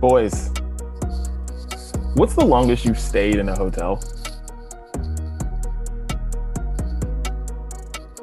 Boys, 0.00 0.50
what's 2.16 2.34
the 2.34 2.44
longest 2.44 2.84
you've 2.84 2.98
stayed 2.98 3.36
in 3.36 3.48
a 3.48 3.56
hotel? 3.56 4.02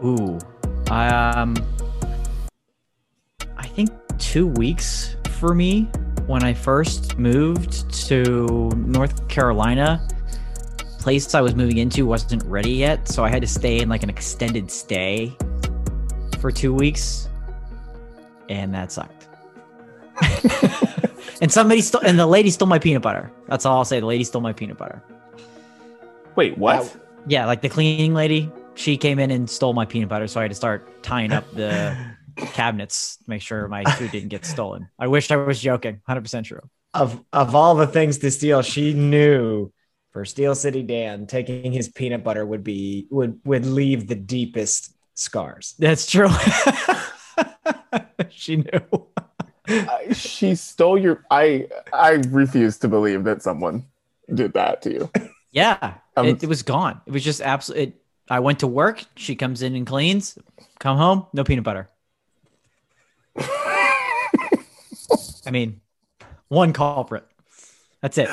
Ooh, 0.05 0.37
um, 0.91 1.55
I 3.57 3.65
think 3.65 3.89
two 4.19 4.45
weeks 4.45 5.15
for 5.39 5.55
me 5.55 5.89
when 6.27 6.43
I 6.43 6.53
first 6.53 7.17
moved 7.17 7.91
to 8.07 8.69
North 8.75 9.27
Carolina. 9.27 10.07
Place 10.99 11.33
I 11.33 11.41
was 11.41 11.55
moving 11.55 11.77
into 11.77 12.05
wasn't 12.05 12.43
ready 12.43 12.73
yet, 12.73 13.07
so 13.07 13.23
I 13.23 13.29
had 13.29 13.41
to 13.41 13.47
stay 13.47 13.79
in 13.79 13.89
like 13.89 14.03
an 14.03 14.11
extended 14.11 14.69
stay 14.69 15.35
for 16.39 16.51
two 16.51 16.73
weeks, 16.73 17.29
and 18.47 18.71
that 18.75 18.91
sucked. 18.91 19.27
and 21.43 21.51
somebody 21.51 21.81
stole, 21.81 21.99
and 22.01 22.17
the 22.17 22.25
lady 22.25 22.49
stole 22.49 22.69
my 22.69 22.79
peanut 22.79 23.01
butter. 23.01 23.29
That's 23.49 23.65
all 23.65 23.79
I'll 23.79 23.85
say. 23.85 23.99
The 23.99 24.05
lady 24.05 24.23
stole 24.23 24.41
my 24.41 24.53
peanut 24.53 24.77
butter. 24.77 25.03
Wait, 26.37 26.57
what? 26.57 26.95
Yeah, 27.27 27.45
like 27.45 27.61
the 27.61 27.67
cleaning 27.67 28.13
lady, 28.13 28.49
she 28.75 28.95
came 28.95 29.19
in 29.19 29.29
and 29.29 29.49
stole 29.49 29.73
my 29.73 29.85
peanut 29.85 30.07
butter, 30.07 30.25
so 30.27 30.39
I 30.39 30.43
had 30.43 30.51
to 30.51 30.55
start 30.55 31.03
tying 31.03 31.33
up 31.33 31.43
the 31.51 31.97
cabinets 32.37 33.17
to 33.17 33.23
make 33.29 33.41
sure 33.41 33.67
my 33.67 33.83
food 33.83 34.11
didn't 34.11 34.29
get 34.29 34.45
stolen. 34.45 34.87
I 34.97 35.07
wish 35.07 35.31
I 35.31 35.35
was 35.35 35.59
joking. 35.59 35.99
100% 36.07 36.45
true. 36.45 36.61
Of 36.93 37.21
of 37.33 37.55
all 37.55 37.75
the 37.75 37.87
things 37.87 38.19
to 38.19 38.31
steal, 38.31 38.61
she 38.61 38.93
knew 38.93 39.69
for 40.11 40.23
Steel 40.23 40.55
City 40.55 40.81
Dan, 40.81 41.27
taking 41.27 41.73
his 41.73 41.89
peanut 41.89 42.23
butter 42.23 42.45
would 42.45 42.63
be 42.63 43.07
would 43.09 43.41
would 43.43 43.65
leave 43.65 44.07
the 44.07 44.15
deepest 44.15 44.95
scars. 45.13 45.75
That's 45.77 46.09
true. 46.09 46.29
she 48.29 48.55
knew. 48.57 49.07
I- 49.67 50.13
she 50.13 50.55
stole 50.55 50.97
your. 50.97 51.23
I 51.31 51.67
I 51.93 52.11
refuse 52.29 52.77
to 52.79 52.87
believe 52.87 53.23
that 53.23 53.41
someone 53.41 53.85
did 54.33 54.53
that 54.53 54.81
to 54.83 54.91
you. 54.91 55.09
Yeah, 55.51 55.95
Um, 56.17 56.25
it, 56.25 56.43
it 56.43 56.47
was 56.49 56.63
gone. 56.63 56.99
It 57.05 57.11
was 57.11 57.23
just 57.23 57.39
absolute. 57.41 57.79
It, 57.79 58.01
I 58.29 58.39
went 58.39 58.59
to 58.59 58.67
work. 58.67 59.03
She 59.15 59.35
comes 59.35 59.61
in 59.61 59.75
and 59.75 59.85
cleans. 59.85 60.37
Come 60.79 60.97
home, 60.97 61.27
no 61.33 61.43
peanut 61.43 61.63
butter. 61.63 61.89
I 65.45 65.51
mean, 65.51 65.81
one 66.47 66.73
culprit. 66.73 67.25
That's 68.01 68.17
it. 68.17 68.29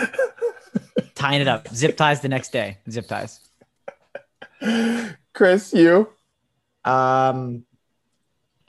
Tying 1.14 1.40
it 1.42 1.48
up. 1.48 1.68
Zip 1.68 1.96
ties 1.96 2.20
the 2.20 2.28
next 2.28 2.52
day. 2.52 2.78
Zip 2.90 3.06
ties. 3.06 3.40
Chris, 5.32 5.72
you. 5.72 6.08
Um, 6.84 7.64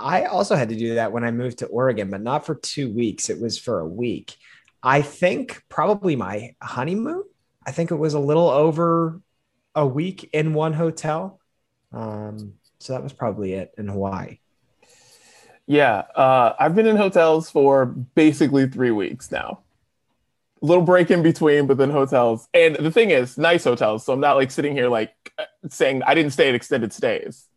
I 0.02 0.26
also 0.26 0.56
had 0.56 0.70
to 0.70 0.76
do 0.76 0.96
that 0.96 1.12
when 1.12 1.24
I 1.24 1.32
moved 1.32 1.60
to 1.60 1.68
Oregon, 1.68 2.10
but 2.10 2.22
not 2.22 2.46
for 2.46 2.56
two 2.56 2.92
weeks. 2.92 3.30
It 3.30 3.40
was 3.40 3.58
for 3.58 3.80
a 3.80 3.88
week. 3.88 4.36
I 4.84 5.02
think 5.02 5.64
probably 5.70 6.16
my 6.16 6.56
honeymoon. 6.62 7.24
I 7.66 7.72
think 7.72 7.92
it 7.92 7.96
was 7.96 8.14
a 8.14 8.20
little 8.20 8.50
over 8.50 9.22
a 9.76 9.86
week 9.86 10.30
in 10.34 10.54
one 10.54 10.74
hotel. 10.74 11.40
Um, 11.94 12.54
so 12.80 12.94
that 12.94 13.04
was 13.04 13.14
probably 13.14 13.54
it 13.54 13.74
in 13.78 13.88
Hawaii. 13.88 14.40
Yeah, 15.68 16.04
uh, 16.16 16.54
I've 16.60 16.76
been 16.76 16.88
in 16.88 16.98
hotels 16.98 17.50
for 17.50 17.86
basically 17.86 18.68
three 18.68 18.92
weeks 18.92 19.32
now. 19.32 19.60
A 20.62 20.66
little 20.66 20.84
break 20.84 21.12
in 21.12 21.24
between, 21.24 21.68
but 21.68 21.78
then 21.78 21.90
hotels. 21.90 22.48
And 22.54 22.76
the 22.76 22.92
thing 22.92 23.12
is, 23.12 23.38
nice 23.38 23.64
hotels. 23.64 24.06
So 24.06 24.14
I'm 24.14 24.20
not 24.20 24.36
like 24.36 24.52
sitting 24.52 24.74
here 24.74 24.90
like 24.90 25.14
uh, 25.38 25.46
saying 25.70 26.04
I 26.04 26.14
didn't 26.14 26.34
stay 26.34 26.50
at 26.50 26.56
extended 26.56 26.92
stays. 26.92 27.48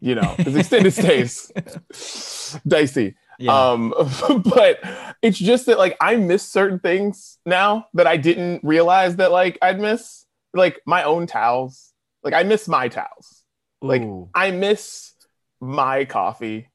You 0.00 0.14
know, 0.14 0.34
because 0.36 0.56
extended 0.56 0.92
stays 1.90 2.58
dicey. 2.66 3.16
Yeah. 3.38 3.70
Um, 3.70 3.94
but 4.44 4.80
it's 5.22 5.38
just 5.38 5.66
that 5.66 5.78
like 5.78 5.96
I 6.00 6.16
miss 6.16 6.42
certain 6.42 6.78
things 6.78 7.38
now 7.46 7.86
that 7.94 8.06
I 8.06 8.16
didn't 8.16 8.62
realize 8.64 9.16
that 9.16 9.30
like 9.32 9.58
I'd 9.62 9.80
miss. 9.80 10.24
Like 10.54 10.80
my 10.86 11.02
own 11.02 11.26
towels. 11.26 11.92
Like 12.22 12.34
I 12.34 12.42
miss 12.42 12.66
my 12.68 12.88
towels. 12.88 13.44
like, 13.82 14.02
Ooh. 14.02 14.28
I 14.34 14.50
miss 14.50 15.12
my 15.60 16.04
coffee. 16.04 16.68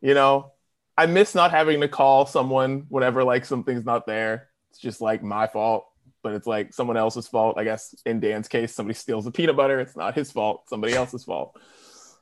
You 0.00 0.14
know, 0.14 0.52
I 0.96 1.06
miss 1.06 1.34
not 1.34 1.50
having 1.50 1.80
to 1.80 1.88
call 1.88 2.26
someone 2.26 2.86
whenever 2.88 3.24
like 3.24 3.44
something's 3.44 3.84
not 3.84 4.06
there. 4.06 4.48
It's 4.70 4.78
just 4.78 5.00
like 5.00 5.22
my 5.22 5.46
fault, 5.46 5.86
but 6.22 6.34
it's 6.34 6.46
like 6.46 6.72
someone 6.72 6.96
else's 6.96 7.28
fault. 7.28 7.58
I 7.58 7.64
guess 7.64 7.94
in 8.06 8.20
Dan's 8.20 8.48
case, 8.48 8.74
somebody 8.74 8.94
steals 8.94 9.24
the 9.24 9.30
peanut 9.30 9.56
butter. 9.56 9.80
It's 9.80 9.96
not 9.96 10.14
his 10.14 10.30
fault, 10.30 10.68
somebody 10.68 10.94
else's 10.94 11.24
fault. 11.24 11.58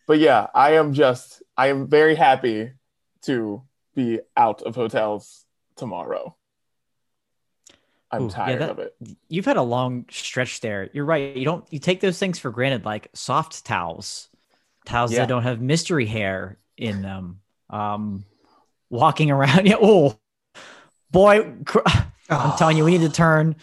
But 0.06 0.19
yeah, 0.19 0.47
I 0.55 0.75
am 0.75 0.93
just, 0.93 1.43
I 1.56 1.69
am 1.69 1.89
very 1.89 2.15
happy 2.15 2.72
to 3.22 3.62
be 3.94 4.21
out 4.37 4.62
of 4.62 4.75
hotels 4.77 5.44
tomorrow. 5.77 6.37
I'm 8.11 8.22
Ooh, 8.22 8.27
yeah, 8.27 8.33
tired 8.33 8.61
that- 8.61 8.71
of 8.71 8.78
it. 8.78 8.95
You've 9.28 9.45
had 9.47 9.56
a 9.56 9.62
long 9.62 10.06
stretch 10.11 10.61
there. 10.61 10.89
You're 10.93 11.05
right. 11.05 11.37
You 11.37 11.45
don't 11.45 11.65
you 11.72 11.81
take 11.81 12.00
those 12.00 12.19
things 12.19 12.39
for 12.39 12.50
granted, 12.50 12.84
like 12.84 13.09
soft 13.15 13.65
towels, 13.65 14.28
towels 14.84 15.12
Yeah. 15.12 15.21
that 15.21 15.28
don't 15.28 15.43
have 15.43 15.61
mystery 15.61 16.06
hair 16.06 16.59
in 16.77 17.03
them. 17.03 17.41
Um, 17.69 18.25
walking 18.91 19.31
around. 19.33 19.66
Yeah. 19.66 19.77
Oh, 19.81 20.16
boy, 21.11 21.53
I'm 22.31 22.56
telling 22.59 22.77
you, 22.77 22.84
we 22.84 22.93
need 22.97 23.06
to 23.06 23.12
turn 23.12 23.56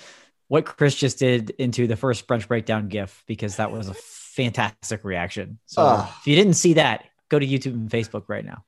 what 0.50 0.66
Chris 0.66 0.96
just 0.96 1.20
did 1.20 1.52
into 1.52 1.88
the 1.88 1.96
first 1.96 2.28
brunch 2.28 2.48
breakdown 2.50 2.90
gif 2.90 3.24
because 3.28 3.56
that 3.58 3.72
was 3.72 3.88
a 3.88 3.94
fantastic 4.36 5.04
reaction. 5.04 5.60
So 5.66 5.82
Oh. 5.84 6.16
if 6.20 6.28
you 6.28 6.36
didn't 6.36 6.54
see 6.54 6.74
that, 6.74 7.06
go 7.30 7.40
to 7.40 7.46
YouTube 7.48 7.74
and 7.74 7.90
Facebook 7.90 8.24
right 8.28 8.46
now 8.46 8.64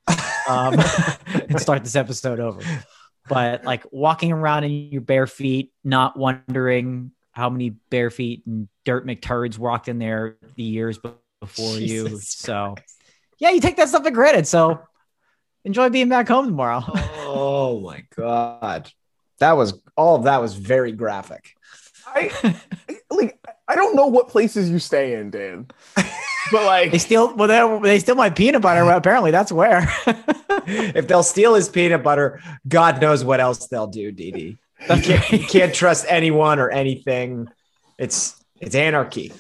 um, 0.47 0.75
and 1.49 1.59
start 1.59 1.83
this 1.83 1.95
episode 1.95 2.39
over. 2.39 2.61
But 3.27 3.63
like 3.63 3.83
walking 3.91 4.31
around 4.31 4.63
in 4.65 4.71
your 4.71 5.01
bare 5.01 5.27
feet, 5.27 5.71
not 5.83 6.17
wondering 6.17 7.11
how 7.31 7.49
many 7.49 7.71
bare 7.89 8.09
feet 8.11 8.43
and 8.45 8.67
dirt 8.85 9.05
McTurds 9.05 9.57
walked 9.57 9.87
in 9.87 9.97
there 9.99 10.37
the 10.55 10.63
years 10.63 10.97
be- 10.99 11.09
before 11.41 11.77
you. 11.77 12.03
Jesus 12.07 12.29
So 12.29 12.75
yeah, 13.39 13.49
you 13.49 13.59
take 13.59 13.75
that 13.77 13.89
stuff 13.89 14.03
for 14.03 14.11
granted. 14.11 14.47
So 14.47 14.79
enjoy 15.65 15.89
being 15.89 16.09
back 16.09 16.27
home 16.27 16.45
tomorrow. 16.45 16.83
Oh 17.27 17.79
my 17.81 18.03
god, 18.15 18.91
that 19.39 19.53
was 19.53 19.81
all 19.97 20.15
of 20.15 20.23
that 20.23 20.41
was 20.41 20.53
very 20.53 20.91
graphic. 20.91 21.55
I 22.07 22.55
like, 23.09 23.39
I 23.67 23.75
don't 23.75 23.95
know 23.95 24.07
what 24.07 24.29
places 24.29 24.69
you 24.69 24.79
stay 24.79 25.13
in, 25.13 25.31
Dan, 25.31 25.67
but 25.95 26.65
like, 26.65 26.91
They 26.91 26.97
steal 26.97 27.35
well, 27.35 27.79
they, 27.79 27.89
they 27.89 27.99
steal 27.99 28.15
my 28.15 28.29
peanut 28.29 28.61
butter. 28.61 28.81
Apparently, 28.91 29.31
that's 29.31 29.51
where. 29.51 29.87
if 30.67 31.07
they'll 31.07 31.23
steal 31.23 31.55
his 31.55 31.69
peanut 31.69 32.03
butter, 32.03 32.41
God 32.67 33.01
knows 33.01 33.23
what 33.23 33.39
else 33.39 33.67
they'll 33.67 33.87
do, 33.87 34.11
Didi. 34.11 34.57
You 34.89 35.01
can't, 35.01 35.31
you 35.31 35.39
can't 35.39 35.73
trust 35.73 36.05
anyone 36.07 36.59
or 36.59 36.69
anything. 36.69 37.47
It's 37.97 38.43
it's 38.59 38.75
anarchy. 38.75 39.33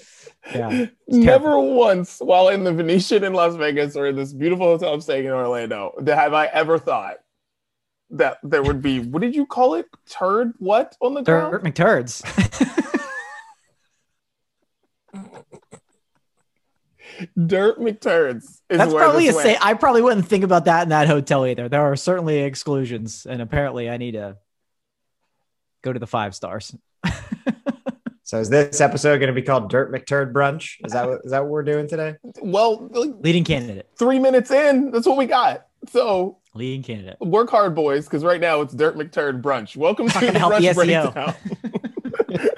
yeah. 0.53 0.87
Never 1.07 1.59
once 1.59 2.19
while 2.19 2.49
in 2.49 2.63
the 2.63 2.73
Venetian 2.73 3.23
in 3.23 3.33
Las 3.33 3.55
Vegas 3.55 3.95
or 3.95 4.07
in 4.07 4.15
this 4.15 4.33
beautiful 4.33 4.65
hotel 4.67 4.93
I'm 4.93 5.01
staying 5.01 5.25
in 5.25 5.31
Orlando 5.31 5.93
have 6.05 6.33
I 6.33 6.45
ever 6.47 6.77
thought 6.77 7.17
that 8.17 8.37
there 8.43 8.63
would 8.63 8.81
be 8.81 8.99
what 8.99 9.21
did 9.21 9.35
you 9.35 9.45
call 9.45 9.75
it? 9.75 9.87
Turd 10.09 10.53
what 10.57 10.95
on 11.01 11.13
the 11.13 11.21
Dirt 11.21 11.61
ground? 11.61 11.75
McTurds. 11.75 12.23
Dirt 17.47 17.79
McTurds 17.79 18.43
is 18.43 18.61
That's 18.69 18.93
where 18.93 19.03
probably 19.03 19.29
a 19.29 19.31
this 19.31 19.41
say. 19.41 19.57
I 19.61 19.73
probably 19.73 20.01
wouldn't 20.01 20.27
think 20.27 20.43
about 20.43 20.65
that 20.65 20.83
in 20.83 20.89
that 20.89 21.07
hotel 21.07 21.45
either. 21.45 21.69
There 21.69 21.81
are 21.81 21.95
certainly 21.95 22.39
exclusions, 22.39 23.25
and 23.25 23.41
apparently, 23.41 23.89
I 23.89 23.95
need 23.97 24.11
to 24.13 24.37
go 25.81 25.93
to 25.93 25.99
the 25.99 26.07
five 26.07 26.35
stars. 26.35 26.75
So 28.25 28.39
is 28.39 28.49
this 28.49 28.81
episode 28.81 29.19
going 29.19 29.27
to 29.27 29.39
be 29.39 29.43
called 29.43 29.69
Dirt 29.69 29.91
McTurd 29.93 30.33
Brunch? 30.33 30.83
Is 30.83 30.93
that 30.93 31.07
what, 31.07 31.21
is 31.23 31.29
that 31.29 31.41
what 31.41 31.51
we're 31.51 31.61
doing 31.61 31.87
today? 31.87 32.15
Well, 32.41 32.87
like, 32.89 33.11
Leading 33.19 33.43
candidate. 33.43 33.87
three 33.99 34.17
minutes 34.17 34.49
in, 34.49 34.89
that's 34.89 35.05
what 35.05 35.15
we 35.15 35.27
got. 35.27 35.67
So 35.91 36.39
Leading 36.55 36.83
candidate. 36.83 37.17
work 37.19 37.49
hard, 37.49 37.75
boys, 37.75 38.05
because 38.05 38.23
right 38.23 38.39
now 38.39 38.61
it's 38.61 38.73
Dirt 38.73 38.95
McTurd 38.95 39.41
brunch. 39.41 39.75
Welcome 39.75 40.07
to 40.07 40.19
the 40.19 40.27
brunch 40.27 40.61
the 40.61 40.73
breakdown. 40.73 41.35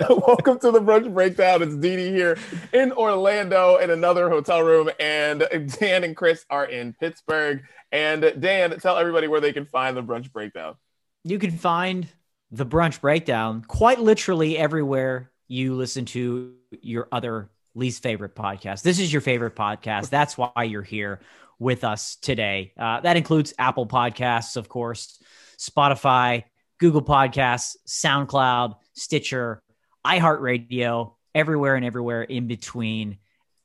Welcome 0.27 0.59
to 0.59 0.69
the 0.69 0.79
brunch 0.79 1.11
breakdown. 1.11 1.63
It's 1.63 1.75
Dee 1.75 1.95
Dee 1.95 2.11
here 2.11 2.37
in 2.73 2.91
Orlando 2.91 3.77
in 3.77 3.89
another 3.89 4.29
hotel 4.29 4.61
room, 4.61 4.91
and 4.99 5.47
Dan 5.79 6.03
and 6.03 6.15
Chris 6.15 6.45
are 6.51 6.65
in 6.65 6.93
Pittsburgh. 6.93 7.63
And 7.91 8.35
Dan, 8.39 8.79
tell 8.79 8.99
everybody 8.99 9.27
where 9.27 9.41
they 9.41 9.51
can 9.51 9.65
find 9.65 9.97
the 9.97 10.03
brunch 10.03 10.31
breakdown. 10.31 10.75
You 11.23 11.39
can 11.39 11.57
find 11.57 12.07
the 12.51 12.67
brunch 12.67 13.01
breakdown 13.01 13.63
quite 13.67 13.99
literally 13.99 14.59
everywhere 14.59 15.31
you 15.47 15.73
listen 15.73 16.05
to 16.05 16.53
your 16.83 17.07
other 17.11 17.49
least 17.77 18.03
favorite 18.03 18.35
podcast. 18.35 18.81
This 18.81 18.99
is 18.99 19.11
your 19.11 19.21
favorite 19.21 19.55
podcast. 19.55 20.09
That's 20.09 20.37
why 20.37 20.63
you're 20.63 20.81
here 20.81 21.19
with 21.59 21.83
us 21.83 22.17
today. 22.17 22.73
Uh, 22.77 22.99
that 23.01 23.17
includes 23.17 23.53
Apple 23.57 23.87
Podcasts, 23.87 24.57
of 24.57 24.69
course, 24.69 25.21
Spotify, 25.57 26.43
Google 26.79 27.01
Podcasts, 27.01 27.77
SoundCloud, 27.87 28.75
Stitcher, 28.93 29.61
iHeartRadio, 30.05 31.13
everywhere 31.33 31.75
and 31.75 31.85
everywhere 31.85 32.23
in 32.23 32.47
between. 32.47 33.17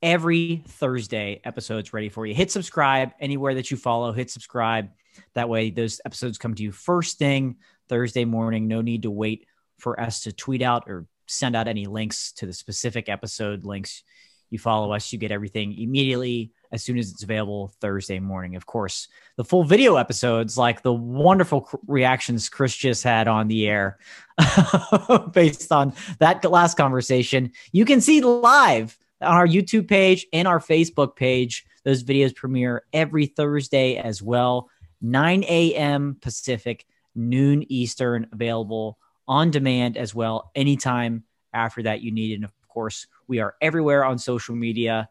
Every 0.03 0.65
Thursday, 0.67 1.41
episodes 1.45 1.93
ready 1.93 2.09
for 2.09 2.27
you. 2.27 2.35
Hit 2.35 2.51
subscribe 2.51 3.13
anywhere 3.21 3.55
that 3.55 3.71
you 3.71 3.77
follow. 3.77 4.13
Hit 4.13 4.31
subscribe. 4.31 4.89
That 5.35 5.49
way, 5.49 5.71
those 5.71 6.01
episodes 6.05 6.39
come 6.39 6.55
to 6.55 6.63
you 6.63 6.73
first 6.73 7.19
thing 7.19 7.57
Thursday 7.89 8.25
morning. 8.25 8.67
No 8.67 8.81
need 8.81 9.03
to 9.03 9.11
wait 9.11 9.47
for 9.79 10.01
us 10.01 10.23
to 10.23 10.33
tweet 10.33 10.61
out 10.63 10.85
or 10.89 11.07
send 11.33 11.57
out 11.57 11.69
any 11.69 11.87
links 11.87 12.33
to 12.33 12.47
the 12.47 12.53
specific 12.53 13.09
episode 13.09 13.65
links. 13.65 14.03
You 14.51 14.59
follow 14.59 14.93
us, 14.93 15.13
you 15.13 15.19
get 15.19 15.33
everything 15.33 15.79
immediately 15.79 16.53
as 16.73 16.83
soon 16.83 16.99
as 16.99 17.11
it's 17.11 17.23
available 17.23 17.73
Thursday 17.81 18.19
morning. 18.19 18.55
Of 18.55 18.67
course, 18.67 19.09
the 19.37 19.45
full 19.45 19.65
video 19.65 19.97
episodes, 19.97 20.59
like 20.59 20.83
the 20.83 20.93
wonderful 20.93 21.69
reactions 21.87 22.49
Chris 22.49 22.77
just 22.77 23.03
had 23.03 23.29
on 23.29 23.49
the 23.49 23.67
air 23.67 23.99
based 25.33 25.73
on 25.73 25.95
that 26.19 26.45
last 26.45 26.77
conversation, 26.77 27.53
you 27.73 27.85
can 27.85 28.01
see 28.01 28.21
live 28.21 28.99
on 29.23 29.37
our 29.37 29.47
YouTube 29.47 29.89
page 29.89 30.27
and 30.33 30.47
our 30.47 30.61
Facebook 30.61 31.17
page. 31.17 31.65
Those 31.85 32.05
videos 32.05 32.35
premiere 32.35 32.85
every 32.93 33.27
Thursday 33.27 33.97
as 33.97 34.23
well, 34.23 34.71
9 35.01 35.45
a.m. 35.45 36.17
Pacific, 36.21 36.85
noon 37.15 37.65
Eastern, 37.71 38.29
available 38.33 38.99
on 39.33 39.51
demand 39.51 39.97
as 39.97 40.15
well, 40.15 40.51
anytime 40.55 41.25
after 41.55 41.83
that 41.85 42.03
you 42.03 42.13
need. 42.13 42.33
It. 42.33 42.35
And 42.37 42.45
of 42.45 42.53
course, 42.69 43.07
we 43.27 43.41
are 43.41 43.55
everywhere 43.63 44.05
on 44.05 44.19
social 44.19 44.55
media. 44.55 45.09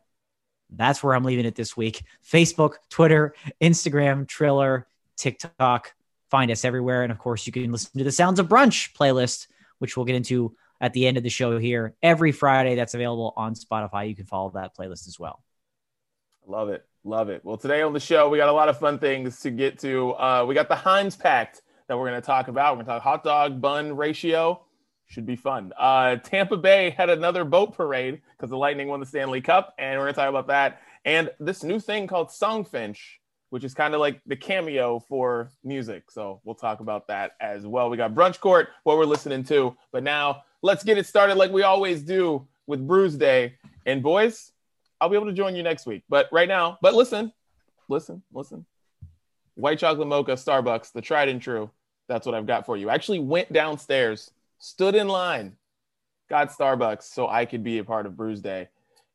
That's 0.70 1.02
where 1.02 1.16
I'm 1.16 1.24
leaving 1.24 1.46
it 1.46 1.56
this 1.56 1.76
week 1.76 2.04
Facebook, 2.24 2.76
Twitter, 2.90 3.34
Instagram, 3.60 4.28
Triller, 4.28 4.88
TikTok. 5.18 5.94
Find 6.30 6.52
us 6.52 6.64
everywhere. 6.64 7.02
And 7.02 7.12
of 7.12 7.18
course, 7.18 7.48
you 7.48 7.52
can 7.52 7.72
listen 7.72 7.98
to 7.98 8.04
the 8.04 8.12
Sounds 8.12 8.40
of 8.40 8.48
Brunch 8.48 8.94
playlist, 8.94 9.48
which 9.80 9.98
we'll 9.98 10.06
get 10.06 10.16
into 10.16 10.56
at 10.80 10.94
the 10.94 11.08
end 11.08 11.18
of 11.18 11.24
the 11.24 11.30
show 11.30 11.58
here 11.58 11.96
every 12.04 12.32
Friday. 12.32 12.76
That's 12.76 12.94
available 12.94 13.34
on 13.36 13.56
Spotify. 13.56 14.08
You 14.08 14.16
can 14.16 14.26
follow 14.26 14.52
that 14.52 14.78
playlist 14.78 15.08
as 15.08 15.20
well. 15.20 15.44
Love 16.46 16.70
it. 16.70 16.86
Love 17.04 17.30
it. 17.30 17.44
Well, 17.44 17.58
today 17.58 17.82
on 17.82 17.94
the 17.94 18.00
show, 18.00 18.30
we 18.30 18.38
got 18.38 18.50
a 18.50 18.54
lot 18.54 18.70
of 18.70 18.78
fun 18.78 19.00
things 19.00 19.40
to 19.42 19.50
get 19.50 19.80
to. 19.80 20.12
Uh, 20.14 20.46
we 20.48 20.54
got 20.54 20.70
the 20.70 20.76
Heinz 20.76 21.16
Pact 21.16 21.64
that 21.92 21.98
we're 21.98 22.08
going 22.08 22.22
to 22.22 22.26
talk 22.26 22.48
about. 22.48 22.72
We're 22.72 22.84
going 22.84 22.86
to 22.86 22.92
talk 22.94 23.04
hot 23.04 23.24
dog 23.26 23.60
bun 23.60 23.98
ratio. 23.98 24.64
Should 25.08 25.26
be 25.26 25.36
fun. 25.36 25.74
Uh, 25.78 26.16
Tampa 26.16 26.56
Bay 26.56 26.92
had 26.92 27.10
another 27.10 27.44
boat 27.44 27.76
parade 27.76 28.22
because 28.38 28.50
the 28.50 28.56
Lightning 28.56 28.88
won 28.88 29.02
the 29.02 29.06
Stanley 29.06 29.42
Cup, 29.42 29.76
and 29.78 30.00
we're 30.00 30.06
going 30.06 30.14
to 30.14 30.20
talk 30.22 30.30
about 30.30 30.48
that. 30.48 30.80
And 31.04 31.30
this 31.42 31.66
new 31.66 31.82
thing 31.82 32.08
called 32.08 32.30
Songfinch, 32.30 32.98
which 33.50 33.66
is 33.66 33.74
kind 33.74 33.94
of 33.94 34.00
like 34.00 34.22
the 34.26 34.38
cameo 34.38 35.00
for 35.00 35.52
music. 35.66 36.10
So 36.12 36.40
we'll 36.46 36.56
talk 36.56 36.80
about 36.80 37.08
that 37.08 37.34
as 37.42 37.68
well. 37.68 37.90
We 37.90 37.98
got 37.98 38.16
Brunch 38.16 38.40
Court, 38.40 38.70
what 38.86 38.98
we're 38.98 39.04
listening 39.04 39.44
to. 39.46 39.76
But 39.92 40.04
now 40.04 40.44
let's 40.62 40.86
get 40.86 40.98
it 40.98 41.06
started 41.06 41.36
like 41.36 41.52
we 41.52 41.64
always 41.64 42.04
do 42.04 42.48
with 42.68 42.88
Brews 42.88 43.18
Day. 43.18 43.56
And 43.86 44.02
boys, 44.02 44.54
I'll 45.02 45.10
be 45.10 45.18
able 45.18 45.26
to 45.26 45.34
join 45.34 45.58
you 45.58 45.64
next 45.64 45.86
week. 45.86 46.04
But 46.08 46.30
right 46.32 46.48
now, 46.48 46.78
but 46.82 46.94
listen, 46.94 47.34
listen, 47.90 48.24
listen. 48.32 48.66
White 49.56 49.80
chocolate 49.80 50.08
mocha, 50.08 50.32
Starbucks, 50.36 50.94
the 50.94 51.02
tried 51.02 51.28
and 51.28 51.42
true. 51.42 51.70
That's 52.12 52.26
what 52.26 52.36
I've 52.36 52.46
got 52.46 52.66
for 52.66 52.76
you. 52.76 52.90
I 52.90 52.94
actually 52.94 53.20
went 53.20 53.54
downstairs, 53.54 54.32
stood 54.60 54.96
in 54.96 55.08
line, 55.08 55.56
got 56.30 56.50
Starbucks 56.50 57.04
so 57.04 57.30
I 57.30 57.46
could 57.46 57.64
be 57.64 57.78
a 57.78 57.86
part 57.86 58.06
of 58.06 58.18
Brews 58.18 58.42
Day 58.42 58.68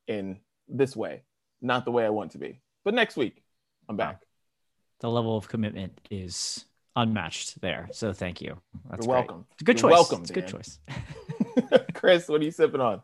in 0.09 0.39
this 0.67 0.97
way, 0.97 1.21
not 1.61 1.85
the 1.85 1.91
way 1.91 2.07
I 2.07 2.09
want 2.09 2.31
to 2.33 2.39
be. 2.39 2.59
But 2.87 2.95
next 2.95 3.19
week, 3.19 3.43
I'm 3.87 3.99
back. 3.99 4.23
The 5.01 5.11
level 5.11 5.37
of 5.37 5.47
commitment 5.47 6.01
is 6.11 6.65
unmatched 6.97 7.61
there. 7.61 7.91
So 7.93 8.15
thank 8.15 8.41
you. 8.41 8.57
That's 8.89 9.05
You're 9.05 9.15
welcome. 9.15 9.45
It's 9.53 9.61
a 9.61 9.65
good 9.67 9.79
You're 9.79 9.91
choice. 9.91 9.99
Welcome. 9.99 10.21
It's 10.23 10.31
a 10.31 10.33
good 10.33 10.49
choice. 10.49 10.79
Chris, 11.93 12.29
what 12.29 12.41
are 12.41 12.45
you 12.45 12.51
sipping 12.51 12.81
on? 12.81 13.03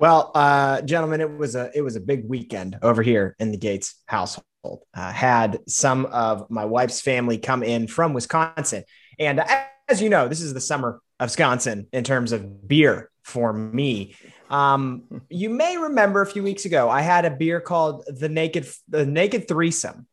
Well, 0.00 0.32
uh, 0.34 0.82
gentlemen, 0.82 1.20
it 1.20 1.38
was 1.38 1.54
a 1.54 1.70
it 1.72 1.82
was 1.82 1.94
a 1.94 2.00
big 2.00 2.28
weekend 2.28 2.78
over 2.82 3.00
here 3.00 3.36
in 3.38 3.52
the 3.52 3.58
Gates 3.58 3.94
household. 4.06 4.44
Uh, 4.92 5.12
had 5.12 5.60
some 5.68 6.06
of 6.06 6.50
my 6.50 6.64
wife's 6.64 7.00
family 7.00 7.38
come 7.38 7.62
in 7.62 7.86
from 7.86 8.12
Wisconsin, 8.12 8.82
and 9.18 9.42
as 9.88 10.00
you 10.02 10.08
know, 10.08 10.28
this 10.28 10.40
is 10.40 10.54
the 10.54 10.60
summer 10.60 11.00
of 11.20 11.26
Wisconsin 11.26 11.86
in 11.92 12.04
terms 12.04 12.32
of 12.32 12.66
beer 12.66 13.10
for 13.22 13.52
me. 13.52 14.14
Um, 14.50 15.22
you 15.30 15.50
may 15.50 15.76
remember 15.78 16.22
a 16.22 16.26
few 16.26 16.42
weeks 16.42 16.64
ago, 16.64 16.90
I 16.90 17.00
had 17.00 17.24
a 17.24 17.30
beer 17.30 17.60
called 17.60 18.04
the 18.06 18.28
Naked 18.28 18.68
the 18.88 19.06
Naked 19.06 19.48
Threesome, 19.48 20.06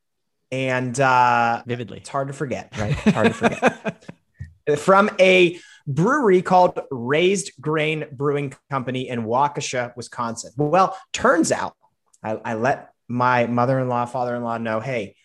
and 0.51 0.99
uh, 0.99 1.63
vividly, 1.65 1.99
it's 1.99 2.09
hard 2.09 2.27
to 2.29 2.33
forget, 2.33 2.75
right? 2.77 2.93
hard 3.13 3.27
to 3.27 3.33
forget. 3.33 4.05
From 4.79 5.09
a 5.19 5.59
brewery 5.87 6.41
called 6.41 6.79
Raised 6.91 7.51
Grain 7.59 8.05
Brewing 8.11 8.53
Company 8.69 9.09
in 9.09 9.23
Waukesha, 9.23 9.95
Wisconsin. 9.95 10.51
Well, 10.55 10.97
turns 11.13 11.51
out 11.51 11.75
I, 12.23 12.39
I 12.45 12.53
let 12.53 12.91
my 13.07 13.47
mother-in-law, 13.47 14.05
father-in-law 14.05 14.59
know, 14.59 14.79
hey, 14.79 15.15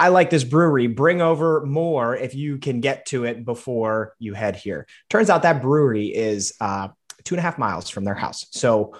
I 0.00 0.08
like 0.08 0.30
this 0.30 0.44
brewery. 0.44 0.86
Bring 0.86 1.20
over 1.20 1.66
more 1.66 2.16
if 2.16 2.34
you 2.34 2.56
can 2.56 2.80
get 2.80 3.04
to 3.06 3.24
it 3.24 3.44
before 3.44 4.14
you 4.18 4.32
head 4.32 4.56
here. 4.56 4.86
Turns 5.10 5.28
out 5.28 5.42
that 5.42 5.60
brewery 5.60 6.06
is 6.06 6.54
uh, 6.58 6.88
two 7.22 7.34
and 7.34 7.38
a 7.38 7.42
half 7.42 7.58
miles 7.58 7.90
from 7.90 8.04
their 8.04 8.14
house. 8.14 8.46
So, 8.50 8.96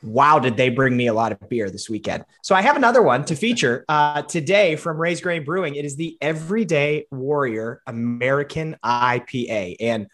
wow, 0.00 0.38
did 0.38 0.56
they 0.56 0.68
bring 0.68 0.96
me 0.96 1.08
a 1.08 1.12
lot 1.12 1.32
of 1.32 1.48
beer 1.48 1.70
this 1.70 1.90
weekend? 1.90 2.24
So, 2.40 2.54
I 2.54 2.62
have 2.62 2.76
another 2.76 3.02
one 3.02 3.24
to 3.24 3.34
feature 3.34 3.84
uh, 3.88 4.22
today 4.22 4.76
from 4.76 4.96
Raised 4.96 5.24
Grain 5.24 5.42
Brewing. 5.42 5.74
It 5.74 5.84
is 5.84 5.96
the 5.96 6.16
Everyday 6.20 7.06
Warrior 7.10 7.82
American 7.88 8.76
IPA. 8.84 9.74
And 9.80 10.06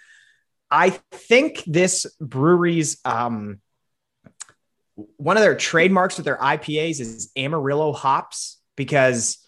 I 0.70 0.88
think 1.12 1.64
this 1.66 2.06
brewery's 2.18 2.98
um, 3.04 3.60
one 5.18 5.36
of 5.36 5.42
their 5.42 5.54
trademarks 5.54 6.16
with 6.16 6.24
their 6.24 6.38
IPAs 6.38 6.98
is 6.98 7.30
Amarillo 7.36 7.92
hops 7.92 8.58
because 8.74 9.44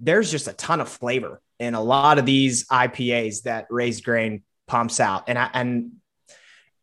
there's 0.00 0.30
just 0.30 0.48
a 0.48 0.52
ton 0.52 0.80
of 0.80 0.88
flavor 0.88 1.40
in 1.58 1.74
a 1.74 1.80
lot 1.80 2.18
of 2.18 2.26
these 2.26 2.66
IPAs 2.66 3.42
that 3.42 3.66
Raised 3.70 4.04
Grain 4.04 4.42
pumps 4.66 5.00
out. 5.00 5.24
And 5.28 5.38
I, 5.38 5.50
and 5.52 5.92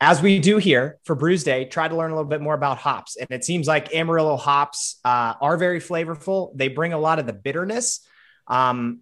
as 0.02 0.22
we 0.22 0.40
do 0.40 0.58
here 0.58 1.00
for 1.06 1.16
Brews 1.16 1.44
Day, 1.44 1.66
try 1.66 1.88
to 1.88 1.96
learn 1.96 2.12
a 2.12 2.16
little 2.16 2.30
bit 2.30 2.42
more 2.42 2.54
about 2.54 2.78
hops. 2.78 3.16
And 3.16 3.28
it 3.30 3.46
seems 3.46 3.68
like 3.68 3.94
Amarillo 3.94 4.36
hops 4.36 5.00
uh, 5.06 5.36
are 5.40 5.58
very 5.58 5.80
flavorful. 5.80 6.56
They 6.56 6.68
bring 6.68 6.94
a 6.94 7.00
lot 7.00 7.20
of 7.20 7.26
the 7.26 7.34
bitterness. 7.34 8.06
Um, 8.48 9.02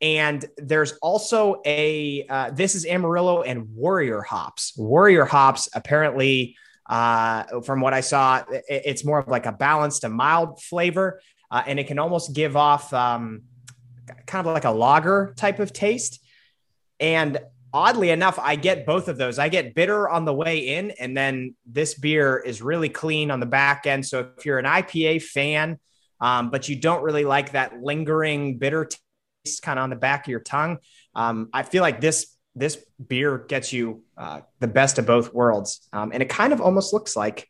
and 0.00 0.44
there's 0.56 0.92
also 1.02 1.60
a 1.66 2.26
uh, 2.28 2.50
this 2.50 2.74
is 2.74 2.86
Amarillo 2.86 3.42
and 3.42 3.74
Warrior 3.74 4.22
hops. 4.22 4.72
Warrior 4.76 5.26
hops 5.26 5.68
apparently, 5.74 6.56
uh, 6.88 7.60
from 7.60 7.80
what 7.80 7.92
I 7.92 8.00
saw, 8.00 8.42
it, 8.50 8.64
it's 8.68 9.04
more 9.04 9.18
of 9.18 9.28
like 9.28 9.46
a 9.46 9.52
balanced, 9.52 10.04
a 10.04 10.08
mild 10.08 10.62
flavor 10.62 11.20
uh, 11.50 11.62
and 11.66 11.78
it 11.78 11.86
can 11.86 11.98
almost 11.98 12.34
give 12.34 12.56
off 12.56 12.92
um, 12.92 13.42
kind 14.26 14.46
of 14.46 14.52
like 14.52 14.64
a 14.64 14.70
lager 14.70 15.34
type 15.36 15.58
of 15.58 15.72
taste. 15.72 16.22
And 16.98 17.38
oddly 17.72 18.10
enough, 18.10 18.38
I 18.38 18.56
get 18.56 18.86
both 18.86 19.08
of 19.08 19.16
those. 19.16 19.38
I 19.38 19.48
get 19.48 19.74
bitter 19.74 20.08
on 20.08 20.24
the 20.24 20.34
way 20.34 20.58
in, 20.76 20.90
and 20.92 21.16
then 21.16 21.54
this 21.66 21.94
beer 21.94 22.38
is 22.38 22.62
really 22.62 22.88
clean 22.88 23.30
on 23.30 23.40
the 23.40 23.46
back 23.46 23.86
end. 23.86 24.06
So 24.06 24.30
if 24.36 24.44
you're 24.44 24.58
an 24.58 24.66
IPA 24.66 25.22
fan, 25.22 25.78
um, 26.20 26.50
but 26.50 26.68
you 26.68 26.76
don't 26.76 27.02
really 27.02 27.24
like 27.24 27.52
that 27.52 27.80
lingering 27.82 28.58
bitter 28.58 28.88
taste 29.44 29.62
kind 29.62 29.78
of 29.78 29.84
on 29.84 29.90
the 29.90 29.96
back 29.96 30.26
of 30.26 30.30
your 30.30 30.40
tongue, 30.40 30.78
um, 31.14 31.48
I 31.52 31.62
feel 31.62 31.82
like 31.82 32.00
this 32.00 32.36
this 32.56 32.84
beer 33.06 33.38
gets 33.38 33.72
you 33.72 34.02
uh, 34.18 34.40
the 34.58 34.66
best 34.66 34.98
of 34.98 35.06
both 35.06 35.32
worlds, 35.32 35.88
um, 35.92 36.10
and 36.12 36.22
it 36.22 36.28
kind 36.28 36.52
of 36.52 36.60
almost 36.60 36.92
looks 36.92 37.16
like 37.16 37.48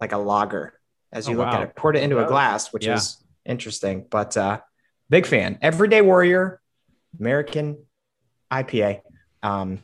like 0.00 0.12
a 0.12 0.18
lager 0.18 0.78
as 1.12 1.28
you 1.28 1.34
oh, 1.34 1.38
look 1.38 1.46
wow. 1.48 1.62
at 1.62 1.62
it. 1.62 1.76
Poured 1.76 1.96
it 1.96 2.02
into 2.02 2.24
a 2.24 2.26
glass, 2.26 2.72
which 2.72 2.86
yeah. 2.86 2.94
is 2.94 3.22
interesting. 3.48 4.06
But 4.08 4.36
uh, 4.36 4.60
big 5.10 5.26
fan. 5.26 5.58
Everyday 5.62 6.02
Warrior, 6.02 6.60
American 7.18 7.78
IPA. 8.52 9.00
Um, 9.42 9.82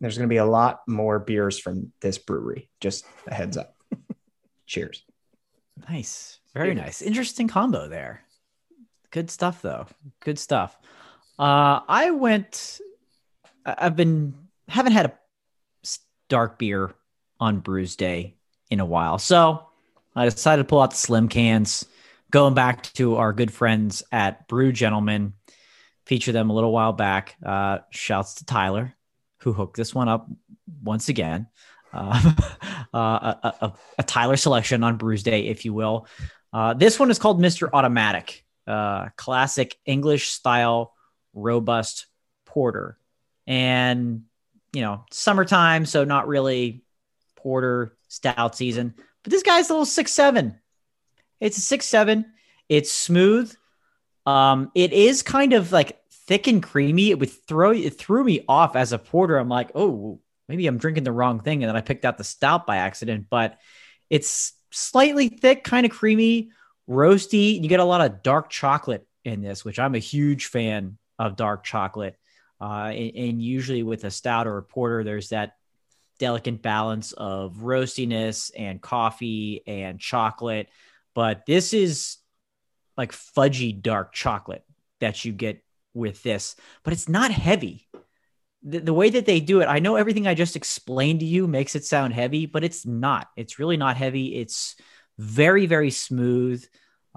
there's 0.00 0.16
going 0.16 0.28
to 0.28 0.32
be 0.32 0.38
a 0.38 0.46
lot 0.46 0.82
more 0.86 1.18
beers 1.18 1.58
from 1.58 1.92
this 2.00 2.18
brewery. 2.18 2.70
Just 2.80 3.04
a 3.26 3.34
heads 3.34 3.56
up. 3.56 3.74
Cheers. 4.66 5.02
Nice. 5.88 6.38
Very 6.54 6.74
nice. 6.74 7.02
Interesting 7.02 7.48
combo 7.48 7.88
there. 7.88 8.22
Good 9.10 9.30
stuff, 9.30 9.62
though. 9.62 9.86
Good 10.20 10.38
stuff. 10.38 10.76
Uh, 11.38 11.80
I 11.88 12.10
went, 12.10 12.80
I've 13.64 13.96
been, 13.96 14.34
haven't 14.68 14.92
had 14.92 15.06
a 15.06 15.18
dark 16.28 16.58
beer 16.58 16.94
on 17.40 17.60
Brews 17.60 17.96
Day 17.96 18.34
in 18.70 18.80
a 18.80 18.86
while. 18.86 19.18
So 19.18 19.66
I 20.14 20.24
decided 20.24 20.62
to 20.62 20.68
pull 20.68 20.80
out 20.80 20.90
the 20.90 20.96
slim 20.96 21.28
cans 21.28 21.86
going 22.30 22.54
back 22.54 22.82
to 22.94 23.16
our 23.16 23.32
good 23.32 23.52
friends 23.52 24.02
at 24.12 24.48
Brew 24.48 24.72
Gentlemen, 24.72 25.34
feature 26.06 26.32
them 26.32 26.50
a 26.50 26.54
little 26.54 26.72
while 26.72 26.92
back. 26.92 27.36
Uh, 27.44 27.78
shouts 27.90 28.34
to 28.36 28.44
Tyler, 28.44 28.94
who 29.38 29.52
hooked 29.52 29.76
this 29.76 29.94
one 29.94 30.08
up 30.08 30.28
once 30.82 31.08
again. 31.08 31.46
Uh, 31.90 32.32
uh, 32.92 33.34
a, 33.42 33.54
a, 33.62 33.72
a, 33.98 34.02
Tyler 34.02 34.36
selection 34.36 34.84
on 34.84 34.98
Brews 34.98 35.22
Day, 35.22 35.46
if 35.46 35.64
you 35.64 35.72
will. 35.72 36.06
Uh, 36.52 36.74
this 36.74 36.98
one 36.98 37.10
is 37.10 37.18
called 37.18 37.40
Mr. 37.40 37.70
Automatic, 37.72 38.44
uh, 38.66 39.08
classic 39.16 39.74
English 39.86 40.28
style 40.28 40.92
robust 41.32 42.06
porter. 42.44 42.98
And, 43.46 44.24
you 44.74 44.82
know, 44.82 45.06
summertime, 45.10 45.86
so 45.86 46.04
not 46.04 46.28
really 46.28 46.82
porter 47.36 47.96
stout 48.08 48.54
season. 48.54 48.94
But 49.22 49.30
this 49.30 49.42
guy's 49.42 49.70
a 49.70 49.72
little 49.72 49.86
six 49.86 50.12
seven 50.12 50.58
it's 51.40 51.58
a 51.58 51.60
six 51.60 51.86
seven. 51.86 52.26
It's 52.68 52.92
smooth. 52.92 53.54
Um, 54.26 54.70
it 54.74 54.92
is 54.92 55.22
kind 55.22 55.52
of 55.52 55.72
like 55.72 55.98
thick 56.10 56.46
and 56.46 56.62
creamy. 56.62 57.10
It 57.10 57.18
would 57.18 57.30
throw 57.30 57.72
it 57.72 57.98
threw 57.98 58.22
me 58.24 58.44
off 58.48 58.76
as 58.76 58.92
a 58.92 58.98
porter. 58.98 59.36
I'm 59.36 59.48
like, 59.48 59.70
oh, 59.74 60.20
maybe 60.48 60.66
I'm 60.66 60.78
drinking 60.78 61.04
the 61.04 61.12
wrong 61.12 61.40
thing, 61.40 61.62
and 61.62 61.68
then 61.68 61.76
I 61.76 61.80
picked 61.80 62.04
out 62.04 62.18
the 62.18 62.24
stout 62.24 62.66
by 62.66 62.76
accident. 62.76 63.26
But 63.30 63.58
it's 64.10 64.52
slightly 64.70 65.28
thick, 65.28 65.64
kind 65.64 65.86
of 65.86 65.92
creamy, 65.92 66.50
roasty. 66.88 67.60
You 67.60 67.68
get 67.68 67.80
a 67.80 67.84
lot 67.84 68.02
of 68.02 68.22
dark 68.22 68.50
chocolate 68.50 69.06
in 69.24 69.42
this, 69.42 69.64
which 69.64 69.78
I'm 69.78 69.94
a 69.94 70.00
huge 70.00 70.46
fan 70.46 70.98
of 71.18 71.36
dark 71.36 71.64
chocolate. 71.64 72.16
Uh, 72.60 72.90
and, 72.92 73.16
and 73.16 73.42
usually 73.42 73.82
with 73.82 74.04
a 74.04 74.10
stout 74.10 74.46
or 74.46 74.58
a 74.58 74.62
porter, 74.62 75.04
there's 75.04 75.30
that 75.30 75.56
delicate 76.18 76.60
balance 76.60 77.12
of 77.12 77.56
roastiness 77.56 78.50
and 78.56 78.82
coffee 78.82 79.62
and 79.66 80.00
chocolate. 80.00 80.68
But 81.18 81.46
this 81.46 81.74
is 81.74 82.18
like 82.96 83.10
fudgy 83.10 83.82
dark 83.82 84.12
chocolate 84.12 84.62
that 85.00 85.24
you 85.24 85.32
get 85.32 85.64
with 85.92 86.22
this, 86.22 86.54
but 86.84 86.92
it's 86.92 87.08
not 87.08 87.32
heavy. 87.32 87.88
The, 88.62 88.78
the, 88.78 88.94
way 88.94 89.10
that 89.10 89.26
they 89.26 89.40
do 89.40 89.60
it, 89.60 89.66
I 89.66 89.80
know 89.80 89.96
everything 89.96 90.28
I 90.28 90.34
just 90.34 90.54
explained 90.54 91.18
to 91.18 91.26
you 91.26 91.48
makes 91.48 91.74
it 91.74 91.84
sound 91.84 92.14
heavy, 92.14 92.46
but 92.46 92.62
it's 92.62 92.86
not. 92.86 93.30
It's 93.36 93.58
really 93.58 93.76
not 93.76 93.96
heavy. 93.96 94.36
It's 94.36 94.76
very, 95.18 95.66
very 95.66 95.90
smooth. 95.90 96.64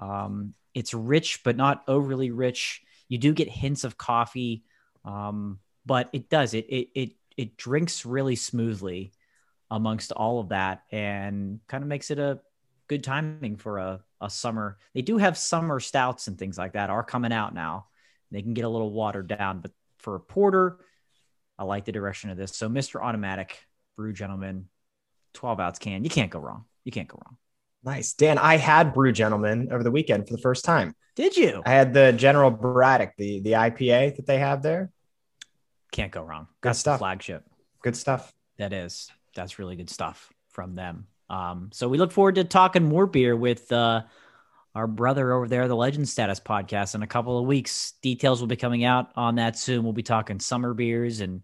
Um, 0.00 0.54
it's 0.74 0.94
rich, 0.94 1.42
but 1.44 1.56
not 1.56 1.84
overly 1.86 2.32
rich. 2.32 2.82
You 3.08 3.18
do 3.18 3.32
get 3.32 3.48
hints 3.48 3.84
of 3.84 3.98
coffee, 3.98 4.64
um, 5.04 5.60
but 5.86 6.08
it 6.12 6.28
does 6.28 6.54
it 6.54 6.66
it 6.68 6.88
it 6.96 7.10
it 7.36 7.56
drinks 7.56 8.04
really 8.04 8.34
smoothly 8.34 9.12
amongst 9.70 10.10
all 10.10 10.40
of 10.40 10.48
that, 10.48 10.82
and 10.90 11.60
kind 11.68 11.84
of 11.84 11.88
makes 11.88 12.10
it 12.10 12.18
a 12.18 12.40
good 12.92 13.04
timing 13.04 13.56
for 13.56 13.78
a 13.78 14.00
a 14.22 14.30
summer. 14.30 14.78
They 14.94 15.02
do 15.02 15.18
have 15.18 15.36
summer 15.36 15.80
stouts 15.80 16.28
and 16.28 16.38
things 16.38 16.56
like 16.56 16.74
that 16.74 16.90
are 16.90 17.02
coming 17.02 17.32
out 17.32 17.54
now. 17.54 17.86
They 18.30 18.40
can 18.40 18.54
get 18.54 18.64
a 18.64 18.68
little 18.68 18.90
watered 18.90 19.26
down, 19.26 19.60
but 19.60 19.72
for 19.98 20.14
a 20.14 20.20
porter, 20.20 20.78
I 21.58 21.64
like 21.64 21.84
the 21.84 21.92
direction 21.92 22.30
of 22.30 22.36
this. 22.36 22.54
So, 22.56 22.68
Mr. 22.68 23.02
Automatic 23.02 23.58
Brew 23.96 24.12
Gentlemen, 24.12 24.68
12 25.34 25.60
ounce 25.60 25.78
can. 25.78 26.04
You 26.04 26.10
can't 26.10 26.30
go 26.30 26.38
wrong. 26.38 26.64
You 26.84 26.92
can't 26.92 27.08
go 27.08 27.20
wrong. 27.24 27.36
Nice. 27.84 28.12
Dan, 28.14 28.38
I 28.38 28.56
had 28.56 28.94
Brew 28.94 29.12
Gentlemen 29.12 29.68
over 29.72 29.82
the 29.82 29.90
weekend 29.90 30.28
for 30.28 30.34
the 30.34 30.40
first 30.40 30.64
time. 30.64 30.94
Did 31.16 31.36
you? 31.36 31.62
I 31.66 31.70
had 31.70 31.92
the 31.92 32.12
General 32.12 32.50
Braddock, 32.50 33.14
the 33.18 33.40
the 33.40 33.52
IPA 33.52 34.16
that 34.16 34.26
they 34.26 34.38
have 34.38 34.62
there. 34.62 34.90
Can't 35.90 36.12
go 36.12 36.22
wrong. 36.22 36.46
Good 36.60 36.70
That's 36.70 36.78
stuff. 36.78 37.00
flagship. 37.00 37.44
Good 37.82 37.96
stuff. 37.96 38.32
That 38.58 38.72
is. 38.72 39.10
That's 39.34 39.58
really 39.58 39.76
good 39.76 39.90
stuff 39.90 40.32
from 40.50 40.74
them. 40.74 41.06
Um, 41.32 41.70
so 41.72 41.88
we 41.88 41.96
look 41.96 42.12
forward 42.12 42.34
to 42.34 42.44
talking 42.44 42.84
more 42.84 43.06
beer 43.06 43.34
with 43.34 43.72
uh, 43.72 44.02
our 44.74 44.86
brother 44.86 45.32
over 45.32 45.48
there, 45.48 45.66
the 45.66 45.74
Legend 45.74 46.06
Status 46.06 46.40
podcast, 46.40 46.94
in 46.94 47.02
a 47.02 47.06
couple 47.06 47.38
of 47.38 47.46
weeks. 47.46 47.94
Details 48.02 48.40
will 48.40 48.48
be 48.48 48.56
coming 48.56 48.84
out 48.84 49.10
on 49.16 49.36
that 49.36 49.56
soon. 49.58 49.82
We'll 49.82 49.94
be 49.94 50.02
talking 50.02 50.40
summer 50.40 50.74
beers 50.74 51.20
and 51.20 51.42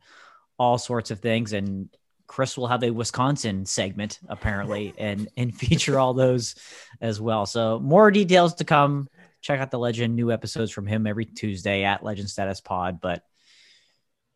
all 0.58 0.76
sorts 0.76 1.10
of 1.10 1.20
things. 1.20 1.54
And 1.54 1.88
Chris 2.26 2.58
will 2.58 2.66
have 2.66 2.84
a 2.84 2.90
Wisconsin 2.90 3.64
segment 3.64 4.18
apparently 4.28 4.92
and 4.98 5.28
and 5.38 5.56
feature 5.56 5.98
all 5.98 6.12
those 6.12 6.54
as 7.00 7.18
well. 7.18 7.46
So 7.46 7.80
more 7.80 8.10
details 8.10 8.56
to 8.56 8.64
come. 8.64 9.08
Check 9.40 9.58
out 9.58 9.70
the 9.70 9.78
Legend 9.78 10.16
new 10.16 10.30
episodes 10.30 10.70
from 10.70 10.86
him 10.86 11.06
every 11.06 11.24
Tuesday 11.24 11.84
at 11.84 12.04
Legend 12.04 12.28
Status 12.28 12.60
Pod. 12.60 13.00
But 13.00 13.22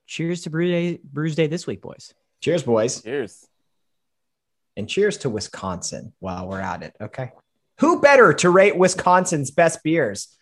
cheers 0.06 0.42
to 0.42 0.50
Brew 0.50 0.70
Day, 0.70 1.00
Brews 1.04 1.34
Day 1.34 1.48
this 1.48 1.66
week, 1.66 1.82
boys. 1.82 2.14
Cheers, 2.40 2.62
boys. 2.62 3.02
Cheers. 3.02 3.46
And 4.76 4.88
cheers 4.88 5.18
to 5.18 5.28
Wisconsin 5.30 6.12
while 6.18 6.48
we're 6.48 6.60
at 6.60 6.82
it. 6.82 6.94
Okay. 7.00 7.32
Who 7.80 8.00
better 8.00 8.32
to 8.34 8.48
rate 8.50 8.76
Wisconsin's 8.76 9.50
best 9.50 9.82
beers 9.82 10.36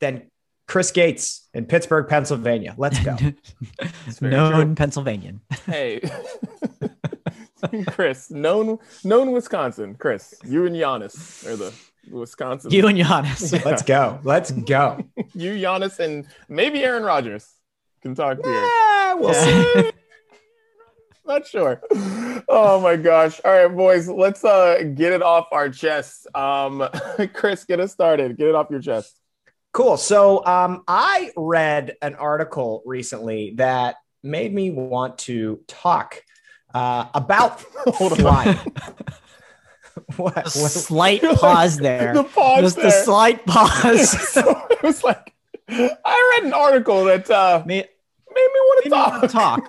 than 0.00 0.30
Chris 0.66 0.90
Gates 0.90 1.48
in 1.52 1.66
Pittsburgh, 1.66 2.08
Pennsylvania? 2.08 2.74
Let's 2.78 2.98
go. 3.00 3.16
very 4.20 4.32
Known 4.32 4.52
true. 4.66 4.74
Pennsylvanian. 4.74 5.40
Hey, 5.66 6.00
Chris, 7.88 8.30
known 8.30 8.78
known 9.04 9.32
Wisconsin. 9.32 9.96
Chris, 9.96 10.34
you 10.44 10.66
and 10.66 10.76
Giannis 10.76 11.44
are 11.46 11.56
the 11.56 11.74
Wisconsin. 12.10 12.70
You 12.70 12.86
and 12.86 12.96
Giannis. 12.98 13.64
Let's 13.64 13.82
go. 13.82 14.20
Let's 14.22 14.50
go. 14.52 15.04
you, 15.34 15.52
Giannis, 15.54 15.98
and 15.98 16.26
maybe 16.48 16.82
Aaron 16.84 17.02
Rodgers 17.02 17.46
can 18.02 18.14
talk 18.14 18.42
beer. 18.42 18.52
Yeah, 18.54 19.14
we'll 19.14 19.32
Yeah. 19.32 19.64
see. 19.82 19.90
Not 21.28 21.46
sure. 21.46 21.80
Oh 22.48 22.80
my 22.82 22.96
gosh. 22.96 23.38
All 23.44 23.52
right, 23.52 23.68
boys, 23.68 24.08
let's 24.08 24.42
uh 24.44 24.82
get 24.94 25.12
it 25.12 25.22
off 25.22 25.46
our 25.52 25.68
chest. 25.68 26.26
Um 26.34 26.88
Chris, 27.34 27.64
get 27.64 27.80
us 27.80 27.92
started. 27.92 28.36
Get 28.38 28.48
it 28.48 28.54
off 28.54 28.68
your 28.70 28.80
chest. 28.80 29.20
Cool. 29.74 29.98
So 29.98 30.44
um, 30.46 30.82
I 30.88 31.30
read 31.36 31.96
an 32.00 32.14
article 32.14 32.82
recently 32.86 33.52
that 33.56 33.96
made 34.22 34.52
me 34.54 34.70
want 34.70 35.18
to 35.18 35.60
talk 35.68 36.22
uh, 36.74 37.04
about 37.14 37.60
Hold 37.86 38.12
on. 38.12 38.18
flying. 38.18 38.56
what? 40.16 40.36
A 40.38 40.40
what- 40.40 40.70
slight 40.72 41.22
You're 41.22 41.32
like- 41.32 41.40
pause 41.40 41.76
there. 41.76 42.14
The 42.14 42.24
pause 42.24 42.62
Just 42.74 42.78
a 42.78 42.90
slight 42.90 43.44
pause. 43.44 44.10
so 44.32 44.66
it 44.70 44.82
was 44.82 45.04
like 45.04 45.34
I 45.68 46.38
read 46.38 46.46
an 46.46 46.54
article 46.54 47.04
that 47.04 47.30
uh 47.30 47.62
May- 47.66 47.76
made 47.76 47.86
me 48.34 48.60
want 48.60 48.84
to 48.84 48.90
maybe 48.90 49.02
we 49.22 49.28
talk. 49.28 49.34
wanna 49.34 49.62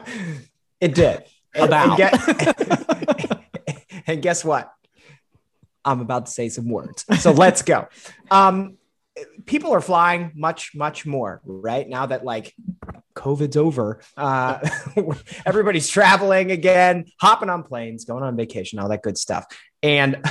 talk. 0.00 0.49
It 0.80 0.94
did. 0.94 1.24
And- 1.54 1.64
About. 1.64 1.98
And, 2.00 2.46
get- 2.48 3.40
and 4.06 4.22
guess 4.22 4.44
what? 4.44 4.72
I'm 5.84 6.00
about 6.00 6.26
to 6.26 6.32
say 6.32 6.48
some 6.48 6.68
words. 6.68 7.04
So 7.20 7.32
let's 7.32 7.62
go. 7.62 7.88
Um, 8.30 8.76
people 9.46 9.72
are 9.72 9.80
flying 9.80 10.32
much, 10.34 10.72
much 10.74 11.06
more 11.06 11.40
right 11.44 11.88
now 11.88 12.06
that 12.06 12.24
like 12.24 12.54
COVID's 13.14 13.56
over. 13.56 14.00
Uh, 14.16 14.58
everybody's 15.46 15.88
traveling 15.88 16.50
again, 16.50 17.06
hopping 17.20 17.50
on 17.50 17.62
planes, 17.62 18.04
going 18.04 18.22
on 18.22 18.36
vacation, 18.36 18.78
all 18.78 18.88
that 18.88 19.02
good 19.02 19.18
stuff. 19.18 19.46
And 19.82 20.24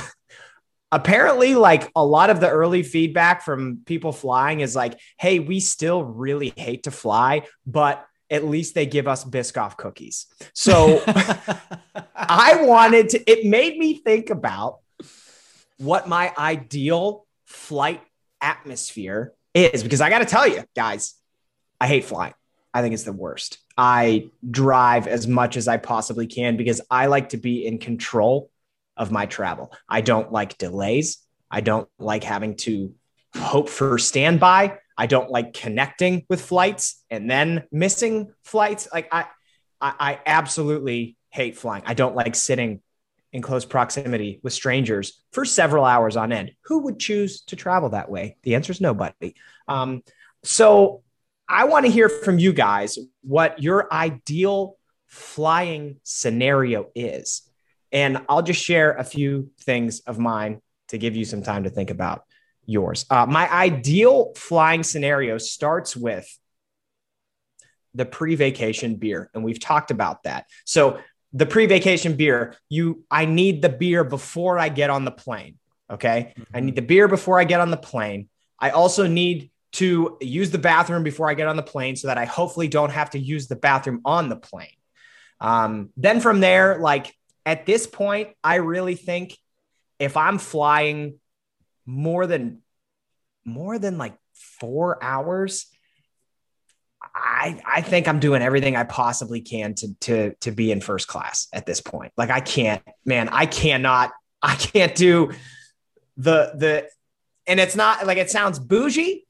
apparently, 0.92 1.54
like 1.54 1.90
a 1.94 2.04
lot 2.04 2.30
of 2.30 2.40
the 2.40 2.48
early 2.48 2.82
feedback 2.82 3.42
from 3.42 3.80
people 3.84 4.12
flying 4.12 4.60
is 4.60 4.74
like, 4.76 4.98
hey, 5.18 5.40
we 5.40 5.60
still 5.60 6.04
really 6.04 6.52
hate 6.56 6.84
to 6.84 6.90
fly, 6.90 7.42
but 7.66 8.04
at 8.30 8.44
least 8.44 8.74
they 8.74 8.86
give 8.86 9.08
us 9.08 9.24
Biscoff 9.24 9.76
cookies. 9.76 10.26
So 10.54 11.02
I 12.14 12.64
wanted 12.64 13.10
to, 13.10 13.30
it 13.30 13.44
made 13.44 13.76
me 13.76 13.94
think 13.94 14.30
about 14.30 14.78
what 15.78 16.08
my 16.08 16.32
ideal 16.38 17.26
flight 17.46 18.02
atmosphere 18.40 19.32
is 19.54 19.82
because 19.82 20.00
I 20.00 20.10
got 20.10 20.20
to 20.20 20.26
tell 20.26 20.46
you, 20.46 20.62
guys, 20.76 21.14
I 21.80 21.86
hate 21.86 22.04
flying. 22.04 22.34
I 22.72 22.82
think 22.82 22.94
it's 22.94 23.02
the 23.02 23.12
worst. 23.12 23.58
I 23.76 24.30
drive 24.48 25.08
as 25.08 25.26
much 25.26 25.56
as 25.56 25.66
I 25.66 25.78
possibly 25.78 26.26
can 26.26 26.56
because 26.56 26.80
I 26.90 27.06
like 27.06 27.30
to 27.30 27.36
be 27.36 27.66
in 27.66 27.78
control 27.78 28.50
of 28.96 29.10
my 29.10 29.26
travel. 29.26 29.72
I 29.88 30.02
don't 30.02 30.30
like 30.30 30.58
delays. 30.58 31.18
I 31.50 31.62
don't 31.62 31.88
like 31.98 32.22
having 32.22 32.56
to 32.58 32.94
hope 33.36 33.68
for 33.68 33.98
standby. 33.98 34.78
I 35.00 35.06
don't 35.06 35.30
like 35.30 35.54
connecting 35.54 36.26
with 36.28 36.42
flights 36.42 37.02
and 37.08 37.28
then 37.30 37.64
missing 37.72 38.34
flights. 38.44 38.86
Like 38.92 39.08
I, 39.10 39.24
I, 39.80 39.94
I 39.98 40.20
absolutely 40.26 41.16
hate 41.30 41.56
flying. 41.56 41.82
I 41.86 41.94
don't 41.94 42.14
like 42.14 42.34
sitting 42.34 42.82
in 43.32 43.40
close 43.40 43.64
proximity 43.64 44.40
with 44.42 44.52
strangers 44.52 45.22
for 45.32 45.46
several 45.46 45.86
hours 45.86 46.18
on 46.18 46.32
end. 46.32 46.52
Who 46.66 46.80
would 46.80 47.00
choose 47.00 47.40
to 47.44 47.56
travel 47.56 47.88
that 47.90 48.10
way? 48.10 48.36
The 48.42 48.56
answer 48.56 48.72
is 48.72 48.82
nobody. 48.82 49.36
Um, 49.68 50.02
so 50.44 51.02
I 51.48 51.64
want 51.64 51.86
to 51.86 51.90
hear 51.90 52.10
from 52.10 52.38
you 52.38 52.52
guys 52.52 52.98
what 53.22 53.62
your 53.62 53.90
ideal 53.90 54.76
flying 55.06 55.96
scenario 56.02 56.90
is. 56.94 57.50
And 57.90 58.18
I'll 58.28 58.42
just 58.42 58.62
share 58.62 58.92
a 58.92 59.04
few 59.04 59.50
things 59.62 60.00
of 60.00 60.18
mine 60.18 60.60
to 60.88 60.98
give 60.98 61.16
you 61.16 61.24
some 61.24 61.42
time 61.42 61.64
to 61.64 61.70
think 61.70 61.88
about 61.88 62.24
yours. 62.70 63.06
Uh, 63.10 63.26
my 63.26 63.50
ideal 63.52 64.32
flying 64.36 64.82
scenario 64.82 65.38
starts 65.38 65.96
with 65.96 66.26
the 67.94 68.06
pre 68.06 68.36
vacation 68.36 68.96
beer. 68.96 69.30
And 69.34 69.44
we've 69.44 69.60
talked 69.60 69.90
about 69.90 70.22
that. 70.22 70.46
So, 70.64 71.00
the 71.32 71.46
pre 71.46 71.66
vacation 71.66 72.16
beer, 72.16 72.56
you, 72.68 73.04
I 73.10 73.24
need 73.24 73.62
the 73.62 73.68
beer 73.68 74.02
before 74.02 74.58
I 74.58 74.68
get 74.68 74.90
on 74.90 75.04
the 75.04 75.12
plane. 75.12 75.58
Okay. 75.90 76.34
I 76.52 76.60
need 76.60 76.76
the 76.76 76.82
beer 76.82 77.08
before 77.08 77.38
I 77.38 77.44
get 77.44 77.60
on 77.60 77.70
the 77.70 77.76
plane. 77.76 78.28
I 78.58 78.70
also 78.70 79.06
need 79.06 79.50
to 79.72 80.18
use 80.20 80.50
the 80.50 80.58
bathroom 80.58 81.04
before 81.04 81.30
I 81.30 81.34
get 81.34 81.46
on 81.46 81.56
the 81.56 81.62
plane 81.62 81.94
so 81.94 82.08
that 82.08 82.18
I 82.18 82.24
hopefully 82.24 82.66
don't 82.66 82.90
have 82.90 83.10
to 83.10 83.18
use 83.18 83.46
the 83.46 83.56
bathroom 83.56 84.00
on 84.04 84.28
the 84.28 84.36
plane. 84.36 84.68
Um, 85.40 85.90
then 85.96 86.20
from 86.20 86.40
there, 86.40 86.78
like 86.78 87.14
at 87.46 87.64
this 87.64 87.86
point, 87.86 88.30
I 88.42 88.56
really 88.56 88.96
think 88.96 89.38
if 90.00 90.16
I'm 90.16 90.38
flying 90.38 91.19
more 91.86 92.26
than 92.26 92.62
more 93.44 93.78
than 93.78 93.98
like 93.98 94.16
four 94.34 95.02
hours, 95.02 95.66
I 97.14 97.60
I 97.66 97.80
think 97.82 98.08
I'm 98.08 98.20
doing 98.20 98.42
everything 98.42 98.76
I 98.76 98.84
possibly 98.84 99.40
can 99.40 99.74
to 99.74 99.94
to 100.00 100.34
to 100.40 100.50
be 100.50 100.70
in 100.72 100.80
first 100.80 101.08
class 101.08 101.48
at 101.52 101.66
this 101.66 101.80
point. 101.80 102.12
Like 102.16 102.30
I 102.30 102.40
can't, 102.40 102.82
man, 103.04 103.28
I 103.28 103.46
cannot, 103.46 104.12
I 104.42 104.54
can't 104.54 104.94
do 104.94 105.32
the 106.16 106.52
the 106.54 106.88
and 107.46 107.58
it's 107.58 107.76
not 107.76 108.06
like 108.06 108.18
it 108.18 108.30
sounds 108.30 108.58
bougie, 108.58 109.26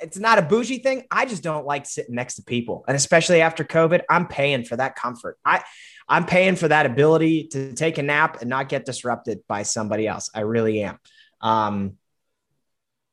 it's 0.00 0.18
not 0.18 0.38
a 0.38 0.42
bougie 0.42 0.78
thing. 0.78 1.04
I 1.10 1.26
just 1.26 1.42
don't 1.42 1.66
like 1.66 1.86
sitting 1.86 2.14
next 2.14 2.34
to 2.36 2.42
people. 2.42 2.84
And 2.86 2.96
especially 2.96 3.40
after 3.40 3.64
COVID, 3.64 4.02
I'm 4.10 4.26
paying 4.26 4.64
for 4.64 4.76
that 4.76 4.96
comfort. 4.96 5.38
I 5.44 5.62
I'm 6.08 6.26
paying 6.26 6.56
for 6.56 6.68
that 6.68 6.86
ability 6.86 7.48
to 7.48 7.72
take 7.72 7.98
a 7.98 8.02
nap 8.02 8.40
and 8.40 8.50
not 8.50 8.68
get 8.68 8.84
disrupted 8.84 9.40
by 9.48 9.62
somebody 9.62 10.06
else. 10.06 10.30
I 10.34 10.40
really 10.40 10.82
am. 10.82 10.98
Um, 11.40 11.98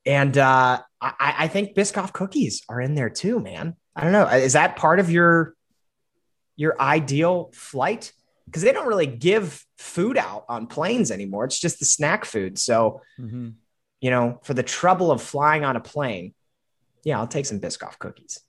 and 0.05 0.37
uh, 0.37 0.81
I, 1.01 1.35
I 1.39 1.47
think 1.47 1.75
Biscoff 1.75 2.13
cookies 2.13 2.63
are 2.69 2.81
in 2.81 2.95
there 2.95 3.09
too, 3.09 3.39
man. 3.39 3.75
I 3.95 4.03
don't 4.03 4.11
know. 4.11 4.27
Is 4.27 4.53
that 4.53 4.75
part 4.75 4.99
of 4.99 5.09
your 5.09 5.55
your 6.55 6.79
ideal 6.81 7.51
flight? 7.53 8.11
Because 8.45 8.61
they 8.61 8.73
don't 8.73 8.87
really 8.87 9.07
give 9.07 9.65
food 9.77 10.17
out 10.17 10.45
on 10.49 10.67
planes 10.67 11.11
anymore. 11.11 11.45
It's 11.45 11.59
just 11.59 11.79
the 11.79 11.85
snack 11.85 12.25
food. 12.25 12.59
So, 12.59 13.01
mm-hmm. 13.19 13.49
you 14.01 14.09
know, 14.09 14.39
for 14.43 14.53
the 14.53 14.63
trouble 14.63 15.11
of 15.11 15.21
flying 15.21 15.63
on 15.63 15.75
a 15.75 15.79
plane, 15.79 16.33
yeah, 17.03 17.19
I'll 17.19 17.27
take 17.27 17.45
some 17.45 17.59
Biscoff 17.59 17.97
cookies. 17.99 18.39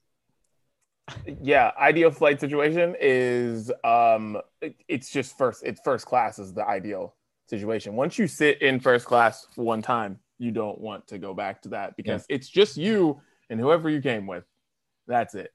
Yeah, 1.41 1.71
ideal 1.79 2.11
flight 2.11 2.39
situation 2.39 2.95
is 2.99 3.71
um 3.83 4.41
it, 4.61 4.75
it's 4.87 5.11
just 5.11 5.37
first 5.37 5.63
it's 5.63 5.79
first 5.83 6.05
class 6.05 6.39
is 6.39 6.53
the 6.53 6.67
ideal 6.67 7.15
situation. 7.47 7.95
Once 7.95 8.17
you 8.17 8.27
sit 8.27 8.61
in 8.61 8.79
first 8.79 9.05
class 9.05 9.47
one 9.55 9.81
time, 9.81 10.19
you 10.37 10.51
don't 10.51 10.79
want 10.79 11.07
to 11.07 11.17
go 11.17 11.33
back 11.33 11.61
to 11.61 11.69
that 11.69 11.95
because 11.95 12.25
yeah. 12.29 12.35
it's 12.35 12.49
just 12.49 12.77
you 12.77 13.21
and 13.49 13.59
whoever 13.59 13.89
you 13.89 14.01
came 14.01 14.27
with. 14.27 14.43
That's 15.07 15.35
it. 15.35 15.53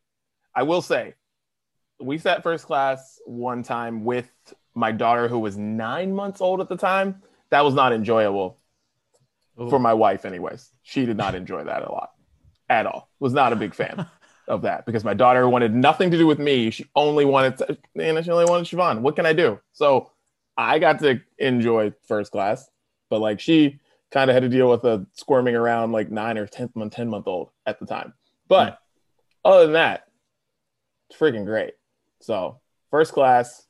I 0.54 0.62
will 0.62 0.82
say, 0.82 1.14
we 2.00 2.18
sat 2.18 2.42
first 2.42 2.66
class 2.66 3.20
one 3.26 3.62
time 3.62 4.04
with 4.04 4.30
my 4.74 4.92
daughter 4.92 5.28
who 5.28 5.38
was 5.38 5.56
nine 5.56 6.14
months 6.14 6.40
old 6.40 6.60
at 6.60 6.68
the 6.68 6.76
time. 6.76 7.22
That 7.50 7.64
was 7.64 7.74
not 7.74 7.92
enjoyable 7.92 8.58
Ooh. 9.60 9.68
for 9.68 9.78
my 9.78 9.92
wife, 9.92 10.24
anyways. 10.24 10.70
She 10.82 11.04
did 11.04 11.16
not 11.16 11.34
enjoy 11.34 11.64
that 11.64 11.82
a 11.82 11.90
lot 11.90 12.12
at 12.68 12.86
all. 12.86 13.10
Was 13.18 13.34
not 13.34 13.52
a 13.52 13.56
big 13.56 13.74
fan 13.74 14.06
of 14.48 14.62
that 14.62 14.86
because 14.86 15.04
my 15.04 15.14
daughter 15.14 15.48
wanted 15.48 15.74
nothing 15.74 16.10
to 16.10 16.16
do 16.16 16.26
with 16.26 16.38
me. 16.38 16.70
She 16.70 16.86
only 16.94 17.24
wanted 17.24 17.58
to, 17.58 17.78
and 17.96 18.24
she 18.24 18.30
only 18.30 18.46
wanted 18.46 18.66
Siobhan. 18.66 19.00
What 19.00 19.16
can 19.16 19.26
I 19.26 19.32
do? 19.32 19.60
So 19.72 20.10
I 20.60 20.78
got 20.78 20.98
to 21.00 21.20
enjoy 21.38 21.94
first 22.06 22.32
class, 22.32 22.68
but 23.08 23.20
like 23.20 23.40
she 23.40 23.80
kind 24.10 24.28
of 24.30 24.34
had 24.34 24.42
to 24.42 24.48
deal 24.48 24.68
with 24.68 24.84
a 24.84 25.06
squirming 25.14 25.54
around 25.54 25.92
like 25.92 26.10
nine 26.10 26.36
or 26.36 26.46
10 26.46 26.70
month, 26.74 26.92
10 26.92 27.08
month 27.08 27.26
old 27.26 27.50
at 27.64 27.80
the 27.80 27.86
time. 27.86 28.12
But 28.46 28.72
mm-hmm. 28.72 29.50
other 29.50 29.64
than 29.64 29.72
that, 29.72 30.06
it's 31.08 31.18
freaking 31.18 31.46
great. 31.46 31.74
So 32.20 32.60
first 32.90 33.14
class, 33.14 33.66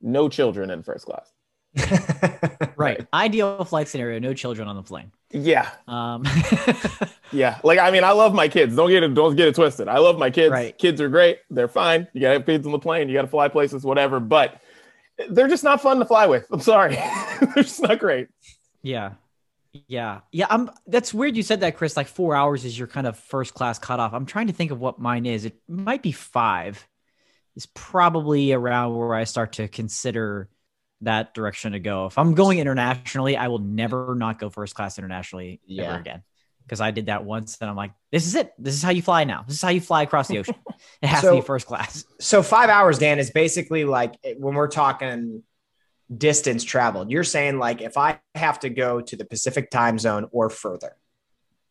no 0.00 0.28
children 0.28 0.70
in 0.70 0.82
first 0.82 1.06
class. 1.06 1.30
right. 2.76 3.06
Ideal 3.14 3.64
flight 3.64 3.86
scenario, 3.86 4.18
no 4.18 4.34
children 4.34 4.66
on 4.66 4.74
the 4.74 4.82
plane. 4.82 5.12
Yeah. 5.30 5.70
Um 5.86 6.24
Yeah. 7.32 7.58
Like 7.62 7.78
I 7.78 7.92
mean, 7.92 8.02
I 8.02 8.12
love 8.12 8.34
my 8.34 8.48
kids. 8.48 8.74
Don't 8.74 8.88
get 8.88 9.04
it 9.04 9.14
don't 9.14 9.36
get 9.36 9.46
it 9.46 9.54
twisted. 9.54 9.86
I 9.86 9.98
love 9.98 10.18
my 10.18 10.30
kids. 10.30 10.50
Right. 10.50 10.76
Kids 10.76 11.00
are 11.00 11.08
great. 11.08 11.38
They're 11.50 11.68
fine. 11.68 12.08
You 12.14 12.22
gotta 12.22 12.34
have 12.34 12.46
kids 12.46 12.66
on 12.66 12.72
the 12.72 12.78
plane, 12.80 13.08
you 13.08 13.14
gotta 13.14 13.28
fly 13.28 13.46
places, 13.46 13.84
whatever. 13.84 14.18
But 14.18 14.60
they're 15.30 15.48
just 15.48 15.64
not 15.64 15.80
fun 15.80 15.98
to 15.98 16.04
fly 16.04 16.26
with. 16.26 16.46
I'm 16.50 16.60
sorry. 16.60 16.94
they're 17.40 17.62
just 17.62 17.82
not 17.82 17.98
great. 17.98 18.28
Yeah. 18.82 19.14
Yeah. 19.86 20.20
Yeah. 20.32 20.46
I'm 20.50 20.70
that's 20.86 21.12
weird 21.12 21.36
you 21.36 21.42
said 21.42 21.60
that, 21.60 21.76
Chris. 21.76 21.96
Like 21.96 22.06
four 22.06 22.34
hours 22.34 22.64
is 22.64 22.78
your 22.78 22.88
kind 22.88 23.06
of 23.06 23.18
first 23.18 23.54
class 23.54 23.78
cutoff. 23.78 24.12
I'm 24.14 24.26
trying 24.26 24.46
to 24.48 24.52
think 24.52 24.70
of 24.70 24.80
what 24.80 24.98
mine 24.98 25.26
is. 25.26 25.44
It 25.44 25.56
might 25.68 26.02
be 26.02 26.12
five. 26.12 26.86
Is 27.56 27.66
probably 27.66 28.52
around 28.52 28.94
where 28.94 29.14
I 29.14 29.24
start 29.24 29.54
to 29.54 29.66
consider 29.66 30.48
that 31.00 31.34
direction 31.34 31.72
to 31.72 31.80
go. 31.80 32.06
If 32.06 32.16
I'm 32.16 32.34
going 32.34 32.58
internationally, 32.58 33.36
I 33.36 33.48
will 33.48 33.58
never 33.58 34.14
not 34.14 34.38
go 34.38 34.48
first 34.48 34.74
class 34.74 34.98
internationally 34.98 35.60
yeah. 35.66 35.90
ever 35.90 35.98
again. 35.98 36.22
Because 36.68 36.82
I 36.82 36.90
did 36.90 37.06
that 37.06 37.24
once 37.24 37.56
and 37.62 37.70
I'm 37.70 37.76
like, 37.76 37.92
this 38.12 38.26
is 38.26 38.34
it. 38.34 38.52
This 38.58 38.74
is 38.74 38.82
how 38.82 38.90
you 38.90 39.00
fly 39.00 39.24
now. 39.24 39.42
This 39.46 39.56
is 39.56 39.62
how 39.62 39.70
you 39.70 39.80
fly 39.80 40.02
across 40.02 40.28
the 40.28 40.38
ocean. 40.38 40.54
It 41.02 41.08
has 41.08 41.22
so, 41.22 41.30
to 41.30 41.40
be 41.40 41.46
first 41.46 41.66
class. 41.66 42.04
So 42.20 42.42
five 42.42 42.70
hours, 42.70 42.98
Dan, 42.98 43.18
is 43.18 43.30
basically 43.30 43.84
like 43.84 44.14
when 44.36 44.54
we're 44.54 44.68
talking 44.68 45.42
distance 46.14 46.64
traveled. 46.64 47.10
You're 47.10 47.24
saying 47.24 47.58
like 47.58 47.80
if 47.80 47.96
I 47.96 48.20
have 48.34 48.60
to 48.60 48.68
go 48.68 49.00
to 49.00 49.16
the 49.16 49.24
Pacific 49.24 49.70
time 49.70 49.98
zone 49.98 50.28
or 50.30 50.50
further. 50.50 50.96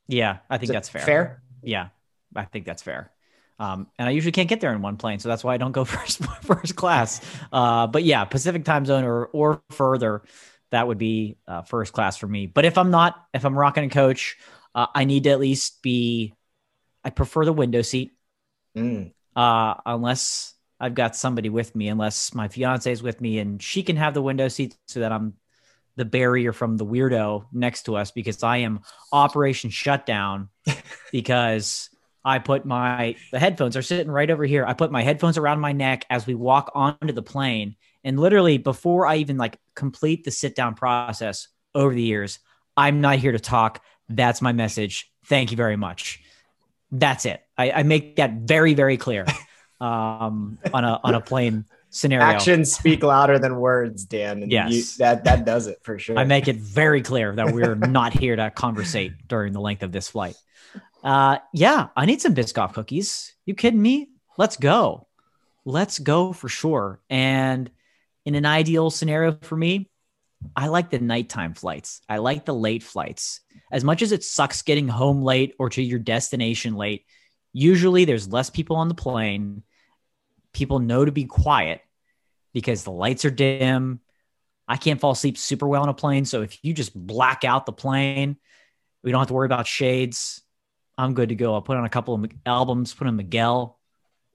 Yeah, 0.08 0.40
I 0.50 0.58
think 0.58 0.72
that's 0.72 0.90
fair. 0.90 1.02
Fair? 1.02 1.44
Yeah, 1.62 1.90
I 2.36 2.46
think 2.46 2.66
that's 2.66 2.82
fair. 2.82 3.12
Um, 3.60 3.88
and 3.98 4.08
I 4.08 4.12
usually 4.12 4.32
can't 4.32 4.48
get 4.48 4.62
there 4.62 4.72
in 4.72 4.82
one 4.82 4.98
plane, 4.98 5.20
so 5.20 5.30
that's 5.30 5.44
why 5.44 5.54
I 5.54 5.58
don't 5.58 5.72
go 5.72 5.86
first 5.86 6.24
first 6.44 6.76
class. 6.76 7.22
Uh, 7.52 7.88
but 7.88 8.04
yeah, 8.04 8.26
Pacific 8.26 8.64
time 8.64 8.86
zone 8.86 9.04
or 9.04 9.26
or 9.28 9.62
further, 9.72 10.24
that 10.72 10.88
would 10.88 10.98
be 10.98 11.38
uh, 11.48 11.64
first 11.64 11.94
class 11.94 12.18
for 12.18 12.28
me. 12.28 12.46
But 12.46 12.66
if 12.66 12.78
I'm 12.78 12.92
not, 12.92 13.16
if 13.34 13.46
I'm 13.46 13.58
rocking 13.58 13.86
a 13.86 13.90
coach, 13.90 14.38
uh, 14.78 14.88
I 14.94 15.06
need 15.06 15.24
to 15.24 15.32
at 15.32 15.40
least 15.40 15.82
be. 15.82 16.34
I 17.04 17.10
prefer 17.10 17.46
the 17.46 17.54
window 17.54 17.82
seat, 17.82 18.12
mm. 18.78 19.12
Uh, 19.36 19.76
unless 19.86 20.54
I've 20.80 20.96
got 20.96 21.16
somebody 21.16 21.50
with 21.50 21.76
me, 21.76 21.88
unless 21.88 22.34
my 22.34 22.48
fiance 22.48 22.92
is 22.92 23.04
with 23.04 23.22
me 23.22 23.40
and 23.40 23.62
she 23.62 23.84
can 23.84 23.96
have 23.96 24.14
the 24.14 24.22
window 24.22 24.48
seat 24.48 24.76
so 24.88 25.00
that 25.02 25.12
I'm 25.12 25.34
the 25.96 26.06
barrier 26.06 26.54
from 26.54 26.78
the 26.78 26.86
weirdo 26.86 27.46
next 27.52 27.84
to 27.84 27.96
us 27.96 28.12
because 28.12 28.44
I 28.44 28.58
am 28.58 28.82
operation 29.12 29.70
shutdown 29.70 30.50
because 31.12 31.90
I 32.24 32.40
put 32.40 32.66
my 32.66 33.16
the 33.32 33.40
headphones 33.40 33.78
are 33.78 33.82
sitting 33.82 34.12
right 34.12 34.30
over 34.30 34.44
here. 34.44 34.66
I 34.66 34.74
put 34.74 34.92
my 34.92 35.02
headphones 35.02 35.38
around 35.38 35.60
my 35.60 35.72
neck 35.72 36.06
as 36.10 36.28
we 36.28 36.36
walk 36.36 36.72
onto 36.76 37.14
the 37.14 37.24
plane 37.24 37.76
and 38.04 38.20
literally 38.20 38.58
before 38.58 39.08
I 39.08 39.18
even 39.18 39.38
like 39.38 39.60
complete 39.76 40.24
the 40.24 40.32
sit 40.32 40.56
down 40.56 40.76
process 40.76 41.48
over 41.74 41.94
the 41.94 42.02
years, 42.02 42.40
I'm 42.76 43.02
not 43.02 43.18
here 43.18 43.32
to 43.32 43.40
talk. 43.40 43.84
That's 44.10 44.42
my 44.42 44.52
message. 44.52 45.12
Thank 45.26 45.52
you 45.52 45.58
very 45.58 45.76
much. 45.76 46.22
That's 46.92 47.26
it. 47.26 47.42
I, 47.58 47.72
I 47.72 47.84
make 47.84 48.16
that 48.16 48.34
very, 48.34 48.74
very 48.74 48.98
clear 48.98 49.26
um, 49.82 50.58
on 50.74 50.86
a 50.86 51.00
on 51.04 51.16
a 51.16 51.22
plane 51.22 51.66
scenario. 51.90 52.26
Actions 52.26 52.74
speak 52.74 53.04
louder 53.04 53.40
than 53.40 53.58
words, 53.58 54.06
Dan. 54.06 54.44
And 54.44 54.52
yes, 54.52 54.72
you, 54.72 54.84
that 55.00 55.26
that 55.26 55.46
does 55.46 55.68
it 55.68 55.80
for 55.84 56.00
sure. 56.00 56.18
I 56.18 56.24
make 56.24 56.48
it 56.48 56.58
very 56.58 57.02
clear 57.02 57.36
that 57.36 57.52
we're 57.52 57.76
not 57.76 58.14
here 58.14 58.36
to 58.36 58.50
conversate 58.52 59.14
during 59.28 59.54
the 59.54 59.62
length 59.62 59.84
of 59.84 59.92
this 59.92 60.10
flight. 60.10 60.36
Uh, 61.04 61.38
yeah, 61.54 61.88
I 61.96 62.06
need 62.06 62.22
some 62.22 62.36
Biscoff 62.36 62.74
cookies. 62.74 63.34
You 63.46 63.54
kidding 63.54 63.82
me? 63.82 64.10
Let's 64.38 64.58
go. 64.58 65.08
Let's 65.66 66.00
go 66.00 66.34
for 66.34 66.50
sure. 66.50 67.02
And 67.10 67.70
in 68.26 68.36
an 68.36 68.46
ideal 68.46 68.90
scenario 68.90 69.38
for 69.42 69.56
me, 69.56 69.90
I 70.56 70.68
like 70.68 70.90
the 70.90 71.00
nighttime 71.00 71.54
flights. 71.54 72.02
I 72.08 72.18
like 72.18 72.46
the 72.46 72.54
late 72.54 72.84
flights. 72.84 73.42
As 73.72 73.84
much 73.84 74.02
as 74.02 74.12
it 74.12 74.24
sucks 74.24 74.62
getting 74.62 74.88
home 74.88 75.22
late 75.22 75.56
or 75.60 75.70
to 75.72 75.82
your 75.82 76.00
destination 76.00 76.76
late, 76.76 77.06
usually 77.54 78.06
there's 78.06 78.32
less 78.32 78.50
people 78.50 78.76
on 78.76 78.88
the 78.88 78.94
plane 78.94 79.64
people 80.58 80.80
know 80.80 81.06
to 81.06 81.12
be 81.12 81.26
quiet 81.26 81.82
because 82.54 82.84
the 82.84 82.92
lights 82.92 83.26
are 83.26 83.30
dim. 83.30 84.00
I 84.68 84.76
can't 84.78 85.00
fall 85.00 85.12
asleep 85.12 85.38
super 85.38 85.68
well 85.68 85.84
on 85.84 85.90
a 85.90 85.94
plane. 85.94 86.26
So 86.26 86.42
if 86.42 86.58
you 86.64 86.74
just 86.74 86.96
black 86.96 87.44
out 87.44 87.66
the 87.66 87.72
plane, 87.72 88.38
we 89.04 89.12
don't 89.12 89.22
have 89.22 89.28
to 89.28 89.34
worry 89.34 89.46
about 89.46 89.68
shades. 89.68 90.42
I'm 90.98 91.14
good 91.14 91.30
to 91.30 91.36
go. 91.36 91.54
I'll 91.54 91.62
put 91.62 91.78
on 91.78 91.86
a 91.86 91.90
couple 91.90 92.16
of 92.16 92.26
albums, 92.46 92.94
put 92.94 93.08
on 93.08 93.16
Miguel. 93.16 93.80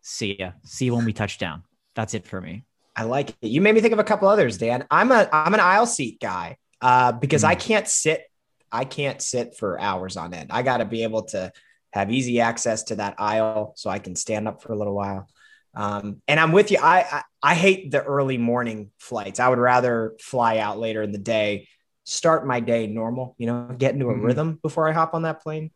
See 0.01 0.37
ya. 0.39 0.53
See 0.65 0.87
you 0.87 0.95
when 0.95 1.05
we 1.05 1.13
touch 1.13 1.39
down. 1.39 1.65
That's 1.95 2.15
it 2.15 2.27
for 2.27 2.41
me. 2.41 2.65
I 2.95 3.05
like 3.05 3.31
it. 3.31 3.49
You 3.49 3.61
made 3.61 3.75
me 3.75 3.81
think 3.81 3.93
of 3.93 3.99
a 3.99 4.05
couple 4.05 4.29
others, 4.29 4.59
Dan. 4.59 4.87
I'm 4.91 5.11
a 5.13 5.29
I'm 5.33 5.55
an 5.55 5.61
aisle 5.61 5.87
seat 5.87 6.21
guy 6.21 6.57
uh, 6.81 7.13
because 7.13 7.43
mm. 7.43 7.49
I 7.49 7.55
can't 7.55 7.89
sit. 7.89 8.25
I 8.71 8.85
can't 8.85 9.21
sit 9.21 9.57
for 9.57 9.81
hours 9.81 10.17
on 10.17 10.33
end. 10.35 10.51
I 10.51 10.63
got 10.63 10.79
to 10.79 10.85
be 10.85 11.03
able 11.03 11.25
to 11.25 11.53
have 11.93 12.11
easy 12.11 12.41
access 12.41 12.85
to 12.85 12.97
that 12.97 13.17
aisle 13.19 13.75
so 13.77 13.91
I 13.91 13.99
can 13.99 14.17
stand 14.17 14.49
up 14.49 14.63
for 14.63 14.73
a 14.73 14.77
little 14.77 14.95
while. 14.95 15.29
Um, 15.75 16.23
and 16.27 16.41
I'm 16.41 16.53
with 16.53 16.71
you. 16.71 16.79
I, 16.83 17.01
I, 17.01 17.23
I 17.43 17.55
hate 17.55 17.91
the 17.91 18.03
early 18.03 18.39
morning 18.39 18.91
flights. 18.99 19.41
I 19.41 19.49
would 19.49 19.59
rather 19.59 20.15
fly 20.21 20.59
out 20.59 20.79
later 20.79 21.03
in 21.03 21.13
the 21.13 21.19
day, 21.19 21.69
start 22.05 22.47
my 22.47 22.61
day 22.61 22.87
normal. 22.87 23.35
You 23.39 23.47
know, 23.47 23.75
get 23.77 23.95
into 23.95 24.09
a 24.09 24.15
mm-hmm. 24.15 24.25
rhythm 24.25 24.59
before 24.63 24.89
I 24.89 24.93
hop 24.93 25.15
on 25.15 25.23
that 25.23 25.43
plane. 25.43 25.71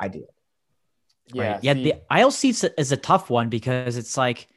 Ideal. 0.00 0.32
Yeah, 1.32 1.52
right. 1.52 1.64
yeah. 1.64 1.74
The 1.74 1.94
aisle 2.10 2.30
seats 2.30 2.64
is 2.64 2.92
a 2.92 2.96
tough 2.96 3.30
one 3.30 3.48
because 3.48 3.96
it's 3.96 4.16
like 4.16 4.48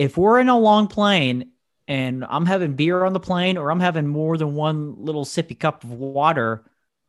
if 0.00 0.16
we're 0.16 0.40
in 0.40 0.48
a 0.48 0.58
long 0.58 0.86
plane 0.86 1.50
and 1.86 2.24
I'm 2.24 2.46
having 2.46 2.72
beer 2.72 3.04
on 3.04 3.12
the 3.12 3.20
plane 3.20 3.58
or 3.58 3.70
I'm 3.70 3.80
having 3.80 4.06
more 4.06 4.38
than 4.38 4.54
one 4.54 4.94
little 5.04 5.26
sippy 5.26 5.58
cup 5.58 5.84
of 5.84 5.90
water, 5.90 6.64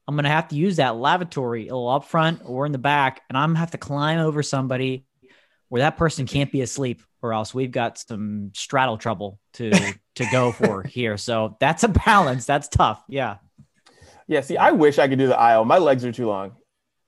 I'm 0.05 0.17
gonna 0.17 0.27
have 0.27 0.49
to 0.49 0.57
use 0.57 0.75
that 0.75 0.97
lavatory 0.97 1.69
a 1.69 1.73
little 1.73 1.87
up 1.87 2.03
front 2.03 2.41
or 2.43 2.65
in 2.65 2.73
the 2.73 2.77
back, 2.77 3.21
and 3.29 3.37
I'm 3.37 3.51
gonna 3.51 3.59
have 3.59 3.71
to 3.71 3.77
climb 3.77 4.19
over 4.19 4.43
somebody 4.43 5.05
where 5.69 5.79
that 5.79 5.95
person 5.95 6.25
can't 6.25 6.51
be 6.51 6.59
asleep 6.59 7.01
or 7.21 7.31
else 7.31 7.53
we've 7.53 7.71
got 7.71 7.97
some 7.97 8.51
straddle 8.53 8.97
trouble 8.97 9.39
to 9.53 9.71
to 10.15 10.25
go 10.29 10.51
for 10.51 10.83
here. 10.83 11.15
So 11.15 11.55
that's 11.61 11.83
a 11.83 11.87
balance. 11.87 12.45
That's 12.45 12.67
tough. 12.67 13.01
Yeah. 13.07 13.37
Yeah. 14.27 14.41
See, 14.41 14.57
I 14.57 14.71
wish 14.71 14.99
I 14.99 15.07
could 15.07 15.17
do 15.17 15.27
the 15.27 15.39
aisle. 15.39 15.63
My 15.63 15.77
legs 15.77 16.03
are 16.03 16.11
too 16.11 16.27
long. 16.27 16.57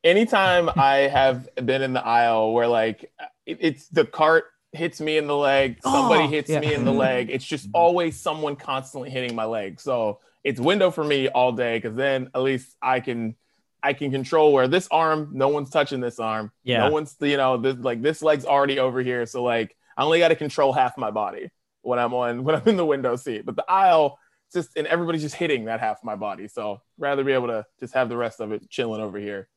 Anytime 0.02 0.70
I 0.78 1.10
have 1.10 1.50
been 1.56 1.82
in 1.82 1.92
the 1.92 2.06
aisle 2.06 2.54
where 2.54 2.70
like 2.70 3.12
it's 3.46 3.90
the 3.90 4.06
cart 4.06 4.46
hits 4.74 5.00
me 5.00 5.18
in 5.18 5.28
the 5.28 5.36
leg, 5.36 5.80
somebody 5.84 6.24
oh, 6.24 6.28
hits 6.28 6.50
yeah. 6.50 6.60
me 6.60 6.74
in 6.74 6.84
the 6.84 6.92
leg. 6.92 7.30
It's 7.30 7.46
just 7.46 7.70
always 7.74 8.20
someone 8.20 8.56
constantly 8.56 9.10
hitting 9.10 9.36
my 9.36 9.46
leg. 9.46 9.80
So 9.80 10.20
it's 10.44 10.60
window 10.60 10.92
for 10.92 11.04
me 11.04 11.30
all 11.30 11.52
day 11.52 11.78
because 11.78 11.96
then 11.96 12.30
at 12.34 12.42
least 12.42 12.76
I 12.82 13.00
can 13.00 13.36
I 13.82 13.94
can 13.94 14.12
control 14.12 14.54
where 14.54 14.68
this 14.68 14.88
arm, 14.92 15.30
no 15.34 15.50
one's 15.50 15.70
touching 15.70 16.00
this 16.00 16.20
arm. 16.20 16.52
Yeah. 16.64 16.88
No 16.88 16.92
one's, 16.92 17.16
you 17.20 17.38
know, 17.38 17.58
this 17.58 17.78
like 17.78 18.02
this 18.02 18.22
leg's 18.22 18.46
already 18.46 18.80
over 18.80 19.02
here. 19.02 19.26
So 19.26 19.44
like 19.44 19.76
I 19.98 20.04
only 20.04 20.20
got 20.20 20.30
to 20.30 20.36
control 20.36 20.74
half 20.74 20.98
my 20.98 21.12
body 21.12 21.52
when 21.82 22.00
I'm 22.00 22.14
on 22.14 22.44
when 22.46 22.56
I'm 22.56 22.68
in 22.68 22.78
the 22.78 22.86
window 22.86 23.16
seat. 23.16 23.46
But 23.46 23.56
the 23.56 23.66
aisle, 23.70 24.18
just 24.54 24.70
and 24.76 24.88
everybody's 24.88 25.22
just 25.22 25.36
hitting 25.36 25.66
that 25.66 25.80
half 25.80 26.04
my 26.04 26.16
body. 26.16 26.48
So 26.48 26.82
rather 26.98 27.24
be 27.24 27.34
able 27.34 27.48
to 27.48 27.66
just 27.80 27.94
have 27.94 28.10
the 28.10 28.18
rest 28.18 28.40
of 28.40 28.52
it 28.52 28.70
chilling 28.70 29.02
over 29.02 29.20
here 29.20 29.48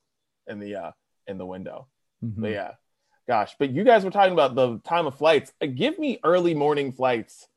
in 0.47 0.59
the 0.59 0.77
uh 0.77 0.91
in 1.27 1.39
the 1.39 1.47
window. 1.47 1.89
Mhm. 2.23 2.35
But 2.37 2.51
yeah, 2.51 2.71
gosh. 3.27 3.57
But 3.59 3.71
you 3.71 3.85
guys 3.85 4.05
were 4.05 4.11
talking 4.11 4.33
about 4.33 4.55
the 4.55 4.79
time 4.85 5.07
of 5.07 5.17
flights. 5.17 5.53
Uh, 5.63 5.67
Give 5.67 5.99
me 5.99 6.19
early 6.25 6.55
morning 6.55 6.93
flights 6.93 7.49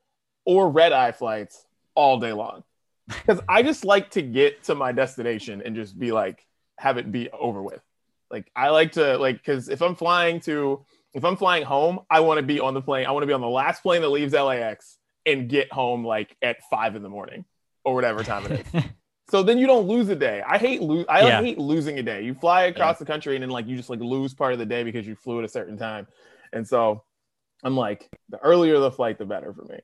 or 0.45 0.69
red 0.69 0.91
eye 0.91 1.11
flights 1.11 1.65
all 1.95 2.19
day 2.19 2.33
long. 2.33 2.63
Because 3.07 3.41
I 3.49 3.63
just 3.63 3.85
like 3.85 4.11
to 4.11 4.21
get 4.21 4.63
to 4.65 4.75
my 4.75 4.91
destination 4.91 5.63
and 5.65 5.75
just 5.75 5.97
be 5.97 6.11
like, 6.11 6.45
have 6.77 6.97
it 6.97 7.11
be 7.11 7.27
over 7.31 7.61
with. 7.61 7.81
Like 8.29 8.51
I 8.55 8.69
like 8.69 8.91
to 8.93 9.17
like 9.17 9.37
because 9.37 9.67
if 9.69 9.81
I'm 9.81 9.95
flying 9.95 10.39
to 10.41 10.85
if 11.13 11.25
I'm 11.25 11.35
flying 11.35 11.63
home, 11.63 12.01
I 12.09 12.19
want 12.19 12.37
to 12.37 12.43
be 12.43 12.59
on 12.59 12.73
the 12.75 12.81
plane. 12.81 13.07
I 13.07 13.11
want 13.11 13.23
to 13.23 13.27
be 13.27 13.33
on 13.33 13.41
the 13.41 13.49
last 13.49 13.81
plane 13.81 14.01
that 14.01 14.09
leaves 14.09 14.33
LAX 14.33 14.97
and 15.25 15.49
get 15.49 15.71
home 15.71 16.05
like 16.05 16.35
at 16.41 16.57
five 16.69 16.95
in 16.95 17.01
the 17.01 17.09
morning 17.09 17.45
or 17.83 17.95
whatever 17.95 18.23
time 18.23 18.45
it 18.45 18.65
is. 18.73 18.83
So 19.29 19.43
then 19.43 19.57
you 19.59 19.67
don't 19.67 19.87
lose 19.87 20.09
a 20.09 20.15
day. 20.15 20.41
I 20.47 20.57
hate 20.57 20.81
lose. 20.81 21.05
I 21.07 21.21
Yeah. 21.27 21.41
hate 21.41 21.57
losing 21.59 21.99
a 21.99 22.03
day. 22.03 22.23
You 22.23 22.33
fly 22.33 22.63
across 22.63 22.97
the 22.97 23.05
country 23.05 23.35
and 23.35 23.43
then 23.43 23.49
like 23.49 23.67
you 23.67 23.75
just 23.77 23.89
like 23.89 23.99
lose 23.99 24.33
part 24.33 24.53
of 24.53 24.59
the 24.59 24.65
day 24.65 24.83
because 24.83 25.05
you 25.05 25.15
flew 25.15 25.39
at 25.39 25.45
a 25.45 25.49
certain 25.49 25.77
time. 25.77 26.07
And 26.51 26.67
so 26.67 27.03
I'm 27.63 27.75
like, 27.77 28.09
the 28.29 28.37
earlier 28.39 28.79
the 28.79 28.91
flight, 28.91 29.17
the 29.19 29.25
better 29.25 29.53
for 29.53 29.65
me, 29.65 29.79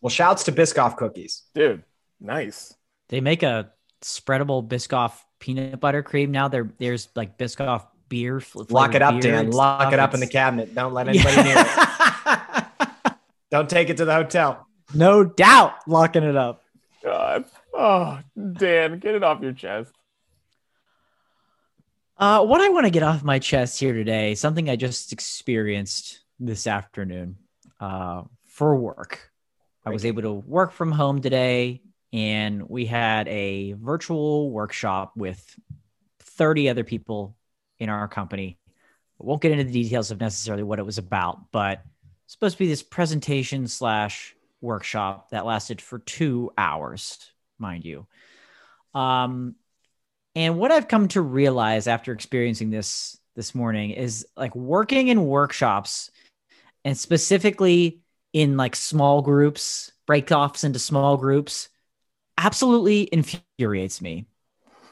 Well, 0.00 0.10
shouts 0.10 0.44
to 0.44 0.52
Biscoff 0.52 0.96
cookies. 0.96 1.42
dude. 1.54 1.82
Nice. 2.20 2.74
They 3.08 3.20
make 3.20 3.42
a 3.42 3.70
spreadable 4.02 4.66
Biscoff 4.66 5.12
peanut 5.38 5.78
butter 5.80 6.02
cream 6.02 6.30
now. 6.32 6.48
There, 6.48 6.70
there's 6.78 7.08
like 7.14 7.38
Biscoff 7.38 7.86
beer. 8.08 8.42
Lock 8.70 8.94
it 8.94 9.02
up, 9.02 9.20
Dan. 9.20 9.50
Lock 9.50 9.82
stuff. 9.82 9.92
it 9.92 9.98
up 9.98 10.14
in 10.14 10.20
the 10.20 10.26
cabinet. 10.26 10.74
Don't 10.74 10.92
let 10.94 11.08
anybody 11.08 11.36
near 11.42 11.54
it. 11.58 13.14
Don't 13.50 13.68
take 13.70 13.90
it 13.90 13.98
to 13.98 14.04
the 14.04 14.14
hotel. 14.14 14.66
no 14.94 15.22
doubt, 15.24 15.74
locking 15.86 16.24
it 16.24 16.36
up. 16.36 16.62
Oh, 17.78 18.20
Dan, 18.54 18.98
get 18.98 19.14
it 19.14 19.22
off 19.22 19.42
your 19.42 19.52
chest. 19.52 19.92
Uh, 22.16 22.42
what 22.42 22.62
I 22.62 22.70
want 22.70 22.86
to 22.86 22.90
get 22.90 23.02
off 23.02 23.22
my 23.22 23.38
chest 23.38 23.78
here 23.78 23.92
today, 23.92 24.34
something 24.34 24.70
I 24.70 24.76
just 24.76 25.12
experienced 25.12 26.20
this 26.40 26.66
afternoon 26.66 27.36
uh, 27.78 28.22
for 28.46 28.74
work. 28.76 29.30
I 29.84 29.90
was 29.90 30.06
able 30.06 30.22
to 30.22 30.32
work 30.32 30.72
from 30.72 30.90
home 30.90 31.20
today, 31.20 31.82
and 32.14 32.68
we 32.68 32.86
had 32.86 33.28
a 33.28 33.74
virtual 33.74 34.50
workshop 34.50 35.12
with 35.14 35.54
30 36.20 36.70
other 36.70 36.82
people 36.82 37.36
in 37.78 37.90
our 37.90 38.08
company. 38.08 38.58
I 39.20 39.24
won't 39.24 39.42
get 39.42 39.52
into 39.52 39.64
the 39.64 39.82
details 39.82 40.10
of 40.10 40.18
necessarily 40.18 40.62
what 40.62 40.78
it 40.78 40.86
was 40.86 40.96
about, 40.96 41.52
but 41.52 41.82
it's 42.24 42.32
supposed 42.32 42.56
to 42.56 42.64
be 42.64 42.68
this 42.68 42.82
presentation 42.82 43.68
slash 43.68 44.34
workshop 44.62 45.30
that 45.30 45.44
lasted 45.44 45.80
for 45.80 45.98
two 46.00 46.50
hours, 46.56 47.30
mind 47.58 47.84
you. 47.84 48.06
Um, 48.94 49.56
and 50.34 50.58
what 50.58 50.70
I've 50.70 50.88
come 50.88 51.08
to 51.08 51.20
realize 51.20 51.86
after 51.86 52.12
experiencing 52.12 52.70
this 52.70 53.18
this 53.34 53.54
morning 53.54 53.90
is 53.90 54.26
like 54.36 54.54
working 54.54 55.08
in 55.08 55.26
workshops 55.26 56.10
and 56.84 56.96
specifically 56.96 58.00
in 58.32 58.56
like 58.56 58.76
small 58.76 59.22
groups, 59.22 59.92
break 60.06 60.30
offs 60.30 60.64
into 60.64 60.78
small 60.78 61.16
groups, 61.16 61.68
absolutely 62.38 63.02
infuriates 63.02 64.00
me 64.00 64.26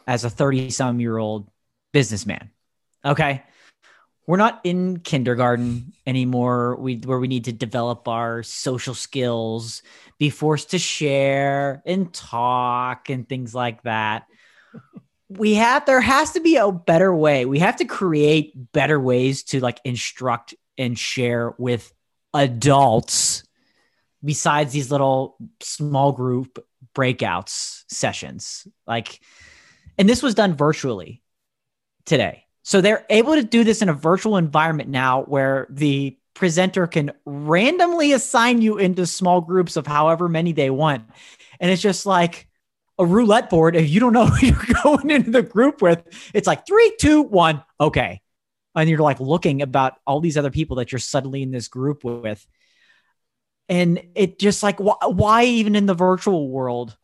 as 0.07 0.25
a 0.25 0.31
30 0.31 0.71
some 0.71 1.01
year 1.01 1.17
old 1.17 1.49
businessman. 1.93 2.51
Okay. 3.05 3.43
We're 4.27 4.39
not 4.39 4.61
in 4.65 5.01
kindergarten 5.01 5.93
anymore. 6.07 6.77
We 6.77 6.97
where 6.97 7.19
we 7.19 7.29
need 7.29 7.45
to 7.45 7.53
develop 7.53 8.09
our 8.09 8.43
social 8.43 8.95
skills, 8.95 9.83
be 10.19 10.31
forced 10.31 10.71
to 10.71 10.79
share 10.79 11.83
and 11.85 12.13
talk 12.13 13.11
and 13.11 13.29
things 13.29 13.55
like 13.55 13.83
that. 13.83 14.27
We 15.29 15.55
have 15.55 15.85
there 15.85 16.01
has 16.01 16.33
to 16.33 16.41
be 16.41 16.57
a 16.57 16.73
better 16.73 17.15
way. 17.15 17.45
We 17.45 17.59
have 17.59 17.77
to 17.77 17.85
create 17.85 18.73
better 18.73 18.99
ways 18.99 19.43
to 19.45 19.61
like 19.61 19.81
instruct 19.85 20.55
and 20.79 20.99
share 20.99 21.55
with 21.59 21.93
adults 22.33 23.45
besides 24.25 24.73
these 24.73 24.91
little 24.91 25.37
small 25.61 26.13
group 26.13 26.65
breakouts 26.95 27.85
sessions. 27.89 28.67
Like 28.87 29.21
and 29.99 30.09
this 30.09 30.23
was 30.23 30.35
done 30.35 30.55
virtually 30.55 31.23
today 32.07 32.44
so 32.65 32.81
they're 32.81 33.05
able 33.11 33.35
to 33.35 33.45
do 33.45 33.63
this 33.63 33.83
in 33.83 33.91
a 33.91 33.95
virtual 33.95 34.39
environment 34.39 34.89
now 34.89 35.23
where 35.25 35.67
the 35.69 36.17
presenter 36.33 36.87
can 36.87 37.13
randomly 37.27 38.13
assign 38.13 38.63
you 38.63 38.79
into 38.79 39.07
small 39.07 39.43
groups 39.43 39.77
of 39.77 39.87
however 39.87 40.31
many 40.31 40.53
they 40.53 40.71
want. 40.71 41.05
And 41.61 41.71
it's 41.71 41.83
just 41.83 42.07
like 42.07 42.49
a 42.99 43.05
roulette 43.05 43.51
board. 43.51 43.77
If 43.77 43.91
you 43.91 44.01
don't 44.01 44.15
know 44.15 44.27
who 44.27 44.47
you're 44.47 44.83
going 44.83 45.11
into 45.11 45.31
the 45.31 45.43
group 45.43 45.83
with 45.83 46.03
it's 46.33 46.47
like 46.47 46.67
three 46.67 46.97
two 46.99 47.23
one 47.23 47.63
okay. 47.79 48.23
And 48.75 48.89
you're 48.89 48.99
like 48.99 49.21
looking 49.21 49.61
about 49.61 49.99
all 50.07 50.21
these 50.21 50.39
other 50.39 50.51
people 50.51 50.77
that 50.77 50.91
you're 50.91 50.99
suddenly 50.99 51.43
in 51.43 51.51
this 51.51 51.69
group 51.69 52.03
with. 52.03 52.45
And 53.69 54.03
it 54.15 54.39
just 54.39 54.63
like 54.63 54.79
wh- 54.79 55.07
why 55.07 55.45
even 55.45 55.77
in 55.77 55.85
the 55.85 55.95
virtual 55.95 56.49
world 56.49 56.97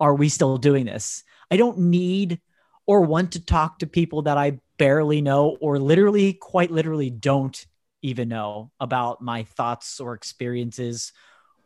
are 0.00 0.14
we 0.14 0.30
still 0.30 0.56
doing 0.56 0.86
this? 0.86 1.24
I 1.50 1.58
don't 1.58 1.78
need 1.78 2.40
or 2.86 3.02
want 3.02 3.32
to 3.32 3.44
talk 3.44 3.80
to 3.80 3.86
people 3.86 4.22
that 4.22 4.38
i 4.38 4.58
barely 4.78 5.20
know 5.20 5.56
or 5.60 5.78
literally 5.78 6.32
quite 6.32 6.70
literally 6.70 7.10
don't 7.10 7.66
even 8.02 8.28
know 8.28 8.70
about 8.78 9.20
my 9.20 9.42
thoughts 9.42 10.00
or 10.00 10.14
experiences 10.14 11.12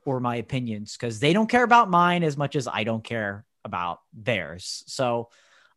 or 0.05 0.18
my 0.18 0.37
opinions 0.37 0.96
because 0.96 1.20
they 1.20 1.33
don't 1.33 1.48
care 1.51 1.62
about 1.62 1.90
mine 1.90 2.22
as 2.22 2.37
much 2.37 2.57
as 2.57 2.66
I 2.66 2.85
don't 2.85 3.05
care 3.05 3.44
about 3.64 4.01
theirs. 4.12 4.83
So 4.87 5.29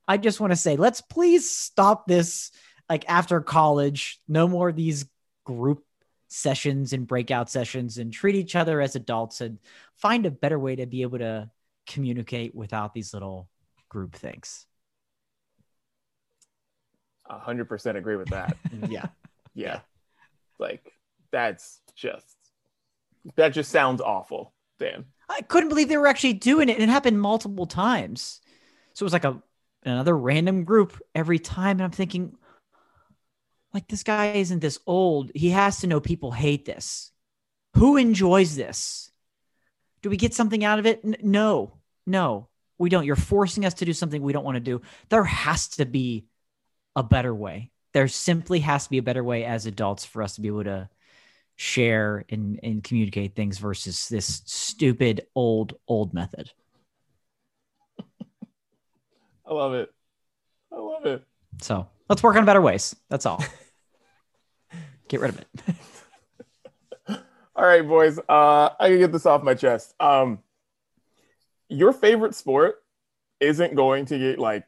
I 0.07 0.17
just 0.17 0.39
want 0.39 0.51
to 0.51 0.57
say, 0.57 0.77
let's 0.77 1.01
please 1.01 1.49
stop 1.49 2.07
this. 2.07 2.51
Like 2.89 3.05
after 3.07 3.41
college, 3.41 4.19
no 4.27 4.47
more 4.47 4.69
of 4.69 4.75
these 4.75 5.05
group 5.43 5.83
sessions 6.27 6.93
and 6.93 7.07
breakout 7.07 7.49
sessions 7.49 7.97
and 7.97 8.11
treat 8.11 8.35
each 8.35 8.55
other 8.55 8.81
as 8.81 8.95
adults 8.95 9.41
and 9.41 9.59
find 9.95 10.25
a 10.25 10.31
better 10.31 10.59
way 10.59 10.75
to 10.75 10.85
be 10.85 11.01
able 11.01 11.19
to 11.19 11.49
communicate 11.87 12.55
without 12.55 12.93
these 12.93 13.13
little 13.13 13.49
group 13.89 14.15
things. 14.15 14.65
A 17.27 17.39
hundred 17.39 17.67
percent 17.69 17.97
agree 17.97 18.15
with 18.15 18.29
that. 18.29 18.57
Yeah. 18.89 19.07
Yeah. 19.53 19.79
Like 20.59 20.93
that's 21.31 21.79
just 21.95 22.35
that 23.35 23.49
just 23.49 23.71
sounds 23.71 24.01
awful, 24.01 24.53
Dan. 24.79 25.05
I 25.27 25.41
couldn't 25.41 25.69
believe 25.69 25.89
they 25.89 25.97
were 25.97 26.07
actually 26.07 26.33
doing 26.33 26.69
it. 26.69 26.73
And 26.73 26.83
it 26.83 26.89
happened 26.89 27.19
multiple 27.19 27.65
times. 27.65 28.41
So 28.93 29.03
it 29.03 29.07
was 29.07 29.13
like 29.13 29.23
a 29.23 29.41
another 29.83 30.17
random 30.17 30.63
group 30.63 30.99
every 31.13 31.39
time. 31.39 31.77
And 31.77 31.83
I'm 31.83 31.91
thinking, 31.91 32.35
like, 33.73 33.87
this 33.87 34.03
guy 34.03 34.33
isn't 34.33 34.59
this 34.59 34.79
old. 34.85 35.31
He 35.35 35.49
has 35.49 35.79
to 35.79 35.87
know 35.87 35.99
people 35.99 36.31
hate 36.31 36.65
this. 36.65 37.11
Who 37.75 37.97
enjoys 37.97 38.55
this? 38.55 39.11
Do 40.01 40.09
we 40.09 40.17
get 40.17 40.33
something 40.33 40.63
out 40.63 40.79
of 40.79 40.85
it? 40.85 41.01
N- 41.03 41.17
no, 41.21 41.73
no, 42.05 42.47
we 42.77 42.89
don't. 42.89 43.05
You're 43.05 43.15
forcing 43.15 43.65
us 43.65 43.73
to 43.75 43.85
do 43.85 43.93
something 43.93 44.21
we 44.21 44.33
don't 44.33 44.45
want 44.45 44.55
to 44.55 44.61
do. 44.61 44.81
There 45.09 45.23
has 45.23 45.67
to 45.69 45.85
be 45.85 46.25
a 46.95 47.03
better 47.03 47.33
way. 47.33 47.71
There 47.93 48.07
simply 48.07 48.59
has 48.59 48.85
to 48.85 48.89
be 48.89 48.97
a 48.97 49.03
better 49.03 49.23
way 49.23 49.45
as 49.45 49.65
adults 49.65 50.05
for 50.05 50.21
us 50.21 50.35
to 50.35 50.41
be 50.41 50.47
able 50.47 50.65
to 50.65 50.89
share 51.55 52.25
and, 52.29 52.59
and 52.63 52.83
communicate 52.83 53.35
things 53.35 53.57
versus 53.57 54.09
this 54.09 54.41
stupid 54.45 55.25
old 55.35 55.73
old 55.87 56.13
method 56.13 56.51
I 59.47 59.53
love 59.53 59.73
it. 59.73 59.89
I 60.69 60.75
love 60.75 61.05
it. 61.05 61.23
so 61.61 61.87
let's 62.09 62.21
work 62.21 62.35
on 62.35 62.43
better 62.43 62.59
ways 62.59 62.93
that's 63.09 63.25
all 63.25 63.41
get 65.07 65.21
rid 65.21 65.29
of 65.29 65.39
it 65.39 65.47
All 67.57 67.65
right, 67.65 67.87
boys. 67.87 68.19
Uh, 68.27 68.69
I 68.77 68.89
can 68.89 68.97
get 68.97 69.13
this 69.13 69.25
off 69.25 69.41
my 69.41 69.53
chest. 69.53 69.93
Um, 69.97 70.39
your 71.69 71.93
favorite 71.93 72.35
sport 72.35 72.83
isn't 73.39 73.75
going 73.75 74.07
to 74.07 74.19
get 74.19 74.39
like 74.39 74.65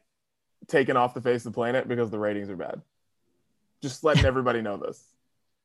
taken 0.68 0.96
off 0.96 1.14
the 1.14 1.20
face 1.20 1.44
of 1.44 1.52
the 1.52 1.56
planet 1.56 1.88
because 1.88 2.10
the 2.10 2.18
ratings 2.18 2.50
are 2.50 2.56
bad. 2.56 2.80
Just 3.82 4.04
letting 4.04 4.24
everybody 4.24 4.60
know 4.60 4.76
this. 4.76 5.02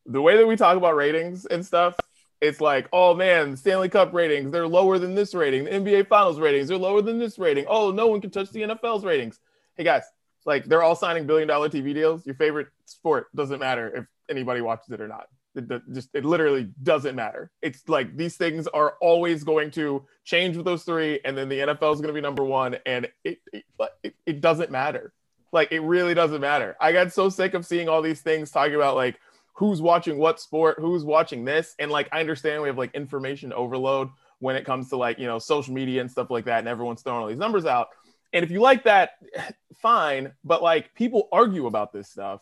The 0.06 0.22
way 0.22 0.38
that 0.38 0.48
we 0.48 0.56
talk 0.56 0.78
about 0.78 0.96
ratings 0.96 1.46
and 1.46 1.66
stuff, 1.66 1.96
it's 2.42 2.60
like, 2.60 2.90
oh 2.92 3.14
man, 3.14 3.56
Stanley 3.56 3.90
Cup 3.90 4.14
ratings, 4.14 4.52
they're 4.52 4.68
lower 4.68 5.00
than 5.00 5.16
this 5.16 5.34
rating. 5.34 5.66
The 5.66 5.72
NBA 5.72 6.08
Finals 6.08 6.40
ratings, 6.40 6.68
they're 6.68 6.78
lower 6.78 7.02
than 7.02 7.20
this 7.20 7.40
rating. 7.40 7.66
Oh, 7.68 7.92
no 7.92 8.08
one 8.08 8.22
can 8.22 8.32
touch 8.32 8.50
the 8.52 8.62
NFL's 8.62 9.06
ratings. 9.06 9.40
Hey 9.76 9.84
guys, 9.84 10.04
like 10.46 10.66
they're 10.66 10.84
all 10.84 10.96
signing 10.96 11.26
billion 11.26 11.48
dollar 11.48 11.70
TV 11.70 11.94
deals. 11.94 12.26
Your 12.26 12.36
favorite 12.36 12.68
sport 12.86 13.28
doesn't 13.36 13.60
matter 13.60 13.96
if 13.96 14.06
anybody 14.30 14.62
watches 14.62 14.92
it 14.92 15.02
or 15.02 15.08
not. 15.08 15.28
It, 15.56 15.94
just 15.94 16.10
it 16.14 16.26
literally 16.26 16.70
doesn't 16.82 17.16
matter. 17.16 17.52
It's 17.62 17.88
like 17.88 18.16
these 18.18 18.38
things 18.38 18.68
are 18.68 18.96
always 19.02 19.44
going 19.44 19.72
to 19.72 20.06
change 20.24 20.58
with 20.58 20.66
those 20.66 20.84
three, 20.84 21.20
and 21.26 21.38
then 21.38 21.50
the 21.50 21.60
NFL 21.60 21.94
is 21.94 22.02
going 22.02 22.08
to 22.08 22.14
be 22.14 22.22
number 22.22 22.44
one, 22.44 22.78
and 22.86 23.08
it 23.24 23.40
it, 23.52 23.64
it 24.04 24.16
it 24.26 24.42
doesn't 24.42 24.72
matter. 24.72 25.14
Like 25.52 25.72
it 25.72 25.82
really 25.82 26.14
doesn't 26.14 26.42
matter. 26.42 26.76
I 26.82 26.92
got 26.92 27.14
so 27.14 27.30
sick 27.30 27.54
of 27.54 27.66
seeing 27.66 27.88
all 27.88 28.02
these 28.02 28.22
things 28.22 28.52
talking 28.52 28.76
about 28.76 28.96
like 28.96 29.20
who's 29.54 29.82
watching 29.82 30.18
what 30.18 30.40
sport, 30.40 30.78
who's 30.80 31.04
watching 31.04 31.46
this, 31.46 31.76
and 31.80 31.92
like 31.92 32.10
I 32.12 32.20
understand 32.20 32.62
we 32.62 32.70
have 32.70 32.78
like 32.78 32.96
information 32.96 33.54
overload 33.54 34.10
when 34.40 34.56
it 34.56 34.66
comes 34.66 34.90
to 34.90 34.98
like 34.98 35.20
you 35.20 35.28
know 35.28 35.40
social 35.40 35.74
media 35.74 36.02
and 36.02 36.10
stuff 36.10 36.32
like 36.32 36.46
that, 36.46 36.60
and 36.60 36.68
everyone's 36.68 37.02
throwing 37.02 37.22
all 37.22 37.28
these 37.28 37.38
numbers 37.38 37.66
out. 37.66 37.90
And 38.34 38.44
if 38.44 38.50
you 38.50 38.62
like 38.62 38.84
that, 38.86 39.12
fine. 39.82 40.34
But 40.44 40.64
like 40.64 40.94
people 40.96 41.28
argue 41.32 41.68
about 41.68 41.94
this 41.94 42.10
stuff 42.10 42.42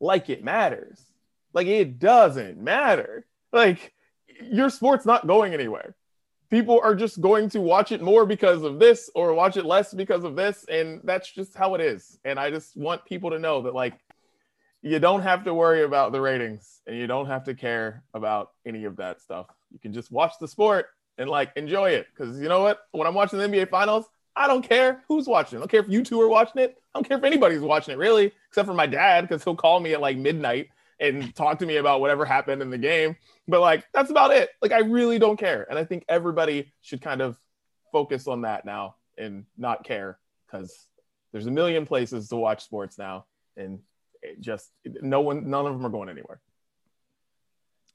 like 0.00 0.30
it 0.30 0.44
matters. 0.44 1.00
Like 1.52 1.66
it 1.66 1.98
doesn't 1.98 2.58
matter. 2.58 3.26
Like 3.52 3.94
your 4.42 4.70
sport's 4.70 5.06
not 5.06 5.26
going 5.26 5.54
anywhere. 5.54 5.94
People 6.50 6.80
are 6.82 6.94
just 6.94 7.20
going 7.20 7.50
to 7.50 7.60
watch 7.60 7.92
it 7.92 8.00
more 8.00 8.24
because 8.24 8.62
of 8.62 8.78
this 8.78 9.10
or 9.14 9.34
watch 9.34 9.58
it 9.58 9.66
less 9.66 9.92
because 9.92 10.24
of 10.24 10.34
this. 10.34 10.64
And 10.70 11.00
that's 11.04 11.30
just 11.30 11.54
how 11.54 11.74
it 11.74 11.80
is. 11.82 12.18
And 12.24 12.38
I 12.38 12.50
just 12.50 12.74
want 12.74 13.04
people 13.04 13.30
to 13.30 13.38
know 13.38 13.60
that, 13.62 13.74
like, 13.74 13.98
you 14.80 14.98
don't 14.98 15.22
have 15.22 15.44
to 15.44 15.52
worry 15.52 15.82
about 15.82 16.12
the 16.12 16.20
ratings 16.20 16.80
and 16.86 16.96
you 16.96 17.06
don't 17.06 17.26
have 17.26 17.44
to 17.44 17.54
care 17.54 18.02
about 18.14 18.52
any 18.64 18.84
of 18.84 18.96
that 18.96 19.20
stuff. 19.20 19.46
You 19.70 19.78
can 19.78 19.92
just 19.92 20.10
watch 20.10 20.34
the 20.40 20.48
sport 20.48 20.86
and 21.18 21.28
like 21.28 21.50
enjoy 21.56 21.90
it. 21.90 22.06
Because 22.14 22.40
you 22.40 22.48
know 22.48 22.62
what? 22.62 22.80
When 22.92 23.06
I'm 23.06 23.14
watching 23.14 23.38
the 23.38 23.46
NBA 23.46 23.70
finals, 23.70 24.06
I 24.36 24.46
don't 24.46 24.66
care 24.66 25.02
who's 25.08 25.26
watching. 25.26 25.58
I 25.58 25.60
don't 25.60 25.70
care 25.70 25.80
if 25.80 25.88
you 25.88 26.04
two 26.04 26.20
are 26.20 26.28
watching 26.28 26.62
it. 26.62 26.80
I 26.94 26.98
don't 26.98 27.08
care 27.08 27.18
if 27.18 27.24
anybody's 27.24 27.60
watching 27.60 27.94
it 27.94 27.98
really, 27.98 28.32
except 28.48 28.68
for 28.68 28.74
my 28.74 28.86
dad, 28.86 29.22
because 29.22 29.42
he'll 29.42 29.56
call 29.56 29.80
me 29.80 29.94
at 29.94 30.00
like 30.00 30.16
midnight 30.16 30.68
and 31.00 31.34
talk 31.34 31.58
to 31.60 31.66
me 31.66 31.76
about 31.76 32.00
whatever 32.00 32.24
happened 32.24 32.62
in 32.62 32.70
the 32.70 32.78
game. 32.78 33.16
But 33.46 33.60
like 33.60 33.84
that's 33.92 34.10
about 34.10 34.32
it. 34.32 34.50
Like 34.60 34.72
I 34.72 34.80
really 34.80 35.18
don't 35.18 35.38
care. 35.38 35.66
And 35.68 35.78
I 35.78 35.84
think 35.84 36.04
everybody 36.08 36.72
should 36.82 37.00
kind 37.00 37.20
of 37.20 37.36
focus 37.92 38.26
on 38.26 38.42
that 38.42 38.64
now 38.64 38.96
and 39.16 39.44
not 39.56 39.84
care 39.84 40.18
because 40.46 40.74
there's 41.32 41.46
a 41.46 41.50
million 41.50 41.86
places 41.86 42.28
to 42.28 42.36
watch 42.36 42.64
sports 42.64 42.98
now 42.98 43.26
and 43.56 43.80
just 44.40 44.70
no 44.84 45.20
one 45.20 45.48
none 45.48 45.66
of 45.66 45.72
them 45.72 45.84
are 45.84 45.90
going 45.90 46.08
anywhere. 46.08 46.40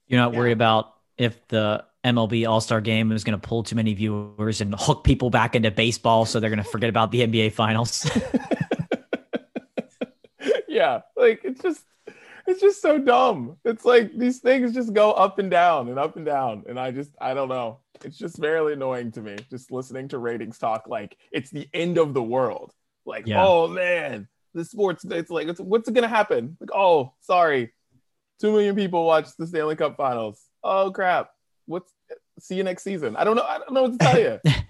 You're 0.08 0.20
not 0.20 0.34
yeah. 0.34 0.40
worried 0.40 0.52
about 0.52 0.94
if 1.18 1.48
the 1.48 1.86
MLB 2.04 2.48
All 2.48 2.62
Star 2.62 2.82
Game 2.82 3.12
is 3.12 3.24
going 3.24 3.40
to 3.40 3.48
pull 3.48 3.64
too 3.64 3.76
many 3.76 3.94
viewers 3.94 4.62
and 4.62 4.76
hook 4.78 5.04
people 5.04 5.30
back 5.30 5.56
into 5.56 5.72
baseball, 5.72 6.26
so 6.26 6.40
they're 6.40 6.50
going 6.50 6.64
to 6.64 6.70
forget 6.70 6.90
about 6.90 7.12
the 7.12 7.22
NBA 7.22 7.54
Finals. 7.54 8.10
yeah, 10.68 11.02
like 11.16 11.42
it's 11.44 11.62
just 11.62 11.82
it's 12.48 12.62
just 12.62 12.82
so 12.82 12.98
dumb. 12.98 13.58
It's 13.64 13.86
like 13.86 14.18
these 14.18 14.40
things 14.40 14.74
just 14.74 14.94
go 14.94 15.12
up 15.12 15.40
and 15.40 15.50
down 15.50 15.90
and 15.90 16.00
up 16.00 16.16
and 16.16 16.26
down, 16.26 16.64
and 16.68 16.80
I 16.80 16.92
just 16.92 17.12
I 17.20 17.34
don't 17.34 17.50
know. 17.50 17.80
It's 18.04 18.18
just 18.18 18.38
very 18.38 18.74
annoying 18.74 19.12
to 19.14 19.22
me 19.22 19.38
just 19.50 19.72
listening 19.72 20.10
to 20.10 20.18
ratings 20.18 20.58
talk 20.58 20.88
like 20.88 21.18
it's 21.32 21.52
the 21.52 21.68
end 21.74 21.98
of 21.98 22.14
the 22.14 22.24
world. 22.24 22.74
Like, 23.06 23.28
yeah. 23.28 23.46
oh 23.46 23.68
man, 23.68 24.28
the 24.54 24.66
sports. 24.66 25.06
It's 25.06 25.32
like 25.32 25.48
it's, 25.48 25.60
what's 25.60 25.90
going 25.90 26.04
to 26.04 26.08
happen? 26.08 26.58
Like, 26.60 26.72
oh, 26.74 27.14
sorry, 27.22 27.74
two 28.40 28.52
million 28.52 28.76
people 28.76 29.06
watched 29.06 29.38
the 29.38 29.48
Stanley 29.48 29.76
Cup 29.76 29.98
Finals. 29.98 30.42
Oh 30.64 30.92
crap 30.92 31.30
what's 31.66 31.92
see 32.40 32.56
you 32.56 32.64
next 32.64 32.84
season. 32.84 33.16
I 33.16 33.24
don't 33.24 33.36
know. 33.36 33.44
I 33.44 33.58
don't 33.60 33.74
know 33.74 33.84
what 33.84 33.92
to 33.94 33.98
tell 33.98 34.20
you. 34.20 34.40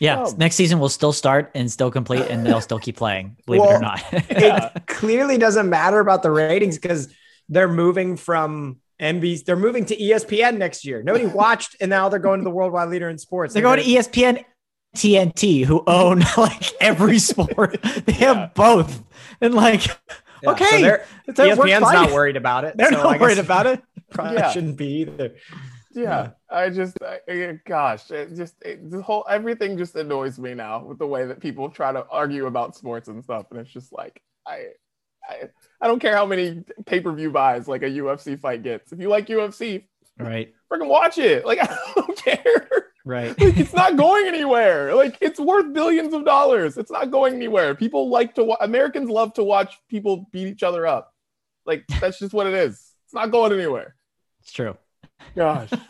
yeah, 0.00 0.22
um, 0.22 0.34
next 0.38 0.56
season 0.56 0.78
will 0.78 0.88
still 0.88 1.12
start 1.12 1.50
and 1.54 1.70
still 1.70 1.90
complete, 1.90 2.22
and 2.30 2.46
they'll 2.46 2.60
still 2.60 2.78
keep 2.78 2.96
playing. 2.96 3.36
Believe 3.46 3.62
well, 3.62 3.70
it 3.70 3.74
or 3.74 3.80
not. 3.80 4.02
it 4.12 4.72
clearly 4.86 5.38
doesn't 5.38 5.68
matter 5.68 6.00
about 6.00 6.22
the 6.22 6.30
ratings 6.30 6.78
because 6.78 7.12
they're 7.48 7.68
moving 7.68 8.16
from 8.16 8.78
NBC. 9.00 9.44
They're 9.44 9.56
moving 9.56 9.84
to 9.86 9.96
ESPN 9.96 10.58
next 10.58 10.84
year. 10.84 11.02
Nobody 11.02 11.26
watched, 11.34 11.76
and 11.80 11.90
now 11.90 12.08
they're 12.08 12.18
going 12.18 12.40
to 12.40 12.44
the 12.44 12.50
worldwide 12.50 12.88
leader 12.88 13.08
in 13.08 13.18
sports. 13.18 13.54
They're, 13.54 13.62
they're 13.62 13.76
going 13.76 13.84
to 13.84 13.90
ESPN. 13.90 14.44
TNT, 14.96 15.66
who 15.66 15.84
own 15.86 16.22
like 16.38 16.72
every 16.80 17.18
sport, 17.18 17.80
they 18.06 18.12
have 18.14 18.36
yeah. 18.36 18.50
both, 18.54 19.04
and 19.38 19.52
like, 19.52 19.86
yeah, 20.42 20.50
okay, 20.50 20.98
so 21.26 21.44
ESPN's 21.44 21.82
not 21.82 22.10
worried 22.10 22.36
about 22.36 22.64
it. 22.64 22.74
They're 22.76 22.90
so 22.90 23.02
not 23.02 23.20
worried 23.20 23.38
about 23.38 23.66
it. 23.66 23.82
Probably 24.10 24.38
yeah. 24.38 24.50
shouldn't 24.50 24.78
be 24.78 25.02
either 25.02 25.34
yeah, 25.98 26.30
I 26.50 26.70
just, 26.70 26.96
I, 27.02 27.58
gosh, 27.66 28.10
it 28.10 28.34
just 28.34 28.54
it, 28.62 28.90
the 28.90 29.02
whole 29.02 29.24
everything 29.28 29.76
just 29.76 29.94
annoys 29.96 30.38
me 30.38 30.54
now 30.54 30.84
with 30.84 30.98
the 30.98 31.06
way 31.06 31.26
that 31.26 31.40
people 31.40 31.68
try 31.68 31.92
to 31.92 32.06
argue 32.10 32.46
about 32.46 32.76
sports 32.76 33.08
and 33.08 33.22
stuff, 33.22 33.46
and 33.50 33.60
it's 33.60 33.70
just 33.70 33.92
like 33.92 34.22
I, 34.46 34.68
I, 35.28 35.48
I 35.80 35.86
don't 35.86 36.00
care 36.00 36.16
how 36.16 36.26
many 36.26 36.64
pay 36.86 37.00
per 37.00 37.12
view 37.12 37.30
buys 37.30 37.68
like 37.68 37.82
a 37.82 37.90
UFC 37.90 38.38
fight 38.38 38.62
gets. 38.62 38.92
If 38.92 39.00
you 39.00 39.08
like 39.08 39.26
UFC, 39.26 39.84
right, 40.18 40.52
freaking 40.70 40.88
watch 40.88 41.18
it. 41.18 41.44
Like 41.44 41.58
I 41.62 41.76
don't 41.94 42.16
care. 42.16 42.68
Right. 43.04 43.38
like, 43.40 43.56
it's 43.56 43.72
not 43.72 43.96
going 43.96 44.26
anywhere. 44.26 44.94
Like 44.94 45.16
it's 45.20 45.40
worth 45.40 45.72
billions 45.72 46.12
of 46.12 46.24
dollars. 46.24 46.76
It's 46.76 46.90
not 46.90 47.10
going 47.10 47.34
anywhere. 47.34 47.74
People 47.74 48.10
like 48.10 48.34
to 48.34 48.44
wa- 48.44 48.58
Americans 48.60 49.08
love 49.08 49.32
to 49.34 49.44
watch 49.44 49.78
people 49.88 50.26
beat 50.30 50.48
each 50.48 50.62
other 50.62 50.86
up. 50.86 51.14
Like 51.64 51.84
that's 52.00 52.18
just 52.18 52.34
what 52.34 52.46
it 52.46 52.54
is. 52.54 52.74
It's 53.06 53.14
not 53.14 53.30
going 53.30 53.52
anywhere. 53.52 53.96
It's 54.40 54.52
true. 54.52 54.76
Gosh. 55.34 55.70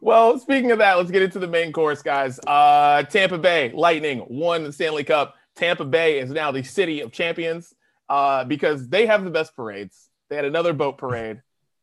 well, 0.00 0.38
speaking 0.38 0.72
of 0.72 0.78
that, 0.78 0.96
let's 0.96 1.10
get 1.10 1.22
into 1.22 1.38
the 1.38 1.46
main 1.46 1.72
course, 1.72 2.02
guys. 2.02 2.38
Uh, 2.46 3.02
Tampa 3.04 3.38
Bay 3.38 3.72
Lightning 3.74 4.24
won 4.28 4.64
the 4.64 4.72
Stanley 4.72 5.04
Cup. 5.04 5.34
Tampa 5.56 5.84
Bay 5.84 6.18
is 6.18 6.30
now 6.30 6.50
the 6.50 6.62
city 6.62 7.00
of 7.00 7.12
champions 7.12 7.74
uh, 8.08 8.44
because 8.44 8.88
they 8.88 9.06
have 9.06 9.24
the 9.24 9.30
best 9.30 9.54
parades. 9.54 10.08
They 10.30 10.36
had 10.36 10.44
another 10.44 10.72
boat 10.72 10.98
parade. 10.98 11.42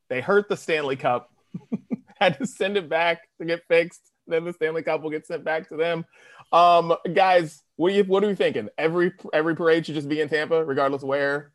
They 0.09 0.21
hurt 0.21 0.49
the 0.49 0.57
Stanley 0.57 0.95
Cup, 0.95 1.31
had 2.19 2.37
to 2.39 2.47
send 2.47 2.77
it 2.77 2.89
back 2.89 3.27
to 3.39 3.45
get 3.45 3.61
fixed. 3.67 4.01
Then 4.27 4.43
the 4.43 4.53
Stanley 4.53 4.83
Cup 4.83 5.01
will 5.01 5.11
get 5.11 5.25
sent 5.25 5.43
back 5.43 5.69
to 5.69 5.75
them. 5.75 6.05
Um, 6.51 6.95
guys, 7.13 7.61
what 7.75 7.91
are 7.91 7.95
you 7.95 8.03
what 8.03 8.23
are 8.23 8.27
we 8.27 8.35
thinking? 8.35 8.69
Every 8.77 9.13
every 9.33 9.55
parade 9.55 9.85
should 9.85 9.95
just 9.95 10.09
be 10.09 10.21
in 10.21 10.29
Tampa, 10.29 10.65
regardless 10.65 11.03
of 11.03 11.09
where 11.09 11.51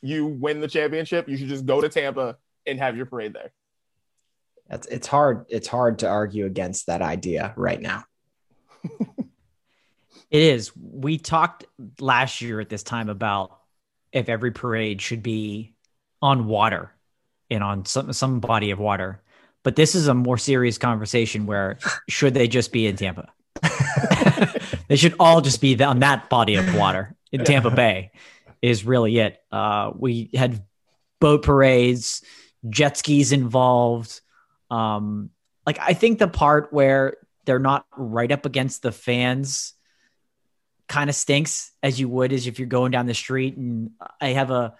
you 0.00 0.26
win 0.26 0.60
the 0.60 0.68
championship. 0.68 1.28
You 1.28 1.36
should 1.36 1.48
just 1.48 1.66
go 1.66 1.80
to 1.80 1.88
Tampa 1.88 2.36
and 2.66 2.78
have 2.78 2.96
your 2.96 3.06
parade 3.06 3.32
there. 3.32 3.52
That's 4.68 4.86
it's 4.86 5.06
hard. 5.06 5.46
It's 5.48 5.68
hard 5.68 6.00
to 6.00 6.08
argue 6.08 6.44
against 6.46 6.86
that 6.86 7.00
idea 7.00 7.54
right 7.56 7.80
now. 7.80 8.04
it 10.30 10.42
is. 10.42 10.72
We 10.76 11.18
talked 11.18 11.64
last 12.00 12.42
year 12.42 12.60
at 12.60 12.68
this 12.68 12.82
time 12.82 13.08
about 13.08 13.58
if 14.12 14.28
every 14.28 14.50
parade 14.50 15.00
should 15.00 15.22
be 15.22 15.74
on 16.20 16.46
water 16.46 16.92
and 17.50 17.62
on 17.62 17.86
some 17.86 18.12
some 18.12 18.40
body 18.40 18.70
of 18.70 18.78
water. 18.78 19.22
But 19.62 19.76
this 19.76 19.94
is 19.94 20.08
a 20.08 20.14
more 20.14 20.38
serious 20.38 20.78
conversation 20.78 21.46
where 21.46 21.78
should 22.08 22.34
they 22.34 22.48
just 22.48 22.72
be 22.72 22.86
in 22.86 22.96
Tampa? 22.96 23.32
they 24.88 24.96
should 24.96 25.14
all 25.18 25.40
just 25.40 25.60
be 25.60 25.82
on 25.82 26.00
that 26.00 26.28
body 26.28 26.56
of 26.56 26.74
water 26.74 27.14
in 27.32 27.44
Tampa 27.44 27.70
Bay 27.70 28.10
is 28.62 28.84
really 28.84 29.18
it. 29.18 29.42
Uh, 29.50 29.92
we 29.94 30.30
had 30.34 30.62
boat 31.20 31.42
parades, 31.42 32.22
jet 32.68 32.96
skis 32.96 33.32
involved. 33.32 34.20
Um, 34.70 35.30
like 35.66 35.78
I 35.80 35.94
think 35.94 36.18
the 36.18 36.28
part 36.28 36.72
where 36.72 37.16
they're 37.44 37.58
not 37.58 37.86
right 37.96 38.30
up 38.30 38.46
against 38.46 38.82
the 38.82 38.92
fans 38.92 39.74
kind 40.88 41.10
of 41.10 41.16
stinks 41.16 41.72
as 41.82 42.00
you 42.00 42.08
would 42.08 42.32
as 42.32 42.46
if 42.46 42.58
you're 42.58 42.66
going 42.68 42.90
down 42.90 43.06
the 43.06 43.14
street 43.14 43.56
and 43.56 43.90
I 44.20 44.28
have 44.28 44.50
a, 44.50 44.74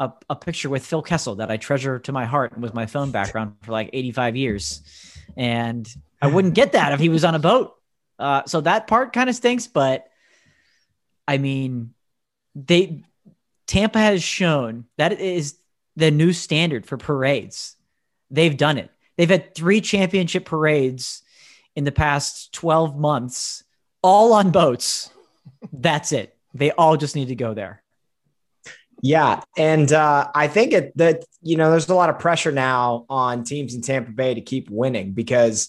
a, 0.00 0.12
a 0.30 0.36
picture 0.36 0.70
with 0.70 0.84
Phil 0.84 1.02
Kessel 1.02 1.36
that 1.36 1.50
I 1.50 1.56
treasure 1.56 1.98
to 2.00 2.12
my 2.12 2.24
heart 2.24 2.52
and 2.52 2.62
with 2.62 2.74
my 2.74 2.86
phone 2.86 3.10
background 3.10 3.56
for 3.62 3.72
like 3.72 3.90
85 3.92 4.36
years. 4.36 4.82
And 5.36 5.88
I 6.20 6.28
wouldn't 6.28 6.54
get 6.54 6.72
that 6.72 6.92
if 6.92 7.00
he 7.00 7.10
was 7.10 7.24
on 7.24 7.34
a 7.34 7.38
boat. 7.38 7.74
Uh, 8.18 8.44
so 8.46 8.60
that 8.62 8.86
part 8.86 9.12
kind 9.12 9.28
of 9.28 9.36
stinks, 9.36 9.66
but 9.66 10.06
I 11.28 11.38
mean, 11.38 11.94
they 12.54 13.02
Tampa 13.66 13.98
has 13.98 14.22
shown 14.22 14.84
that 14.96 15.12
is 15.12 15.56
the 15.96 16.10
new 16.10 16.32
standard 16.32 16.86
for 16.86 16.96
parades. 16.96 17.76
They've 18.30 18.56
done 18.56 18.78
it. 18.78 18.90
They've 19.16 19.30
had 19.30 19.54
three 19.54 19.80
championship 19.80 20.44
parades 20.44 21.22
in 21.76 21.84
the 21.84 21.92
past 21.92 22.52
12 22.52 22.96
months, 22.96 23.64
all 24.02 24.32
on 24.32 24.50
boats. 24.50 25.10
That's 25.72 26.12
it. 26.12 26.36
They 26.52 26.70
all 26.72 26.96
just 26.96 27.16
need 27.16 27.28
to 27.28 27.36
go 27.36 27.54
there. 27.54 27.82
Yeah, 29.02 29.42
and 29.58 29.92
uh, 29.92 30.30
I 30.34 30.48
think 30.48 30.72
it, 30.72 30.96
that 30.96 31.24
you 31.42 31.58
know 31.58 31.70
there's 31.70 31.90
a 31.90 31.94
lot 31.94 32.08
of 32.08 32.18
pressure 32.18 32.52
now 32.52 33.04
on 33.10 33.44
teams 33.44 33.74
in 33.74 33.82
Tampa 33.82 34.12
Bay 34.12 34.32
to 34.32 34.40
keep 34.40 34.70
winning 34.70 35.12
because 35.12 35.68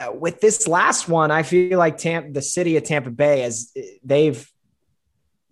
uh, 0.00 0.12
with 0.12 0.40
this 0.40 0.66
last 0.66 1.08
one, 1.08 1.30
I 1.30 1.42
feel 1.42 1.78
like 1.78 1.98
Tampa, 1.98 2.32
the 2.32 2.40
city 2.40 2.78
of 2.78 2.84
Tampa 2.84 3.10
Bay, 3.10 3.42
as 3.42 3.70
they've 4.02 4.50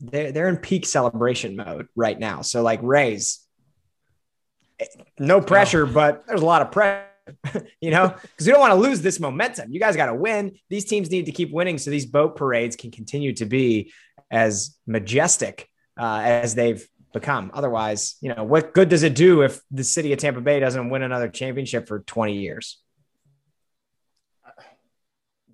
they're, 0.01 0.33
they're 0.33 0.49
in 0.49 0.57
peak 0.57 0.87
celebration 0.87 1.57
mode 1.57 1.89
right 1.97 2.19
now. 2.19 2.43
So 2.43 2.63
like 2.63 2.81
Rays, 2.83 3.41
no 5.19 5.41
pressure, 5.41 5.87
but 5.87 6.27
there's 6.27 6.43
a 6.43 6.47
lot 6.47 6.63
of 6.63 6.71
pressure, 6.71 7.07
you 7.81 7.91
know, 7.91 8.15
because 8.23 8.47
we 8.47 8.53
don't 8.53 8.61
want 8.61 8.73
to 8.73 8.81
lose 8.81 9.01
this 9.01 9.19
momentum. 9.19 9.73
You 9.73 9.81
guys 9.81 9.97
got 9.97 10.07
to 10.07 10.15
win. 10.15 10.59
These 10.69 10.85
teams 10.85 11.11
need 11.11 11.27
to 11.27 11.33
keep 11.33 11.53
winning 11.53 11.79
so 11.79 11.91
these 11.91 12.07
boat 12.07 12.37
parades 12.37 12.77
can 12.77 12.91
continue 12.91 13.33
to 13.35 13.47
be 13.47 13.93
as 14.31 14.77
majestic 14.87 15.69
uh, 15.99 16.21
as 16.23 16.55
they've 16.55 16.87
become. 17.13 17.51
Otherwise, 17.55 18.17
you 18.21 18.35
know, 18.35 18.45
what 18.45 18.75
good 18.75 18.89
does 18.89 19.03
it 19.03 19.15
do 19.15 19.43
if 19.43 19.61
the 19.71 19.85
city 19.85 20.13
of 20.13 20.19
Tampa 20.19 20.41
Bay 20.41 20.61
doesn't 20.61 20.91
win 20.91 21.03
another 21.03 21.29
championship 21.29 21.89
for 21.89 22.01
20 22.01 22.39
years? 22.39 22.79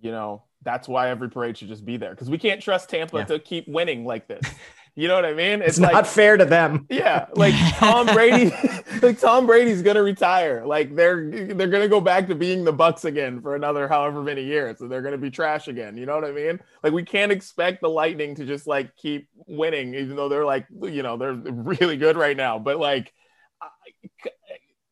You 0.01 0.11
know, 0.11 0.45
that's 0.65 0.89
why 0.89 1.09
every 1.09 1.29
parade 1.31 1.59
should 1.59 1.69
just 1.69 1.85
be 1.85 1.97
there 1.97 2.11
because 2.11 2.31
we 2.31 2.39
can't 2.39 2.63
trust 2.63 2.89
Tampa 2.89 3.19
Yeah. 3.19 3.25
to 3.25 3.39
keep 3.39 3.69
winning 3.69 4.05
like 4.05 4.29
this. 4.29 4.43
You 4.95 5.09
know 5.09 5.15
what 5.15 5.25
I 5.25 5.33
mean? 5.33 5.63
It's, 5.63 5.79
not 5.79 6.07
fair 6.07 6.37
to 6.37 6.45
them. 6.45 6.85
Yeah, 6.91 7.25
like 7.35 7.55
Tom 7.77 8.05
Brady, 8.09 8.53
like 9.03 9.19
Tom 9.19 9.47
Brady's 9.47 9.81
gonna 9.81 10.03
retire. 10.03 10.67
Like 10.67 10.95
they're 10.95 11.31
they're 11.31 11.69
gonna 11.69 11.89
go 11.89 11.99
back 11.99 12.27
to 12.29 12.35
being 12.35 12.63
the 12.63 12.75
Bucs 12.75 13.07
again 13.07 13.41
for 13.41 13.57
another 13.57 13.89
however 13.89 14.23
many 14.23 14.45
years, 14.45 14.83
and 14.83 14.93
they're 14.93 15.01
gonna 15.01 15.17
be 15.17 15.31
trash 15.31 15.67
again. 15.67 15.97
You 15.97 16.05
know 16.05 16.15
what 16.15 16.27
I 16.27 16.33
mean? 16.33 16.61
Like 16.83 16.93
we 16.93 17.05
can't 17.05 17.33
expect 17.33 17.81
the 17.81 17.89
Lightning 17.89 18.35
to 18.35 18.45
just 18.45 18.67
like 18.67 18.95
keep 18.97 19.29
winning, 19.47 19.95
even 19.95 20.15
though 20.15 20.29
they're 20.29 20.45
like 20.45 20.67
you 20.83 21.03
know 21.03 21.17
they're 21.17 21.33
really 21.33 21.97
good 21.97 22.19
right 22.19 22.37
now. 22.37 22.59
But 22.59 22.79
like, 22.79 23.15
I, 23.63 23.69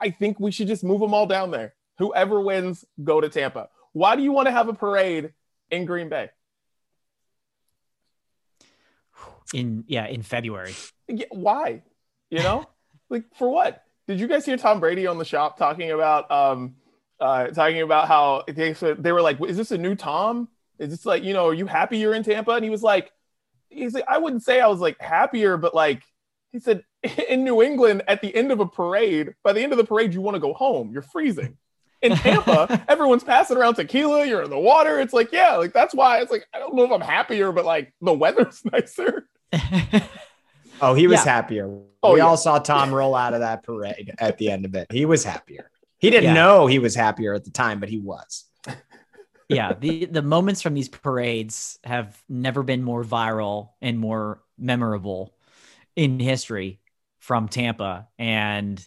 I 0.00 0.10
think 0.12 0.40
we 0.40 0.50
should 0.50 0.68
just 0.68 0.82
move 0.82 1.02
them 1.02 1.12
all 1.12 1.26
down 1.26 1.50
there. 1.50 1.74
Whoever 1.98 2.40
wins, 2.40 2.86
go 3.04 3.20
to 3.20 3.28
Tampa. 3.28 3.68
Why 3.92 4.16
do 4.16 4.22
you 4.22 4.32
want 4.32 4.46
to 4.46 4.52
have 4.52 4.68
a 4.68 4.72
parade 4.72 5.34
in 5.70 5.84
Green 5.84 6.08
Bay? 6.08 6.30
in 9.52 9.84
yeah 9.86 10.06
in 10.06 10.22
February. 10.22 10.74
Yeah, 11.08 11.26
why? 11.30 11.82
You 12.30 12.42
know, 12.42 12.66
like 13.10 13.24
for 13.36 13.48
what? 13.48 13.84
Did 14.06 14.20
you 14.20 14.26
guys 14.26 14.44
hear 14.44 14.56
Tom 14.56 14.80
Brady 14.80 15.06
on 15.06 15.18
the 15.18 15.24
shop 15.24 15.56
talking 15.56 15.90
about 15.90 16.30
um 16.30 16.76
uh 17.20 17.48
talking 17.48 17.82
about 17.82 18.08
how 18.08 18.44
they 18.46 18.72
they 18.72 19.12
were 19.12 19.22
like, 19.22 19.40
is 19.42 19.56
this 19.56 19.70
a 19.70 19.78
new 19.78 19.94
Tom? 19.94 20.48
Is 20.78 20.90
this 20.90 21.06
like 21.06 21.22
you 21.22 21.32
know, 21.32 21.48
are 21.48 21.54
you 21.54 21.66
happy 21.66 21.98
you're 21.98 22.14
in 22.14 22.22
Tampa? 22.22 22.52
And 22.52 22.64
he 22.64 22.70
was 22.70 22.82
like, 22.82 23.12
he's 23.68 23.94
like, 23.94 24.04
I 24.08 24.18
wouldn't 24.18 24.42
say 24.42 24.60
I 24.60 24.68
was 24.68 24.80
like 24.80 25.00
happier, 25.00 25.56
but 25.56 25.74
like 25.74 26.02
he 26.52 26.58
said 26.58 26.84
in 27.28 27.44
New 27.44 27.62
England 27.62 28.02
at 28.08 28.20
the 28.20 28.34
end 28.34 28.52
of 28.52 28.60
a 28.60 28.66
parade, 28.66 29.34
by 29.42 29.52
the 29.52 29.60
end 29.60 29.72
of 29.72 29.78
the 29.78 29.84
parade, 29.84 30.14
you 30.14 30.20
want 30.20 30.36
to 30.36 30.40
go 30.40 30.54
home. 30.54 30.92
You're 30.92 31.02
freezing. 31.02 31.56
In 32.02 32.12
Tampa, 32.16 32.84
everyone's 32.88 33.24
passing 33.24 33.56
around 33.56 33.74
tequila. 33.74 34.24
You're 34.26 34.42
in 34.42 34.50
the 34.50 34.58
water. 34.58 34.98
It's 35.00 35.12
like, 35.12 35.32
yeah, 35.32 35.56
like 35.56 35.72
that's 35.72 35.94
why 35.94 36.20
it's 36.20 36.30
like 36.30 36.46
I 36.54 36.58
don't 36.58 36.74
know 36.74 36.84
if 36.84 36.90
I'm 36.90 37.00
happier, 37.00 37.52
but 37.52 37.64
like 37.64 37.92
the 38.00 38.14
weather's 38.14 38.62
nicer. 38.72 39.28
Oh, 40.82 40.94
he 40.94 41.06
was 41.06 41.18
Yeah. 41.18 41.32
happier. 41.32 41.66
Oh, 42.02 42.14
we 42.14 42.20
yeah. 42.20 42.26
all 42.26 42.38
saw 42.38 42.58
Tom 42.58 42.94
roll 42.94 43.14
out 43.14 43.34
of 43.34 43.40
that 43.40 43.62
parade 43.64 44.14
at 44.18 44.38
the 44.38 44.50
end 44.50 44.64
of 44.64 44.74
it. 44.74 44.90
He 44.90 45.04
was 45.04 45.22
happier. 45.22 45.70
He 45.98 46.08
didn't 46.08 46.24
Yeah. 46.24 46.32
know 46.32 46.66
he 46.66 46.78
was 46.78 46.94
happier 46.94 47.34
at 47.34 47.44
the 47.44 47.50
time, 47.50 47.80
but 47.80 47.90
he 47.90 47.98
was. 47.98 48.46
yeah, 49.48 49.74
the 49.74 50.06
the 50.06 50.22
moments 50.22 50.62
from 50.62 50.72
these 50.72 50.88
parades 50.88 51.78
have 51.84 52.18
never 52.30 52.62
been 52.62 52.82
more 52.82 53.04
viral 53.04 53.72
and 53.82 53.98
more 53.98 54.40
memorable 54.56 55.34
in 55.96 56.18
history 56.18 56.80
from 57.18 57.48
Tampa. 57.48 58.08
And 58.18 58.82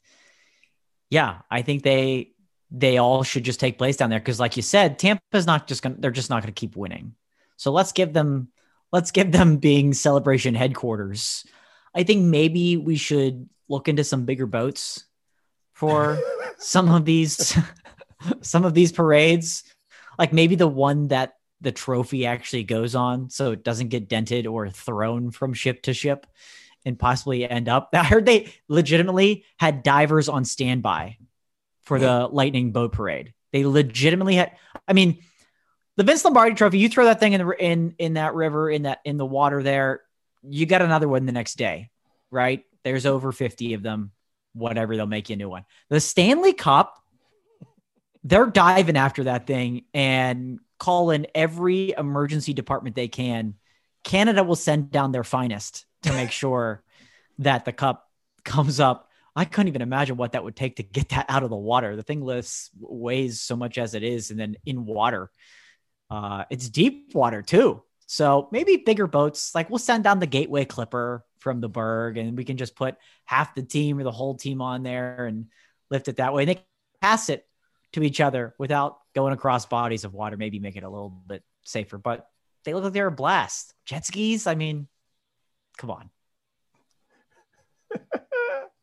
yeah, 1.12 1.42
I 1.52 1.62
think 1.62 1.84
they 1.84 2.32
they 2.74 2.98
all 2.98 3.24
should 3.24 3.44
just 3.44 3.60
take 3.60 3.78
place 3.78 3.98
down 3.98 4.10
there 4.10 4.20
because, 4.20 4.40
like 4.40 4.58
you 4.58 4.64
said, 4.64 4.98
Tampa's 4.98 5.46
not 5.46 5.68
just 5.68 5.84
gonna 5.84 5.96
they're 6.00 6.12
just 6.12 6.32
not 6.32 6.42
gonna 6.42 6.52
keep 6.52 6.76
winning. 6.76 7.14
So 7.56 7.72
let's 7.72 7.92
give 7.92 8.12
them 8.12 8.50
let's 8.92 9.12
give 9.12 9.32
them 9.32 9.58
being 9.58 9.94
celebration 9.94 10.56
headquarters. 10.56 11.46
I 11.94 12.04
think 12.04 12.26
maybe 12.26 12.76
we 12.76 12.96
should 12.96 13.48
look 13.70 13.88
into 13.88 14.04
some 14.04 14.26
bigger 14.26 14.48
boats 14.48 15.06
for 15.74 16.20
some 16.58 16.90
of 16.90 17.06
these 17.06 17.58
some 18.42 18.66
of 18.66 18.74
these 18.74 18.92
parades 18.92 19.64
like 20.18 20.34
maybe 20.34 20.56
the 20.56 20.68
one 20.68 21.10
that 21.10 21.36
the 21.62 21.72
trophy 21.72 22.26
actually 22.26 22.64
goes 22.64 22.96
on 22.96 23.30
so 23.30 23.52
it 23.52 23.64
doesn't 23.64 23.90
get 23.90 24.10
dented 24.10 24.48
or 24.48 24.70
thrown 24.70 25.32
from 25.32 25.54
ship 25.54 25.82
to 25.82 25.94
ship 25.94 26.28
and 26.86 27.00
possibly 27.00 27.50
end 27.50 27.68
up 27.68 27.90
i 27.94 28.04
heard 28.04 28.26
they 28.26 28.54
legitimately 28.68 29.46
had 29.58 29.84
divers 29.84 30.30
on 30.30 30.46
standby 30.46 31.18
for 31.84 32.00
the 32.00 32.28
lightning 32.32 32.72
boat 32.72 32.92
parade 32.92 33.34
they 33.52 33.66
legitimately 33.66 34.36
had 34.36 34.52
i 34.88 34.94
mean 34.94 35.22
the 35.98 36.04
vince 36.04 36.24
lombardi 36.24 36.56
trophy 36.56 36.78
you 36.80 36.90
throw 36.90 37.06
that 37.06 37.20
thing 37.20 37.34
in 37.34 37.46
the 37.46 37.56
in 37.60 37.96
in 37.98 38.14
that 38.14 38.34
river 38.34 38.70
in 38.70 38.84
that 38.84 39.00
in 39.06 39.18
the 39.18 39.26
water 39.26 39.62
there 39.64 40.02
you 40.44 40.66
got 40.66 40.82
another 40.82 41.08
one 41.08 41.26
the 41.26 41.32
next 41.32 41.56
day 41.56 41.90
right 42.32 42.66
there's 42.84 43.06
over 43.06 43.32
50 43.32 43.74
of 43.74 43.84
them 43.84 44.12
whatever 44.54 44.96
they'll 44.96 45.06
make 45.06 45.30
you 45.30 45.34
a 45.34 45.38
new 45.38 45.50
one 45.50 45.66
the 45.90 46.00
stanley 46.00 46.54
cup 46.54 47.04
they're 48.24 48.46
diving 48.46 48.98
after 48.98 49.26
that 49.26 49.48
thing 49.48 49.84
and 49.94 50.60
calling 50.80 51.26
every 51.36 51.94
emergency 51.98 52.54
department 52.54 52.96
they 52.96 53.08
can. 53.08 53.56
Canada 54.04 54.44
will 54.44 54.56
send 54.56 54.92
down 54.92 55.12
their 55.12 55.24
finest 55.24 55.86
to 56.04 56.12
make 56.14 56.32
sure 56.32 56.84
that 57.40 57.66
the 57.66 57.72
cup 57.72 58.10
comes 58.44 58.80
up. 58.80 59.10
I 59.36 59.46
couldn't 59.46 59.70
even 59.70 59.82
imagine 59.82 60.16
what 60.16 60.34
that 60.34 60.44
would 60.44 60.56
take 60.56 60.76
to 60.76 60.84
get 60.84 61.10
that 61.10 61.26
out 61.30 61.44
of 61.44 61.50
the 61.50 61.56
water. 61.56 61.96
The 61.96 62.04
thing 62.04 62.22
weighs 62.80 63.42
so 63.42 63.56
much 63.56 63.78
as 63.78 63.96
it 63.96 64.04
is, 64.04 64.32
and 64.32 64.40
then 64.40 64.56
in 64.66 64.86
water, 64.86 65.32
uh, 66.10 66.46
it's 66.50 66.70
deep 66.70 67.16
water 67.16 67.42
too. 67.42 67.82
So 68.06 68.48
maybe 68.52 68.78
bigger 68.78 69.08
boats. 69.08 69.56
Like 69.56 69.70
we'll 69.70 69.80
send 69.80 70.04
down 70.04 70.20
the 70.20 70.28
Gateway 70.28 70.66
Clipper 70.66 71.26
from 71.40 71.62
the 71.62 71.70
Burgh, 71.70 72.18
and 72.18 72.38
we 72.38 72.46
can 72.46 72.58
just 72.58 72.76
put 72.76 72.96
half 73.26 73.56
the 73.56 73.64
team 73.64 74.00
or 74.00 74.04
the 74.04 74.12
whole 74.12 74.36
team 74.36 74.62
on 74.62 74.84
there 74.84 75.26
and 75.26 75.48
lift 75.90 76.08
it 76.08 76.18
that 76.18 76.34
way. 76.34 76.44
And 76.44 76.50
they 76.50 76.66
pass 77.02 77.30
it 77.30 77.46
to 77.94 78.04
each 78.04 78.22
other 78.22 78.54
without 78.60 79.00
going 79.16 79.34
across 79.34 79.66
bodies 79.66 80.04
of 80.04 80.14
water, 80.14 80.38
maybe 80.38 80.60
make 80.60 80.76
it 80.76 80.84
a 80.84 80.90
little 80.90 81.10
bit 81.10 81.44
safer. 81.64 81.98
But 81.98 82.28
they 82.66 82.74
look 82.74 82.84
like 82.84 82.94
they're 82.94 83.08
a 83.08 83.12
blast. 83.12 83.74
Jet 83.86 84.06
skis, 84.06 84.48
I 84.48 84.56
mean, 84.56 84.88
come 85.78 85.92
on. 85.92 86.10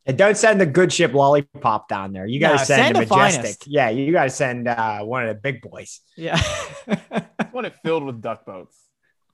And 0.06 0.16
don't 0.16 0.36
send 0.36 0.60
the 0.60 0.66
good 0.66 0.92
ship 0.92 1.12
lollipop 1.12 1.88
down 1.88 2.12
there. 2.12 2.26
You 2.26 2.40
got 2.40 2.52
to 2.52 2.56
No, 2.56 2.64
send, 2.64 2.82
send 2.82 2.96
the 2.96 3.00
majestic. 3.00 3.42
finest. 3.42 3.66
Yeah, 3.66 3.90
you 3.90 4.12
got 4.12 4.24
to 4.24 4.30
send 4.30 4.66
uh, 4.66 5.00
one 5.02 5.22
of 5.22 5.28
the 5.28 5.40
big 5.40 5.60
boys. 5.62 6.00
Yeah. 6.16 6.40
I 6.88 7.48
want 7.52 7.66
it 7.66 7.74
filled 7.84 8.04
with 8.04 8.20
duck 8.22 8.44
boats. 8.46 8.76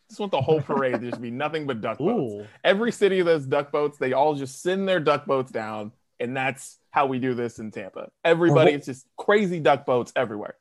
Just 0.08 0.20
want 0.20 0.32
the 0.32 0.40
whole 0.40 0.60
parade 0.60 1.00
to 1.00 1.10
just 1.10 1.20
be 1.22 1.30
nothing 1.30 1.66
but 1.66 1.80
duck 1.80 1.98
boats. 1.98 2.32
Ooh. 2.34 2.46
Every 2.64 2.92
city 2.92 3.20
of 3.20 3.26
those 3.26 3.46
duck 3.46 3.72
boats, 3.72 3.98
they 3.98 4.12
all 4.12 4.34
just 4.34 4.60
send 4.62 4.88
their 4.88 5.00
duck 5.00 5.24
boats 5.26 5.50
down, 5.50 5.92
and 6.20 6.36
that's 6.36 6.78
how 6.90 7.06
we 7.06 7.18
do 7.18 7.34
this 7.34 7.58
in 7.58 7.70
Tampa. 7.70 8.08
Everybody, 8.24 8.72
Or 8.72 8.74
it's 8.76 8.86
just 8.86 9.06
crazy 9.16 9.60
duck 9.60 9.84
boats 9.86 10.12
everywhere. 10.16 10.54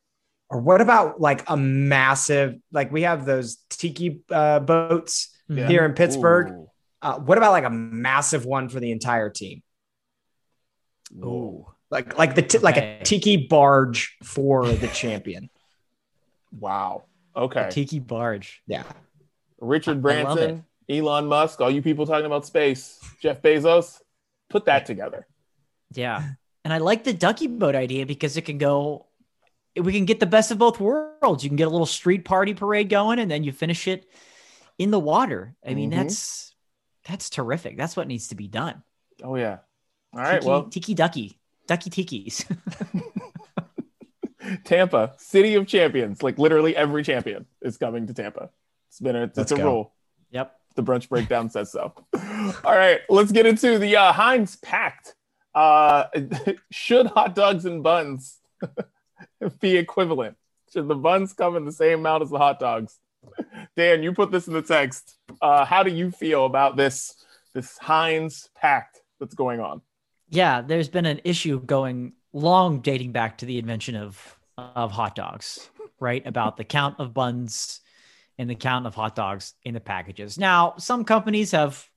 Or 0.50 0.60
what 0.62 0.82
about 0.82 1.20
like 1.20 1.44
a 1.50 1.58
massive, 1.58 2.56
like 2.72 2.92
we 2.92 3.02
have 3.04 3.26
those 3.26 3.58
tiki 3.70 4.22
uh, 4.32 4.60
boats 4.60 5.36
Yeah. 5.50 5.68
here 5.68 5.86
in 5.86 5.94
Pittsburgh. 5.94 6.68
Uh, 7.02 7.20
what 7.20 7.38
about 7.38 7.52
like 7.52 7.66
a 7.66 7.70
massive 7.70 8.46
one 8.46 8.70
for 8.70 8.80
the 8.80 8.92
entire 8.92 9.30
team? 9.30 9.62
Ooh. 11.24 11.66
Like 11.92 12.18
like 12.18 12.36
the 12.36 12.42
t- 12.42 12.58
like 12.58 12.78
a 12.78 13.00
tiki 13.04 13.48
barge 13.48 14.18
for 14.24 14.68
the 14.68 14.88
champion. 14.88 15.50
Wow. 16.58 17.04
Okay. 17.36 17.68
Tiki 17.70 18.00
barge. 18.00 18.62
Yeah. 18.66 18.84
Richard 19.60 20.02
Branson, 20.02 20.64
Elon 20.90 21.26
Musk, 21.28 21.60
all 21.60 21.70
you 21.70 21.82
people 21.82 22.06
talking 22.06 22.26
about 22.26 22.46
space, 22.46 22.98
Jeff 23.22 23.42
Bezos, 23.42 24.00
put 24.50 24.66
that 24.66 24.86
together. 24.86 25.28
Yeah. 25.94 26.24
And 26.64 26.74
I 26.74 26.80
like 26.80 27.04
the 27.04 27.14
ducky 27.14 27.46
boat 27.46 27.76
idea 27.76 28.08
because 28.08 28.38
it 28.38 28.42
can 28.42 28.58
go, 28.58 29.06
we 29.80 29.94
can 29.94 30.06
get 30.06 30.20
the 30.20 30.26
best 30.26 30.50
of 30.50 30.58
both 30.58 30.80
worlds. 30.80 31.44
You 31.44 31.50
can 31.52 31.58
get 31.58 31.68
a 31.68 31.70
little 31.70 31.86
street 31.86 32.26
party 32.26 32.56
parade 32.56 32.90
going 32.90 33.20
and 33.20 33.30
then 33.30 33.44
you 33.44 33.52
finish 33.52 33.88
it 33.88 34.10
in 34.80 34.90
the 34.90 34.98
water. 35.00 35.56
I 35.64 35.76
mean, 35.76 35.92
Mhm. 35.92 35.96
that's, 35.98 36.56
that's 37.08 37.30
terrific. 37.30 37.78
That's 37.78 37.96
what 37.96 38.08
needs 38.08 38.30
to 38.30 38.36
be 38.36 38.48
done. 38.48 38.82
Oh 39.22 39.36
yeah. 39.36 39.58
All 40.16 40.22
right. 40.22 40.36
Tiki, 40.40 40.48
Well, 40.48 40.64
tiki 40.64 40.94
ducky, 40.94 41.38
ducky 41.68 41.90
tikis. 41.90 42.46
Tampa, 44.64 45.14
city 45.18 45.56
of 45.56 45.68
champions. 45.68 46.22
Like 46.22 46.38
literally 46.38 46.76
every 46.76 47.04
champion 47.04 47.46
is 47.62 47.78
coming 47.78 48.08
to 48.08 48.14
Tampa. 48.14 48.50
It's 48.90 49.00
been 49.00 49.16
a, 49.16 49.24
it's 49.24 49.38
Let's 49.38 49.52
a 49.52 49.58
go. 49.58 49.64
rule. 49.64 49.94
yep. 50.32 50.56
The 50.76 50.84
brunch 50.84 51.10
breakdown 51.10 51.50
says 51.50 51.72
so. 51.72 51.94
All 52.64 52.76
right, 52.76 53.00
let's 53.10 53.32
get 53.32 53.46
into 53.46 53.80
the 53.80 53.96
uh, 53.96 54.12
Heinz 54.12 54.58
Pact. 54.58 55.16
Uh, 55.54 56.06
should 56.72 57.08
hot 57.08 57.34
dogs 57.34 57.66
and 57.66 57.82
buns 57.82 58.40
be 59.62 59.78
equivalent? 59.78 60.36
Should 60.74 60.90
the 60.90 60.96
buns 60.96 61.32
come 61.34 61.56
in 61.56 61.64
the 61.66 61.72
same 61.72 62.00
amount 62.00 62.24
as 62.24 62.30
the 62.30 62.38
hot 62.38 62.60
dogs? 62.60 63.00
Dan, 63.78 64.04
you 64.04 64.14
put 64.14 64.32
this 64.32 64.48
in 64.48 64.54
the 64.54 64.62
text. 64.62 65.18
Uh, 65.42 65.64
how 65.66 65.82
do 65.82 65.92
you 65.92 66.12
feel 66.12 66.46
about 66.46 66.76
this 66.76 67.24
this 67.54 67.78
Heinz 67.78 68.50
pact 68.56 69.00
that's 69.20 69.34
going 69.34 69.62
on? 69.62 69.82
Yeah. 70.30 70.62
There's 70.62 70.90
been 70.90 71.06
an 71.06 71.22
issue 71.24 71.60
going 71.62 72.14
long 72.34 72.82
dating 72.82 73.12
back 73.12 73.40
to 73.40 73.46
the 73.46 73.58
invention 73.60 73.96
of, 73.96 74.38
of 74.58 74.92
hot 74.92 75.16
dogs, 75.16 75.70
right? 76.00 76.26
About 76.26 76.58
the 76.58 76.64
count 76.64 77.00
of 77.00 77.14
buns 77.14 77.82
and 78.38 78.50
the 78.50 78.56
count 78.56 78.86
of 78.86 78.96
hot 78.96 79.16
dogs 79.16 79.54
in 79.64 79.74
the 79.74 79.80
packages. 79.80 80.38
Now, 80.38 80.76
some 80.78 81.06
companies 81.06 81.52
have 81.52 81.88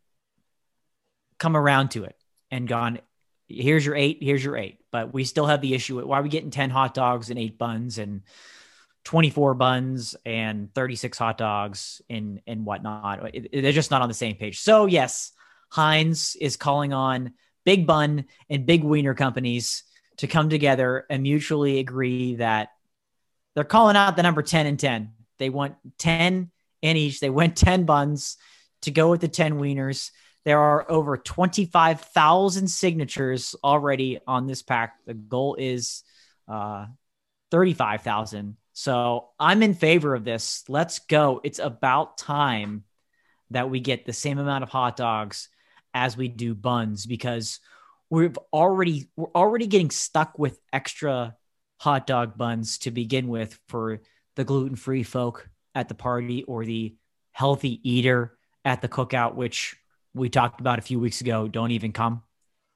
come 1.39 1.57
around 1.57 1.91
to 1.93 2.05
it 2.05 2.16
and 2.51 2.68
gone, 2.68 3.01
here's 3.49 3.85
your 3.85 3.97
eight, 3.97 4.18
here's 4.20 4.45
your 4.45 4.57
eight. 4.57 4.79
But 4.93 5.12
we 5.12 5.24
still 5.24 5.47
have 5.47 5.61
the 5.61 5.74
issue 5.74 6.05
why 6.05 6.18
are 6.18 6.22
we 6.22 6.29
getting 6.29 6.51
10 6.51 6.70
hot 6.70 6.95
dogs 6.95 7.31
and 7.31 7.39
eight 7.39 7.59
buns 7.59 7.99
and 7.99 8.22
24 9.05 9.55
buns 9.55 10.16
and 10.26 10.72
36 10.74 11.16
hot 11.16 11.39
dogs 11.39 12.03
and 12.11 12.41
and 12.47 12.64
whatnot. 12.66 13.35
It- 13.35 13.49
it- 13.53 13.62
they're 13.62 13.72
just 13.72 13.91
not 13.91 14.03
on 14.03 14.09
the 14.09 14.14
same 14.14 14.37
page. 14.37 14.61
So 14.61 14.87
yes, 14.87 15.33
Heinz 15.70 16.37
is 16.41 16.57
calling 16.57 16.93
on 16.93 17.33
Big 17.69 17.87
Bun 17.87 18.25
and 18.49 18.64
Big 18.64 18.83
Wiener 18.83 19.12
companies 19.12 19.83
to 20.16 20.27
come 20.27 20.49
together 20.49 21.05
and 21.11 21.23
mutually 21.23 21.81
agree 21.81 22.37
that 22.37 22.71
they're 23.55 23.62
calling 23.62 23.95
out 23.95 24.16
the 24.16 24.23
number 24.23 24.41
10 24.41 24.64
and 24.64 24.81
10. 24.81 25.12
They 25.37 25.51
want 25.51 25.75
10 25.99 26.51
in 26.81 26.97
each. 26.97 27.21
They 27.21 27.29
went 27.29 27.57
10 27.59 27.85
buns 27.85 28.39
to 28.81 28.91
go 28.91 29.11
with 29.11 29.21
the 29.21 29.29
10 29.29 29.59
wieners. 29.59 30.12
There 30.47 30.59
are 30.59 30.91
over 30.91 31.19
25,000 31.19 32.69
signatures 32.69 33.55
already 33.62 34.19
on 34.27 34.47
this 34.47 34.62
pack. 34.62 34.95
The 35.05 35.12
goal 35.12 35.55
is 35.57 36.05
uh, 36.51 36.87
35,000. 37.51 38.57
So 38.73 39.29
I'm 39.39 39.62
in 39.62 39.75
favor 39.75 40.14
of 40.14 40.25
this. 40.25 40.64
Let's 40.71 41.01
go. 41.01 41.43
It's 41.45 41.59
about 41.59 42.16
time 42.16 42.85
that 43.51 43.69
we 43.69 43.81
get 43.81 44.07
the 44.07 44.14
same 44.14 44.39
amount 44.39 44.62
of 44.64 44.71
hot 44.71 44.97
dogs 44.97 45.51
as 45.99 46.16
we 46.16 46.28
do 46.28 46.55
buns 46.55 47.07
because 47.07 47.59
we've 48.09 48.38
already 48.53 49.11
we're 49.16 49.32
already 49.34 49.66
getting 49.66 49.90
stuck 49.90 50.38
with 50.38 50.57
extra 50.72 51.34
hot 51.80 52.07
dog 52.07 52.38
buns 52.38 52.78
to 52.78 52.92
begin 52.92 53.26
with 53.26 53.59
for 53.68 54.01
the 54.36 54.44
gluten-free 54.44 55.03
folk 55.03 55.49
at 55.74 55.88
the 55.88 55.96
party 55.96 56.44
or 56.44 56.64
the 56.64 56.94
healthy 57.32 57.80
eater 57.82 58.38
at 58.64 58.80
the 58.80 58.88
cookout 58.88 59.34
which 59.34 59.76
we 60.14 60.28
talked 60.28 60.61
about 60.61 60.78
a 60.78 60.82
few 60.82 61.01
weeks 61.01 61.20
ago. 61.20 61.49
Don't 61.49 61.72
even 61.72 61.92
come 61.92 62.22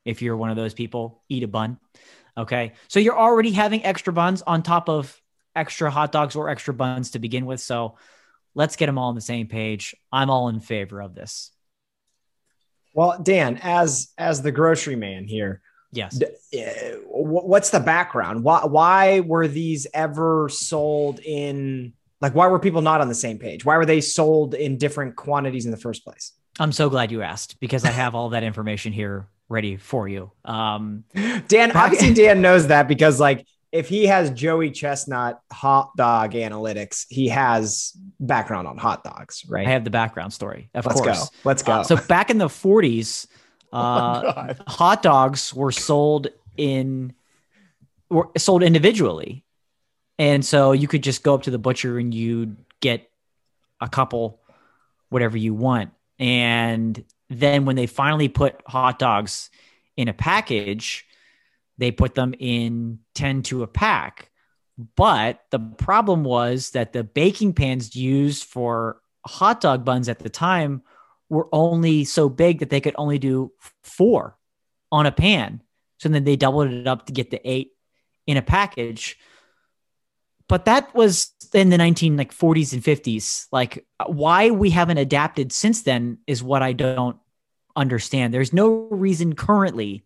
if 0.05 0.21
you're 0.21 0.37
one 0.37 0.51
of 0.51 0.57
those 0.57 0.75
people. 0.75 1.23
Eat 1.29 1.45
a 1.45 1.49
bun. 1.49 1.79
Okay. 2.37 2.73
So 2.89 2.99
you're 2.99 3.19
already 3.19 3.53
having 3.53 3.85
extra 3.85 4.13
buns 4.13 4.43
on 4.43 4.63
top 4.63 4.89
of 4.89 5.21
extra 5.55 5.91
hot 5.91 6.11
dogs 6.11 6.35
or 6.35 6.49
extra 6.49 6.75
buns 6.75 7.13
to 7.13 7.21
begin 7.21 7.47
with. 7.47 7.61
So 7.61 7.97
let's 8.55 8.77
get 8.77 8.87
them 8.87 8.99
all 8.99 9.11
on 9.11 9.15
the 9.15 9.21
same 9.21 9.47
page. 9.47 9.95
I'm 10.11 10.31
all 10.31 10.49
in 10.49 10.61
favor 10.61 11.01
of 11.01 11.15
this 11.15 11.53
well, 12.95 13.19
Dan, 13.23 13.59
as 13.63 14.13
as 14.19 14.43
the 14.43 14.53
grocery 14.53 14.97
man 14.97 15.25
here, 15.25 15.61
yes, 15.93 16.21
uh, 16.23 16.97
what's 17.07 17.71
the 17.71 17.81
background? 17.81 18.45
Why 18.45 18.65
why 18.65 19.21
were 19.21 19.49
these 19.49 19.87
ever 19.95 20.49
sold 20.49 21.21
in 21.21 21.95
like 22.21 22.35
why 22.35 22.47
were 22.47 22.59
people 22.59 22.83
not 22.83 23.01
on 23.01 23.09
the 23.09 23.15
same 23.15 23.39
page? 23.39 23.65
Why 23.65 23.77
were 23.77 23.87
they 23.87 24.01
sold 24.01 24.55
in 24.55 24.79
different 24.79 25.17
quantities 25.17 25.65
in 25.65 25.71
the 25.71 25.77
first 25.77 26.05
place? 26.05 26.33
I'm 26.61 26.73
so 26.73 26.91
glad 26.91 27.11
you 27.11 27.23
asked 27.23 27.59
because 27.61 27.85
I 27.85 27.91
have 27.91 28.15
all 28.15 28.31
that 28.31 28.43
information 28.43 28.93
here 28.93 29.27
ready 29.49 29.77
for 29.77 30.09
you. 30.09 30.31
Um, 30.45 31.05
Dan, 31.49 31.73
obviously 31.73 32.15
Dan 32.15 32.43
knows 32.43 32.67
that 32.69 32.89
because 32.89 33.19
like 33.19 33.47
if 33.73 33.89
he 33.89 34.07
has 34.07 34.31
Joey 34.31 34.71
Chestnut 34.71 35.41
hot 35.51 35.97
dog 35.97 36.33
analytics, 36.33 37.07
he 37.09 37.29
has 37.29 37.97
background 38.21 38.69
on 38.69 38.77
hot 38.77 39.03
dogs, 39.03 39.45
right? 39.49 39.67
I 39.67 39.71
have 39.71 39.85
the 39.85 39.91
background 39.91 40.35
story. 40.35 40.69
Of 40.75 40.85
Let's 40.85 41.01
course. 41.01 41.31
Go. 41.31 41.37
Let's 41.45 41.63
go. 41.63 41.73
Uh, 41.73 41.83
so 41.83 41.97
back 41.97 42.29
in 42.29 42.37
the 42.37 42.49
40s, 42.49 43.27
uh, 43.73 44.35
oh 44.51 44.55
hot 44.67 45.03
dogs 45.03 45.55
were 45.55 45.73
sold 45.73 46.29
in 46.59 47.15
were 48.11 48.29
sold 48.37 48.63
individually. 48.63 49.43
And 50.19 50.45
so 50.45 50.73
you 50.73 50.87
could 50.87 51.03
just 51.03 51.23
go 51.23 51.35
up 51.35 51.45
to 51.45 51.51
the 51.51 51.59
butcher 51.59 51.99
and 51.99 52.13
you'd 52.13 52.57
get 52.81 53.11
a 53.81 53.89
couple 53.89 54.39
whatever 55.09 55.39
you 55.39 55.55
want. 55.55 55.91
And 56.19 57.03
then 57.31 57.65
when 57.65 57.77
they 57.77 57.87
finally 57.87 58.29
put 58.29 58.61
hot 58.67 58.99
dogs 58.99 59.49
in 59.97 60.09
a 60.09 60.13
package, 60.13 61.07
they 61.83 61.91
put 61.91 62.15
them 62.15 62.35
in 62.39 63.01
10 63.15 63.43
to 63.43 63.63
a 63.63 63.67
pack. 63.67 64.31
But 64.97 65.41
the 65.51 65.59
problem 65.59 66.25
was 66.25 66.71
that 66.71 66.93
the 66.93 67.05
baking 67.05 67.55
pans 67.55 67.97
used 67.97 68.45
for 68.45 69.01
hot 69.27 69.61
dog 69.61 69.85
buns 69.85 70.09
at 70.09 70.21
the 70.21 70.31
time 70.31 70.83
were 71.29 71.49
only 71.53 72.05
so 72.05 72.29
big 72.29 72.61
that 72.61 72.71
they 72.71 72.81
could 72.81 72.95
only 72.97 73.19
do 73.19 73.53
four 73.83 74.37
on 74.91 75.07
a 75.07 75.13
pan. 75.13 75.63
So 75.99 76.09
then 76.09 76.25
they 76.25 76.37
doubled 76.37 76.71
it 76.71 76.87
up 76.87 77.07
to 77.07 77.13
get 77.13 77.31
the 77.31 77.41
eight 77.49 77.73
in 78.27 78.37
a 78.37 78.43
package. 78.43 79.19
But 80.49 80.67
that 80.67 80.95
was 80.95 81.33
in 81.53 81.71
the 81.71 81.79
19 81.79 82.17
like 82.17 82.35
40s 82.35 82.73
and 82.73 82.83
50s. 82.83 83.47
Like 83.51 83.87
why 84.07 84.51
we 84.51 84.71
haven't 84.71 84.99
adapted 84.99 85.53
since 85.53 85.83
then 85.83 86.19
is 86.27 86.43
what 86.43 86.63
I 86.63 86.73
don't 86.73 87.17
understand. 87.75 88.33
There's 88.33 88.53
no 88.53 88.89
reason 88.91 89.35
currently 89.35 90.05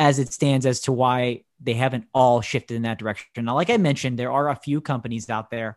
as 0.00 0.18
it 0.18 0.32
stands 0.32 0.64
as 0.64 0.80
to 0.80 0.92
why 0.92 1.42
they 1.60 1.74
haven't 1.74 2.06
all 2.14 2.40
shifted 2.40 2.74
in 2.74 2.82
that 2.82 2.98
direction. 2.98 3.44
Now, 3.44 3.54
like 3.54 3.68
I 3.68 3.76
mentioned, 3.76 4.18
there 4.18 4.32
are 4.32 4.48
a 4.48 4.56
few 4.56 4.80
companies 4.80 5.28
out 5.28 5.50
there 5.50 5.76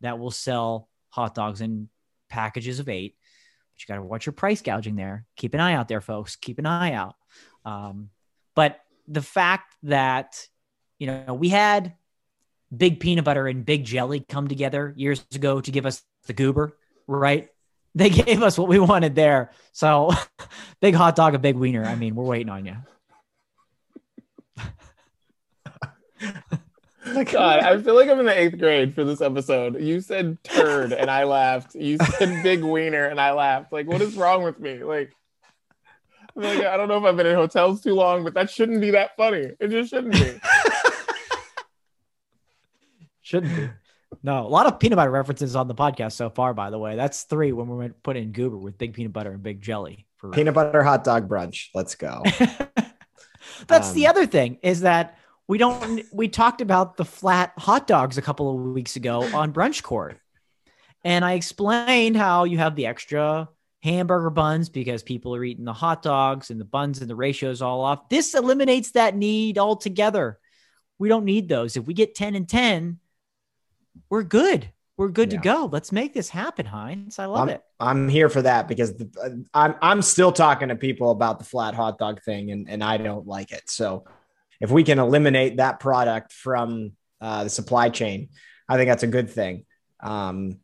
that 0.00 0.16
will 0.20 0.30
sell 0.30 0.88
hot 1.08 1.34
dogs 1.34 1.60
in 1.60 1.88
packages 2.28 2.78
of 2.78 2.88
eight. 2.88 3.16
But 3.72 3.82
you 3.82 3.92
got 3.92 4.00
to 4.00 4.06
watch 4.06 4.26
your 4.26 4.32
price 4.32 4.62
gouging 4.62 4.94
there. 4.94 5.26
Keep 5.36 5.54
an 5.54 5.60
eye 5.60 5.74
out 5.74 5.88
there, 5.88 6.00
folks. 6.00 6.36
Keep 6.36 6.60
an 6.60 6.66
eye 6.66 6.92
out. 6.92 7.16
Um, 7.64 8.10
but 8.54 8.78
the 9.08 9.22
fact 9.22 9.74
that, 9.82 10.46
you 11.00 11.08
know, 11.08 11.34
we 11.34 11.48
had 11.48 11.94
big 12.74 13.00
peanut 13.00 13.24
butter 13.24 13.48
and 13.48 13.66
big 13.66 13.84
jelly 13.84 14.20
come 14.20 14.46
together 14.46 14.94
years 14.96 15.26
ago 15.34 15.60
to 15.60 15.72
give 15.72 15.84
us 15.84 16.00
the 16.26 16.32
goober, 16.32 16.76
right? 17.08 17.48
They 17.96 18.10
gave 18.10 18.40
us 18.40 18.56
what 18.56 18.68
we 18.68 18.78
wanted 18.78 19.16
there. 19.16 19.50
So, 19.72 20.12
big 20.80 20.94
hot 20.94 21.16
dog, 21.16 21.34
a 21.34 21.40
big 21.40 21.56
wiener. 21.56 21.84
I 21.84 21.96
mean, 21.96 22.14
we're 22.14 22.22
waiting 22.22 22.50
on 22.50 22.66
you. 22.66 22.76
God, 27.30 27.60
I 27.60 27.80
feel 27.82 27.94
like 27.94 28.08
I'm 28.08 28.20
in 28.20 28.26
the 28.26 28.38
eighth 28.38 28.58
grade 28.58 28.94
for 28.94 29.04
this 29.04 29.20
episode. 29.20 29.80
You 29.80 30.00
said 30.00 30.42
turd 30.42 30.92
and 30.92 31.10
I 31.10 31.24
laughed. 31.24 31.74
You 31.74 31.98
said 31.98 32.42
big 32.42 32.62
wiener 32.62 33.06
and 33.06 33.20
I 33.20 33.32
laughed. 33.32 33.72
Like, 33.72 33.86
what 33.86 34.00
is 34.00 34.16
wrong 34.16 34.42
with 34.42 34.58
me? 34.58 34.82
Like, 34.82 35.12
I, 36.36 36.40
like, 36.40 36.64
I 36.64 36.76
don't 36.76 36.88
know 36.88 36.98
if 36.98 37.04
I've 37.04 37.16
been 37.16 37.26
in 37.26 37.34
hotels 37.34 37.82
too 37.82 37.94
long, 37.94 38.24
but 38.24 38.34
that 38.34 38.50
shouldn't 38.50 38.80
be 38.80 38.92
that 38.92 39.16
funny. 39.16 39.50
It 39.60 39.68
just 39.68 39.90
shouldn't 39.90 40.14
be. 40.14 40.40
shouldn't 43.22 43.54
be. 43.54 43.68
No, 44.22 44.46
a 44.46 44.48
lot 44.48 44.66
of 44.66 44.78
peanut 44.78 44.96
butter 44.96 45.10
references 45.10 45.54
on 45.54 45.68
the 45.68 45.74
podcast 45.74 46.12
so 46.12 46.30
far, 46.30 46.54
by 46.54 46.70
the 46.70 46.78
way. 46.78 46.96
That's 46.96 47.24
three 47.24 47.52
when 47.52 47.68
we're 47.68 47.90
put 47.90 48.16
in 48.16 48.32
goober 48.32 48.56
with 48.56 48.78
big 48.78 48.94
peanut 48.94 49.12
butter 49.12 49.32
and 49.32 49.42
big 49.42 49.60
jelly. 49.60 50.06
For 50.16 50.30
peanut 50.30 50.54
butter 50.54 50.82
hot 50.82 51.04
dog 51.04 51.28
brunch. 51.28 51.68
Let's 51.74 51.94
go. 51.94 52.22
That's 53.66 53.90
um, 53.90 53.94
the 53.94 54.06
other 54.06 54.26
thing 54.26 54.58
is 54.62 54.80
that 54.80 55.18
we 55.46 55.58
don't 55.58 56.02
we 56.12 56.28
talked 56.28 56.60
about 56.60 56.96
the 56.96 57.04
flat 57.04 57.52
hot 57.58 57.86
dogs 57.86 58.18
a 58.18 58.22
couple 58.22 58.54
of 58.54 58.72
weeks 58.72 58.96
ago 58.96 59.22
on 59.34 59.52
brunch 59.52 59.82
court. 59.82 60.18
And 61.04 61.24
i 61.24 61.32
explained 61.34 62.16
how 62.16 62.44
you 62.44 62.58
have 62.58 62.76
the 62.76 62.86
extra 62.86 63.48
hamburger 63.82 64.30
buns 64.30 64.70
because 64.70 65.02
people 65.02 65.34
are 65.34 65.44
eating 65.44 65.66
the 65.66 65.72
hot 65.72 66.02
dogs 66.02 66.50
and 66.50 66.58
the 66.58 66.64
buns 66.64 67.00
and 67.00 67.10
the 67.10 67.16
ratios 67.16 67.60
all 67.60 67.82
off. 67.82 68.08
This 68.08 68.34
eliminates 68.34 68.92
that 68.92 69.14
need 69.14 69.58
altogether. 69.58 70.38
We 70.98 71.08
don't 71.08 71.26
need 71.26 71.48
those. 71.48 71.76
If 71.76 71.86
we 71.86 71.92
get 71.92 72.14
10 72.14 72.34
and 72.34 72.48
10 72.48 72.98
we're 74.08 74.22
good. 74.22 74.70
We're 74.96 75.08
good 75.08 75.32
yeah. 75.32 75.38
to 75.40 75.44
go. 75.44 75.68
Let's 75.70 75.90
make 75.90 76.14
this 76.14 76.28
happen 76.28 76.66
heinz. 76.66 77.18
I 77.18 77.24
love 77.24 77.42
I'm, 77.42 77.48
it. 77.48 77.62
I'm 77.80 78.08
here 78.08 78.28
for 78.28 78.42
that 78.42 78.68
because 78.68 78.94
the, 78.94 79.44
I'm, 79.52 79.74
I'm 79.82 80.02
still 80.02 80.30
talking 80.30 80.68
to 80.68 80.76
people 80.76 81.10
about 81.10 81.38
the 81.38 81.44
flat 81.44 81.74
hot 81.74 81.98
dog 81.98 82.22
thing 82.22 82.52
and, 82.52 82.68
and 82.70 82.82
i 82.82 82.96
don't 82.96 83.26
like 83.26 83.50
it. 83.50 83.68
So 83.68 84.04
if 84.64 84.70
we 84.70 84.82
can 84.82 84.98
eliminate 84.98 85.58
that 85.58 85.78
product 85.78 86.32
from 86.32 86.92
uh, 87.20 87.44
the 87.44 87.50
supply 87.50 87.90
chain, 87.90 88.30
I 88.66 88.78
think 88.78 88.88
that's 88.88 89.02
a 89.02 89.06
good 89.08 89.28
thing. 89.28 89.66
Um, 90.00 90.60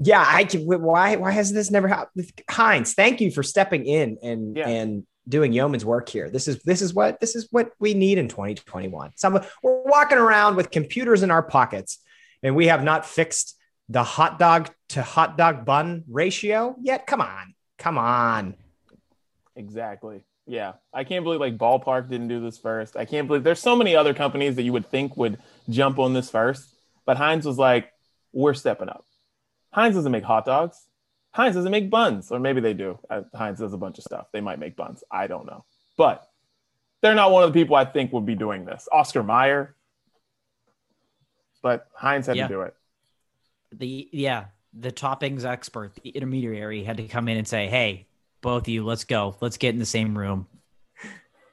yeah, 0.00 0.24
I 0.26 0.42
can. 0.42 0.62
Why? 0.62 1.14
Why 1.14 1.30
has 1.30 1.52
this 1.52 1.70
never 1.70 1.86
happened? 1.86 2.28
Heinz, 2.50 2.94
thank 2.94 3.20
you 3.20 3.30
for 3.30 3.44
stepping 3.44 3.86
in 3.86 4.18
and 4.20 4.56
yeah. 4.56 4.68
and 4.68 5.06
doing 5.28 5.52
yeoman's 5.52 5.84
work 5.84 6.08
here. 6.08 6.28
This 6.28 6.48
is 6.48 6.60
this 6.64 6.82
is 6.82 6.92
what 6.92 7.20
this 7.20 7.36
is 7.36 7.46
what 7.52 7.70
we 7.78 7.94
need 7.94 8.18
in 8.18 8.26
2021. 8.26 9.12
Some 9.14 9.40
we're 9.62 9.82
walking 9.84 10.18
around 10.18 10.56
with 10.56 10.72
computers 10.72 11.22
in 11.22 11.30
our 11.30 11.42
pockets, 11.42 11.98
and 12.42 12.56
we 12.56 12.66
have 12.66 12.82
not 12.82 13.06
fixed 13.06 13.56
the 13.88 14.02
hot 14.02 14.40
dog 14.40 14.70
to 14.90 15.02
hot 15.02 15.38
dog 15.38 15.64
bun 15.64 16.02
ratio 16.08 16.74
yet. 16.80 17.06
Come 17.06 17.20
on, 17.20 17.54
come 17.78 17.96
on. 17.96 18.56
Exactly. 19.54 20.22
Yeah, 20.48 20.72
I 20.94 21.04
can't 21.04 21.24
believe 21.24 21.40
like 21.40 21.58
Ballpark 21.58 22.08
didn't 22.08 22.28
do 22.28 22.40
this 22.40 22.56
first. 22.56 22.96
I 22.96 23.04
can't 23.04 23.28
believe 23.28 23.44
there's 23.44 23.60
so 23.60 23.76
many 23.76 23.94
other 23.94 24.14
companies 24.14 24.56
that 24.56 24.62
you 24.62 24.72
would 24.72 24.86
think 24.86 25.14
would 25.16 25.38
jump 25.68 25.98
on 25.98 26.14
this 26.14 26.30
first, 26.30 26.74
but 27.04 27.18
Heinz 27.18 27.44
was 27.44 27.58
like, 27.58 27.92
"We're 28.32 28.54
stepping 28.54 28.88
up." 28.88 29.04
Heinz 29.72 29.94
doesn't 29.94 30.10
make 30.10 30.24
hot 30.24 30.46
dogs. 30.46 30.86
Heinz 31.32 31.54
doesn't 31.54 31.70
make 31.70 31.90
buns, 31.90 32.32
or 32.32 32.40
maybe 32.40 32.62
they 32.62 32.72
do. 32.72 32.98
Uh, 33.10 33.22
Heinz 33.34 33.58
does 33.58 33.74
a 33.74 33.76
bunch 33.76 33.98
of 33.98 34.04
stuff. 34.04 34.28
They 34.32 34.40
might 34.40 34.58
make 34.58 34.74
buns. 34.74 35.04
I 35.10 35.26
don't 35.26 35.44
know, 35.44 35.66
but 35.98 36.26
they're 37.02 37.14
not 37.14 37.30
one 37.30 37.44
of 37.44 37.52
the 37.52 37.60
people 37.60 37.76
I 37.76 37.84
think 37.84 38.14
would 38.14 38.26
be 38.26 38.34
doing 38.34 38.64
this. 38.64 38.88
Oscar 38.90 39.22
Mayer, 39.22 39.76
but 41.62 41.88
Heinz 41.94 42.26
had 42.26 42.36
yeah. 42.36 42.48
to 42.48 42.54
do 42.54 42.62
it. 42.62 42.74
The 43.70 44.08
yeah, 44.12 44.46
the 44.72 44.92
toppings 44.92 45.44
expert, 45.44 45.94
the 46.02 46.08
intermediary, 46.08 46.84
had 46.84 46.96
to 46.96 47.06
come 47.06 47.28
in 47.28 47.36
and 47.36 47.46
say, 47.46 47.68
"Hey, 47.68 48.07
both 48.40 48.62
of 48.64 48.68
you, 48.68 48.84
let's 48.84 49.04
go. 49.04 49.36
Let's 49.40 49.56
get 49.56 49.74
in 49.74 49.78
the 49.78 49.86
same 49.86 50.16
room 50.16 50.46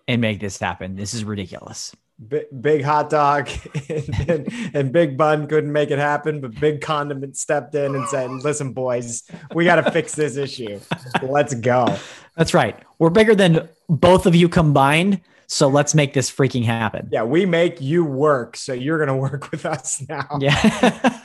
and 0.07 0.21
make 0.21 0.39
this 0.39 0.59
happen. 0.59 0.95
This 0.95 1.13
is 1.13 1.23
ridiculous. 1.23 1.95
Big, 2.27 2.45
big 2.61 2.81
hot 2.81 3.09
dog 3.09 3.49
and, 3.89 4.29
and, 4.29 4.53
and 4.73 4.91
Big 4.93 5.17
Bun 5.17 5.47
couldn't 5.47 5.71
make 5.71 5.91
it 5.91 5.99
happen, 5.99 6.39
but 6.39 6.57
Big 6.59 6.79
Condiment 6.79 7.35
stepped 7.35 7.75
in 7.75 7.93
and 7.93 8.07
said, 8.07 8.31
"Listen, 8.31 8.71
boys, 8.71 9.23
we 9.53 9.65
got 9.65 9.75
to 9.83 9.91
fix 9.91 10.15
this 10.15 10.37
issue. 10.37 10.79
Let's 11.21 11.53
go." 11.55 11.97
That's 12.37 12.53
right. 12.53 12.79
We're 12.99 13.09
bigger 13.09 13.35
than 13.35 13.67
both 13.89 14.25
of 14.25 14.33
you 14.33 14.47
combined, 14.47 15.19
so 15.47 15.67
let's 15.67 15.93
make 15.93 16.13
this 16.13 16.31
freaking 16.31 16.63
happen. 16.63 17.09
Yeah, 17.11 17.23
we 17.23 17.45
make 17.45 17.81
you 17.81 18.05
work, 18.05 18.55
so 18.55 18.71
you're 18.71 18.97
gonna 18.97 19.17
work 19.17 19.51
with 19.51 19.65
us 19.65 20.01
now. 20.07 20.37
Yeah. 20.39 21.21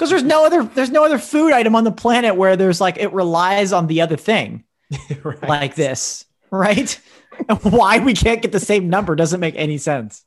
Because 0.00 0.08
there's 0.08 0.22
no 0.22 0.46
other 0.46 0.64
there's 0.64 0.88
no 0.88 1.04
other 1.04 1.18
food 1.18 1.52
item 1.52 1.76
on 1.76 1.84
the 1.84 1.92
planet 1.92 2.34
where 2.34 2.56
there's 2.56 2.80
like 2.80 2.96
it 2.96 3.12
relies 3.12 3.70
on 3.70 3.86
the 3.86 4.00
other 4.00 4.16
thing 4.16 4.64
right. 5.22 5.42
like 5.46 5.74
this, 5.74 6.24
right? 6.50 6.98
Why 7.60 7.98
we 7.98 8.14
can't 8.14 8.40
get 8.40 8.50
the 8.50 8.60
same 8.60 8.88
number 8.88 9.14
doesn't 9.14 9.40
make 9.40 9.56
any 9.56 9.76
sense. 9.76 10.24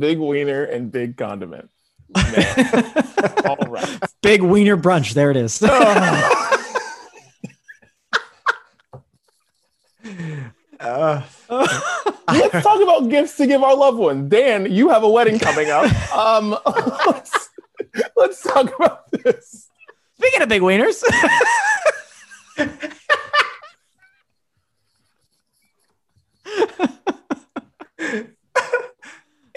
big 0.00 0.18
wiener 0.18 0.64
and 0.64 0.90
big 0.90 1.16
condiment. 1.16 1.70
All 2.16 3.56
right. 3.68 4.00
Big 4.20 4.42
wiener 4.42 4.76
brunch. 4.76 5.14
There 5.14 5.30
it 5.30 5.36
is. 5.36 5.62
Uh, 10.78 11.22
Let's 12.28 12.64
talk 12.64 12.82
about 12.82 13.08
gifts 13.08 13.36
to 13.36 13.46
give 13.46 13.62
our 13.62 13.76
loved 13.76 13.98
ones. 13.98 14.28
Dan, 14.28 14.70
you 14.72 14.88
have 14.88 15.04
a 15.04 15.08
wedding 15.08 15.38
coming 15.38 15.70
up. 15.70 15.84
Um, 16.12 16.56
let's, 17.06 17.48
let's 18.16 18.42
talk 18.42 18.74
about 18.76 19.10
this. 19.10 19.68
Speaking 20.18 20.42
of 20.42 20.48
big 20.48 20.62
wieners. 20.62 21.02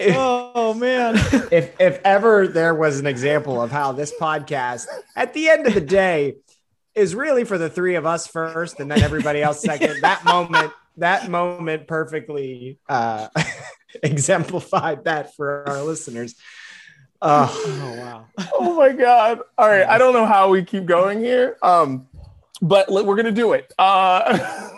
oh 0.00 0.74
man. 0.74 1.16
if 1.50 1.74
if 1.80 2.00
ever 2.04 2.46
there 2.46 2.74
was 2.74 3.00
an 3.00 3.06
example 3.06 3.62
of 3.62 3.70
how 3.70 3.92
this 3.92 4.12
podcast, 4.20 4.86
at 5.16 5.32
the 5.34 5.48
end 5.48 5.66
of 5.66 5.74
the 5.74 5.80
day, 5.80 6.36
is 6.94 7.14
really 7.14 7.44
for 7.44 7.58
the 7.58 7.70
three 7.70 7.94
of 7.94 8.06
us 8.06 8.26
first, 8.26 8.80
and 8.80 8.90
then 8.90 9.02
everybody 9.02 9.42
else 9.42 9.60
second. 9.60 9.96
That 10.02 10.24
moment, 10.24 10.72
that 10.96 11.30
moment, 11.30 11.86
perfectly 11.86 12.78
uh, 12.88 13.28
exemplified 14.02 15.04
that 15.04 15.34
for 15.34 15.68
our 15.68 15.82
listeners. 15.82 16.34
Uh, 17.22 17.48
Oh 17.52 17.96
wow. 17.98 18.26
Oh 18.54 18.76
my 18.76 18.92
god! 18.92 19.40
All 19.58 19.68
right, 19.68 19.86
I 19.86 19.98
don't 19.98 20.14
know 20.14 20.26
how 20.26 20.50
we 20.50 20.64
keep 20.64 20.86
going 20.86 21.20
here. 21.20 21.56
Um, 21.62 22.08
but 22.62 22.90
we're 22.90 23.16
gonna 23.16 23.32
do 23.32 23.52
it. 23.52 23.72
Uh, 23.78 24.70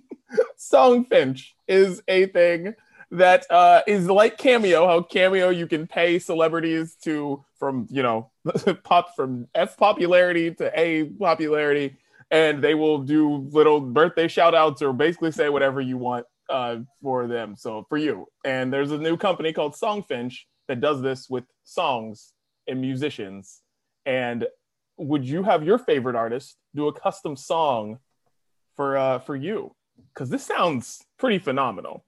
Songfinch 0.58 1.52
is 1.68 2.02
a 2.08 2.26
thing 2.26 2.74
that 3.10 3.46
uh, 3.50 3.82
is 3.86 4.08
like 4.08 4.36
Cameo. 4.36 4.86
How 4.86 5.02
Cameo 5.02 5.50
you 5.50 5.66
can 5.66 5.86
pay 5.86 6.18
celebrities 6.18 6.96
to 7.04 7.44
from 7.58 7.86
you 7.90 8.02
know 8.02 8.30
pop 8.84 9.14
from 9.16 9.48
F 9.54 9.76
popularity 9.76 10.54
to 10.54 10.78
A 10.78 11.04
popularity, 11.04 11.96
and 12.30 12.62
they 12.62 12.74
will 12.74 12.98
do 12.98 13.48
little 13.50 13.80
birthday 13.80 14.28
shout 14.28 14.54
outs 14.54 14.82
or 14.82 14.92
basically 14.92 15.32
say 15.32 15.48
whatever 15.48 15.80
you 15.80 15.96
want 15.96 16.26
uh, 16.50 16.78
for 17.02 17.26
them. 17.26 17.56
So 17.56 17.86
for 17.88 17.96
you, 17.96 18.26
and 18.44 18.72
there's 18.72 18.90
a 18.90 18.98
new 18.98 19.16
company 19.16 19.52
called 19.52 19.74
Songfinch 19.74 20.40
that 20.68 20.80
does 20.80 21.02
this 21.02 21.28
with 21.28 21.44
songs 21.64 22.32
and 22.66 22.80
musicians. 22.80 23.60
And 24.04 24.46
would 24.96 25.28
you 25.28 25.42
have 25.42 25.64
your 25.64 25.78
favorite 25.78 26.16
artist 26.16 26.56
do 26.74 26.88
a 26.88 26.92
custom 26.92 27.36
song 27.36 27.98
for 28.74 28.96
uh, 28.96 29.18
for 29.20 29.36
you? 29.36 29.74
Because 30.12 30.30
this 30.30 30.44
sounds 30.44 31.02
pretty 31.18 31.38
phenomenal. 31.38 32.04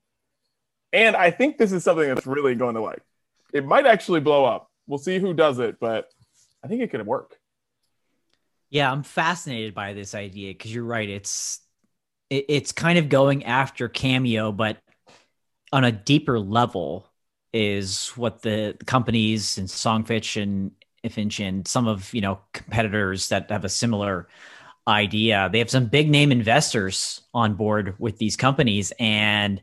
And 0.92 1.16
I 1.16 1.30
think 1.30 1.59
this 1.59 1.72
is 1.72 1.84
something 1.84 2.09
that's 2.09 2.26
really 2.26 2.54
going 2.54 2.74
to 2.74 2.80
like. 2.80 3.02
It 3.52 3.64
might 3.64 3.86
actually 3.86 4.20
blow 4.20 4.44
up. 4.44 4.70
We'll 4.86 4.98
see 4.98 5.18
who 5.18 5.34
does 5.34 5.59
it, 5.59 5.78
but 5.80 6.09
I 6.64 6.68
think 6.68 6.82
it 6.82 6.90
could 6.90 7.06
work. 7.06 7.38
Yeah, 8.70 8.90
I'm 8.90 9.02
fascinated 9.02 9.74
by 9.74 9.92
this 9.92 10.14
idea 10.14 10.50
because 10.52 10.74
you're 10.74 10.84
right. 10.84 11.09
It's 11.09 11.61
it, 12.30 12.46
it's 12.48 12.72
kind 12.72 12.98
of 12.98 13.09
going 13.09 13.44
after 13.44 13.88
Cameo, 13.88 14.52
but 14.52 14.78
on 15.72 15.84
a 15.84 15.92
deeper 15.92 16.38
level 16.38 17.07
is 17.53 18.09
what 18.11 18.42
the 18.42 18.76
companies 18.86 19.59
and 19.59 19.68
Songfinch 19.68 20.40
and 20.40 20.72
Finch 21.11 21.40
and 21.40 21.66
some 21.66 21.86
of 21.86 22.12
you 22.12 22.20
know 22.20 22.40
competitors 22.53 23.28
that 23.28 23.51
have 23.51 23.64
a 23.64 23.68
similar 23.68 24.28
idea. 24.86 25.49
They 25.51 25.59
have 25.59 25.70
some 25.70 25.86
big 25.86 26.11
name 26.11 26.32
investors 26.32 27.22
on 27.32 27.55
board 27.55 27.94
with 27.99 28.18
these 28.18 28.36
companies, 28.36 28.92
and 28.99 29.62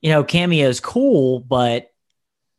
you 0.00 0.10
know 0.10 0.24
Cameo 0.24 0.68
is 0.68 0.80
cool, 0.80 1.40
but 1.40 1.88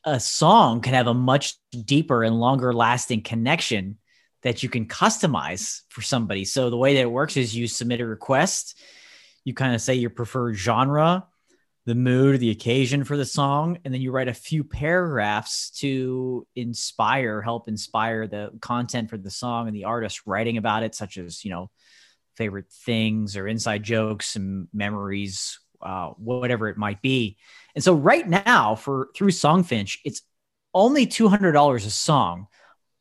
a 0.05 0.19
song 0.19 0.81
can 0.81 0.93
have 0.93 1.07
a 1.07 1.13
much 1.13 1.55
deeper 1.85 2.23
and 2.23 2.39
longer 2.39 2.73
lasting 2.73 3.21
connection 3.21 3.97
that 4.41 4.61
you 4.61 4.69
can 4.69 4.85
customize 4.85 5.81
for 5.89 6.01
somebody. 6.01 6.43
So 6.45 6.69
the 6.69 6.77
way 6.77 6.95
that 6.95 7.01
it 7.01 7.11
works 7.11 7.37
is 7.37 7.55
you 7.55 7.67
submit 7.67 8.01
a 8.01 8.05
request, 8.05 8.77
you 9.45 9.53
kind 9.53 9.73
of 9.73 9.81
say 9.81 9.95
your 9.95 10.09
preferred 10.09 10.55
genre, 10.55 11.25
the 11.85 11.95
mood, 11.95 12.39
the 12.39 12.51
occasion 12.51 13.03
for 13.03 13.17
the 13.17 13.25
song, 13.25 13.77
and 13.83 13.93
then 13.93 14.01
you 14.01 14.11
write 14.11 14.29
a 14.29 14.33
few 14.33 14.63
paragraphs 14.63 15.69
to 15.71 16.47
inspire, 16.55 17.41
help 17.41 17.67
inspire 17.67 18.27
the 18.27 18.51
content 18.61 19.09
for 19.09 19.17
the 19.17 19.29
song 19.29 19.67
and 19.67 19.75
the 19.75 19.83
artist 19.83 20.21
writing 20.25 20.57
about 20.57 20.83
it, 20.83 20.95
such 20.95 21.17
as, 21.17 21.43
you 21.43 21.51
know, 21.51 21.69
favorite 22.37 22.71
things 22.85 23.35
or 23.35 23.47
inside 23.47 23.83
jokes 23.83 24.35
and 24.35 24.67
memories, 24.73 25.59
uh, 25.81 26.09
whatever 26.17 26.69
it 26.69 26.77
might 26.77 27.01
be. 27.01 27.37
And 27.75 27.83
so 27.83 27.93
right 27.93 28.27
now 28.27 28.75
for 28.75 29.09
through 29.15 29.31
Songfinch, 29.31 29.99
it's 30.05 30.21
only 30.73 31.05
$200 31.05 31.75
a 31.75 31.89
song 31.89 32.47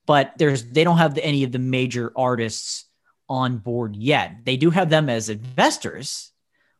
but 0.06 0.32
there's 0.38 0.64
they 0.64 0.84
don't 0.84 0.98
have 0.98 1.18
any 1.18 1.44
of 1.44 1.52
the 1.52 1.58
major 1.58 2.12
artists 2.16 2.86
on 3.28 3.58
board 3.58 3.96
yet. 3.96 4.44
They 4.44 4.56
do 4.56 4.70
have 4.70 4.90
them 4.90 5.08
as 5.08 5.28
investors, 5.28 6.31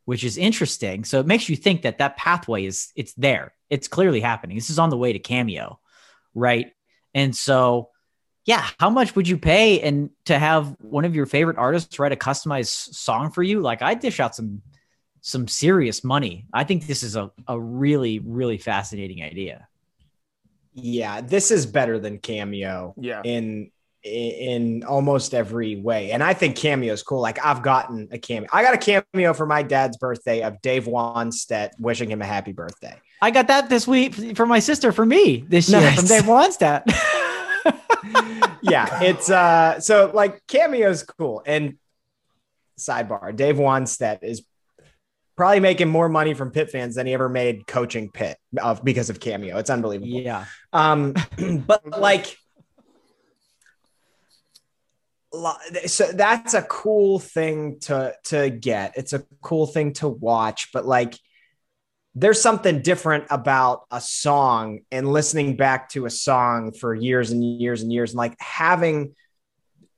which 0.05 0.25
is 0.25 0.37
interesting. 0.37 1.05
So 1.05 1.21
it 1.21 1.27
makes 1.27 1.49
you 1.49 1.57
think 1.57 1.83
that 1.83 1.99
that 1.99 2.17
pathway 2.17 2.65
is 2.67 2.93
it's 2.97 3.15
there. 3.15 3.53
It's 3.71 3.89
clearly 3.89 4.21
happening. 4.21 4.57
This 4.57 4.71
is 4.71 4.79
on 4.79 4.91
the 4.91 4.97
way 4.97 5.13
to 5.13 5.19
Cameo, 5.19 5.79
right? 6.35 6.73
And 7.15 7.35
so 7.35 7.91
yeah, 8.45 8.67
how 8.79 8.91
much 8.91 9.15
would 9.15 9.29
you 9.29 9.39
pay 9.39 9.81
and 9.81 10.11
to 10.25 10.37
have 10.37 10.75
one 10.81 11.05
of 11.05 11.15
your 11.15 11.27
favorite 11.27 11.59
artists 11.59 11.99
write 11.99 12.11
a 12.13 12.17
customized 12.17 12.95
song 12.95 13.31
for 13.31 13.43
you? 13.43 13.61
Like 13.61 13.83
I 13.83 13.95
dish 13.95 14.19
out 14.19 14.35
some 14.35 14.63
some 15.21 15.47
serious 15.47 16.03
money. 16.03 16.47
I 16.53 16.65
think 16.65 16.87
this 16.87 17.05
is 17.05 17.15
a, 17.15 17.31
a 17.47 17.59
really, 17.61 18.19
really 18.19 18.59
fascinating 18.59 19.23
idea. 19.23 19.69
yeah, 20.75 21.21
this 21.21 21.51
is 21.51 21.67
better 21.67 21.99
than 21.99 22.19
Cameo. 22.19 22.95
Yeah. 22.99 23.23
in 23.25 23.71
in 24.03 24.83
almost 24.85 25.33
every 25.35 25.77
way. 25.77 26.11
And 26.11 26.23
I 26.23 26.35
think 26.35 26.57
Cameo 26.57 26.93
is 26.93 27.03
cool. 27.03 27.21
Like 27.21 27.45
I've 27.45 27.63
gotten 27.63 28.09
a 28.11 28.19
cameo. 28.19 28.49
I 28.53 28.63
got 28.63 28.75
a 28.75 28.79
cameo 29.13 29.33
for 29.33 29.47
my 29.47 29.63
dad's 29.63 29.97
birthday 29.97 30.43
of 30.43 30.61
Dave 30.61 30.87
Wannstedt 30.87 31.71
wishing 31.79 32.11
him 32.11 32.21
a 32.21 32.27
happy 32.27 32.53
birthday. 32.53 32.99
I 33.21 33.31
got 33.31 33.47
that 33.49 33.69
this 33.69 33.87
week 33.87 34.37
for 34.37 34.47
my 34.47 34.59
sister 34.59 34.91
for 34.91 35.07
me 35.07 35.45
this 35.49 35.69
year 35.71 35.81
Nice. 35.81 35.99
from 36.01 36.07
Dave 36.09 36.23
Wannstedt. 36.25 36.83
yeah, 38.63 39.03
it's 39.03 39.31
uh 39.31 39.79
so 39.81 40.11
like 40.13 40.45
Cameo 40.49 40.91
is 40.91 41.05
cool. 41.05 41.43
And 41.47 41.77
sidebar, 42.79 43.35
Dave 43.37 43.57
Wannstedt 43.57 44.23
is 44.23 44.43
probably 45.37 45.61
making 45.61 45.89
more 45.89 46.09
money 46.09 46.35
from 46.35 46.51
Pitt 46.51 46.71
fans 46.71 46.97
than 46.97 47.07
he 47.07 47.15
ever 47.15 47.29
made 47.29 47.67
coaching 47.67 48.11
Pitt 48.11 48.37
of 48.61 48.85
because 48.85 49.11
of 49.11 49.21
Cameo. 49.21 49.59
It's 49.59 49.71
unbelievable. 49.71 50.09
yeah. 50.09 50.45
Um, 50.73 51.15
but 51.67 51.99
like, 51.99 52.27
li- 52.27 52.35
so 55.87 56.13
that's 56.13 56.55
a 56.55 56.63
cool 56.63 57.19
thing 57.19 57.79
to 57.81 58.15
to 58.25 58.51
get. 58.51 58.95
It's 58.97 59.13
a 59.13 59.25
cool 59.41 59.67
thing 59.67 59.95
to 59.95 60.09
watch, 60.09 60.71
but 60.73 60.87
like, 60.87 61.15
there's 62.15 62.41
something 62.41 62.83
different 62.83 63.25
about 63.31 63.87
a 63.91 64.01
song 64.01 64.81
and 64.91 65.11
listening 65.11 65.57
back 65.57 65.89
to 65.91 66.05
a 66.05 66.11
song 66.11 66.73
for 66.73 66.95
years 66.95 67.31
and 67.31 67.43
years 67.43 67.83
and 67.83 67.93
years, 67.93 68.11
and 68.11 68.19
like 68.19 68.39
having 68.39 69.15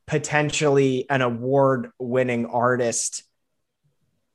potentially 0.06 1.06
an 1.10 1.22
award 1.22 1.90
winning 1.98 2.46
artist 2.46 3.24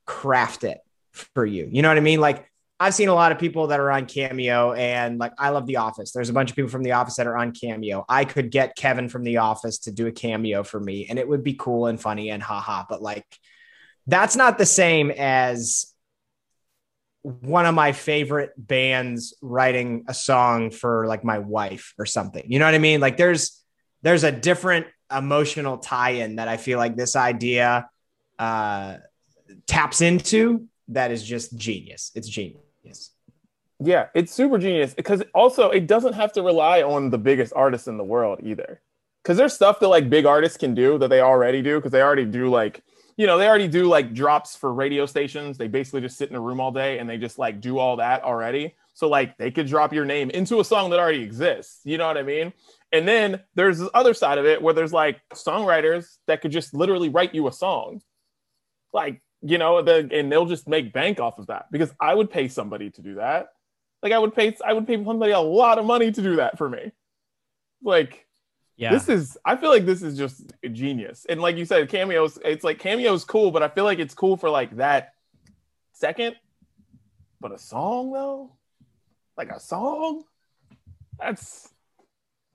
craft 0.06 0.64
it 0.64 0.80
for 1.12 1.46
you. 1.46 1.70
You 1.72 1.82
know 1.82 1.88
what 1.88 1.98
I 1.98 2.02
mean? 2.02 2.20
Like 2.20 2.49
I've 2.82 2.94
seen 2.94 3.10
a 3.10 3.14
lot 3.14 3.34
of 3.34 3.40
people 3.40 3.68
that 3.68 3.80
are 3.80 3.92
on 3.92 4.06
Cameo 4.06 4.72
and 4.72 5.20
like 5.20 5.34
I 5.38 5.50
love 5.50 5.66
The 5.66 5.78
Office. 5.78 6.12
There's 6.12 6.30
a 6.30 6.34
bunch 6.34 6.50
of 6.50 6.56
people 6.56 6.72
from 6.72 6.84
The 6.84 6.94
Office 6.94 7.18
that 7.18 7.28
are 7.28 7.38
on 7.38 7.52
Cameo. 7.52 8.06
I 8.08 8.24
could 8.24 8.52
get 8.52 8.78
Kevin 8.78 9.10
from 9.10 9.24
The 9.24 9.38
Office 9.38 9.80
to 9.80 9.92
do 9.92 10.08
a 10.08 10.12
cameo 10.12 10.64
for 10.64 10.80
me 10.80 11.08
and 11.10 11.20
it 11.20 11.28
would 11.28 11.44
be 11.44 11.56
cool 11.56 11.88
and 11.88 12.00
funny 12.00 12.30
and 12.30 12.42
haha, 12.42 12.86
but 12.88 13.02
like 13.02 13.26
that's 14.08 14.38
not 14.38 14.58
the 14.58 14.66
same 14.66 15.12
as 15.12 15.94
one 17.22 17.66
of 17.66 17.76
my 17.76 17.92
favorite 17.92 18.52
bands 18.58 19.36
writing 19.42 20.06
a 20.08 20.14
song 20.14 20.72
for 20.72 21.06
like 21.06 21.26
my 21.26 21.40
wife 21.40 21.94
or 22.00 22.06
something. 22.06 22.44
You 22.48 22.60
know 22.60 22.66
what 22.66 22.76
I 22.76 22.80
mean? 22.80 23.02
Like 23.02 23.18
there's 23.18 23.62
there's 24.04 24.24
a 24.24 24.32
different 24.32 24.88
emotional 25.14 25.80
tie-in 25.80 26.38
that 26.38 26.48
I 26.48 26.56
feel 26.56 26.78
like 26.78 26.96
this 26.96 27.18
idea 27.18 27.90
uh 28.38 28.98
taps 29.68 30.00
into 30.00 30.68
that 30.88 31.12
is 31.12 31.24
just 31.24 31.58
genius. 31.58 32.12
It's 32.16 32.30
genius. 32.30 32.69
Yeah, 33.80 34.08
it's 34.14 34.34
super 34.34 34.58
genius 34.58 34.94
because 34.94 35.24
also 35.34 35.70
it 35.70 35.88
doesn't 35.88 36.14
have 36.14 36.34
to 36.34 36.42
rely 36.42 36.82
on 36.82 37.10
the 37.10 37.18
biggest 37.18 37.54
artists 37.56 37.88
in 37.88 37.98
the 37.98 38.04
world 38.04 38.40
either. 38.44 38.82
Because 39.24 39.38
there's 39.38 39.54
stuff 39.54 39.80
that 39.80 39.88
like 39.88 40.10
big 40.10 40.26
artists 40.26 40.58
can 40.58 40.74
do 40.74 40.98
that 40.98 41.10
they 41.10 41.22
already 41.22 41.62
do 41.62 41.78
because 41.78 41.92
they 41.92 42.02
already 42.02 42.26
do 42.26 42.50
like 42.50 42.82
you 43.18 43.28
know 43.28 43.38
they 43.38 43.48
already 43.48 43.68
do 43.68 43.88
like 43.88 44.14
drops 44.14 44.56
for 44.56 44.74
radio 44.74 45.06
stations. 45.06 45.58
They 45.58 45.68
basically 45.68 46.02
just 46.02 46.18
sit 46.18 46.30
in 46.30 46.36
a 46.36 46.42
room 46.42 46.60
all 46.60 46.72
day 46.72 47.00
and 47.00 47.10
they 47.10 47.18
just 47.18 47.40
like 47.40 47.62
do 47.62 47.78
all 47.78 47.98
that 47.98 48.24
already. 48.24 48.76
So 48.94 49.08
like 49.08 49.38
they 49.38 49.52
could 49.52 49.68
drop 49.68 49.94
your 49.94 50.06
name 50.06 50.30
into 50.30 50.60
a 50.60 50.66
song 50.66 50.90
that 50.90 51.00
already 51.00 51.24
exists. 51.24 51.82
You 51.86 51.98
know 51.98 52.08
what 52.08 52.18
I 52.18 52.24
mean? 52.24 52.52
And 52.92 53.08
then 53.08 53.42
there's 53.56 53.80
this 53.80 53.90
other 53.94 54.14
side 54.14 54.38
of 54.38 54.46
it 54.46 54.62
where 54.62 54.74
there's 54.74 54.94
like 54.94 55.22
songwriters 55.34 56.18
that 56.28 56.42
could 56.42 56.52
just 56.52 56.74
literally 56.74 57.10
write 57.10 57.36
you 57.36 57.48
a 57.48 57.52
song. 57.52 58.02
Like, 58.94 59.22
you 59.42 59.58
know, 59.58 59.82
the 59.82 60.10
and 60.12 60.32
they'll 60.32 60.46
just 60.46 60.68
make 60.68 60.92
bank 60.94 61.20
off 61.20 61.40
of 61.40 61.48
that 61.48 61.66
because 61.72 61.94
I 62.00 62.14
would 62.14 62.30
pay 62.30 62.48
somebody 62.48 62.90
to 62.92 63.02
do 63.02 63.16
that. 63.16 63.50
Like 64.04 64.12
I 64.14 64.20
would 64.20 64.34
pay 64.36 64.56
I 64.66 64.74
would 64.74 64.88
pay 64.88 65.04
somebody 65.04 65.32
a 65.32 65.40
lot 65.40 65.78
of 65.80 65.86
money 65.86 66.12
to 66.12 66.22
do 66.22 66.36
that 66.38 66.58
for 66.58 66.70
me. 66.70 66.92
Like 67.82 68.26
Yeah. 68.78 68.92
this 68.92 69.08
is 69.10 69.38
I 69.46 69.56
feel 69.56 69.70
like 69.70 69.86
this 69.86 70.02
is 70.02 70.18
just 70.18 70.52
genius. 70.72 71.26
And 71.30 71.42
like 71.42 71.56
you 71.58 71.66
said, 71.66 71.88
cameos, 71.90 72.38
it's 72.44 72.64
like 72.64 72.80
cameos 72.80 73.24
cool, 73.26 73.52
but 73.52 73.64
I 73.64 73.70
feel 73.70 73.84
like 73.86 74.00
it's 74.00 74.14
cool 74.14 74.36
for 74.38 74.50
like 74.50 74.76
that 74.78 75.14
second. 75.94 76.36
But 77.42 77.54
a 77.54 77.58
song 77.58 78.12
though? 78.12 78.52
Like 79.38 79.50
a 79.52 79.60
song? 79.60 80.24
That's 81.20 81.70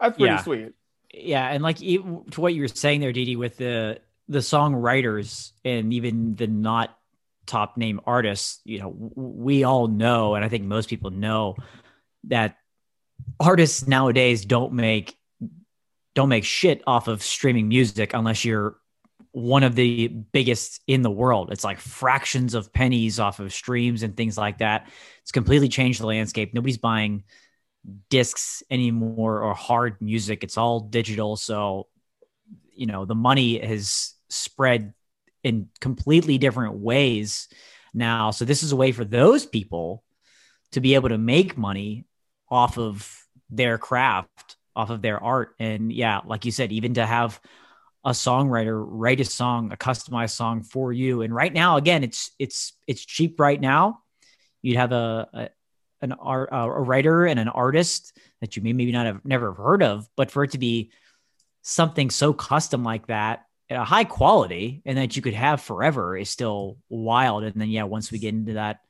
that's 0.01 0.17
pretty 0.19 0.35
Yeah. 0.35 0.43
sweet. 0.43 0.73
yeah, 1.15 1.49
and 1.51 1.63
like 1.63 1.79
to 1.79 2.41
what 2.41 2.53
you 2.55 2.63
were 2.63 2.69
saying 2.69 3.01
there, 3.01 3.13
Didi, 3.13 3.37
with 3.37 3.57
the 3.57 4.01
the 4.29 4.39
songwriters 4.39 5.53
and 5.65 5.93
even 5.93 6.35
the 6.35 6.47
not 6.47 6.97
top 7.47 7.77
name 7.77 8.01
artists, 8.07 8.61
you 8.65 8.79
know, 8.81 8.95
we 9.15 9.65
all 9.65 9.87
know, 9.87 10.35
and 10.35 10.45
I 10.45 10.49
think 10.49 10.65
most 10.65 10.89
people 10.89 11.11
know 11.11 11.57
that 12.25 12.57
artists 13.39 13.87
nowadays 13.87 14.45
don't 14.45 14.73
make 14.73 15.17
don't 16.15 16.29
make 16.29 16.45
shit 16.45 16.81
off 16.87 17.09
of 17.09 17.23
streaming 17.23 17.69
music 17.69 18.15
unless 18.15 18.45
you're 18.45 18.77
one 19.33 19.65
of 19.65 19.75
the 19.75 20.07
biggest 20.07 20.81
in 20.87 21.03
the 21.03 21.11
world. 21.11 21.51
It's 21.51 21.65
like 21.65 21.81
fractions 21.81 22.55
of 22.55 22.73
pennies 22.73 23.19
off 23.19 23.41
of 23.41 23.53
streams 23.53 24.05
and 24.05 24.17
things 24.17 24.39
like 24.39 24.59
that. 24.59 24.89
It's 25.23 25.33
completely 25.33 25.69
changed 25.69 26.01
the 26.01 26.07
landscape. 26.07 26.55
Nobody's 26.55 26.79
buying 26.79 27.25
discs 28.11 28.63
anymore 28.71 29.43
or 29.43 29.55
hard 29.55 30.01
music. 30.01 30.45
It's 30.45 30.57
all 30.57 30.81
digital. 30.81 31.37
So, 31.37 31.89
you 32.77 32.87
know, 32.87 33.05
the 33.05 33.15
money 33.15 33.59
has 33.59 34.15
spread 34.29 34.95
in 35.43 35.69
completely 35.81 36.39
different 36.39 36.75
ways 36.75 37.49
now. 37.93 38.31
So, 38.31 38.45
this 38.45 38.63
is 38.63 38.73
a 38.73 38.77
way 38.77 38.93
for 38.93 39.05
those 39.05 39.47
people 39.47 40.03
to 40.73 40.81
be 40.81 40.95
able 40.95 41.11
to 41.11 41.19
make 41.19 41.57
money 41.57 42.05
off 42.49 42.79
of 42.79 43.09
their 43.51 43.79
craft, 43.79 44.57
off 44.75 44.91
of 44.91 45.03
their 45.03 45.23
art. 45.23 45.55
And 45.59 45.93
yeah, 45.93 46.21
like 46.25 46.45
you 46.45 46.51
said, 46.51 46.73
even 46.73 46.95
to 46.95 47.07
have 47.07 47.41
a 48.05 48.11
songwriter 48.11 48.85
write 48.87 49.21
a 49.21 49.25
song, 49.25 49.73
a 49.73 49.77
customized 49.77 50.33
song 50.33 50.63
for 50.63 50.93
you. 50.93 51.23
And 51.23 51.35
right 51.35 51.53
now, 51.53 51.77
again, 51.77 52.05
it's 52.05 52.33
it's 52.39 52.75
it's 52.87 53.05
cheap 53.05 53.41
right 53.41 53.61
now. 53.61 54.01
You'd 54.63 54.77
have 54.77 54.93
a, 54.93 55.29
a 55.33 55.49
an 56.03 56.13
art, 56.13 56.51
a 56.53 56.69
writer 56.69 57.25
and 57.25 57.41
an 57.41 57.49
artist 57.49 58.19
that 58.41 58.57
you 58.57 58.63
may 58.63 58.75
maybe 58.75 58.93
not 58.93 59.07
have 59.07 59.25
never 59.25 59.55
heard 59.55 59.83
of, 59.83 60.07
but 60.17 60.31
for 60.31 60.45
it 60.45 60.51
to 60.51 60.59
be 60.59 60.91
something 61.65 62.11
so 62.11 62.33
custom 62.33 62.85
like 62.85 63.07
that 63.07 63.47
at 63.71 63.81
a 63.81 63.85
high 63.85 64.05
quality 64.05 64.83
and 64.85 64.99
that 64.99 65.17
you 65.17 65.23
could 65.23 65.35
have 65.35 65.63
forever 65.63 66.17
is 66.17 66.29
still 66.29 66.77
wild. 66.91 67.43
And 67.43 67.59
then 67.61 67.71
yeah, 67.71 67.85
once 67.85 68.13
we 68.13 68.19
get 68.19 68.35
into 68.35 68.53
that 68.53 68.81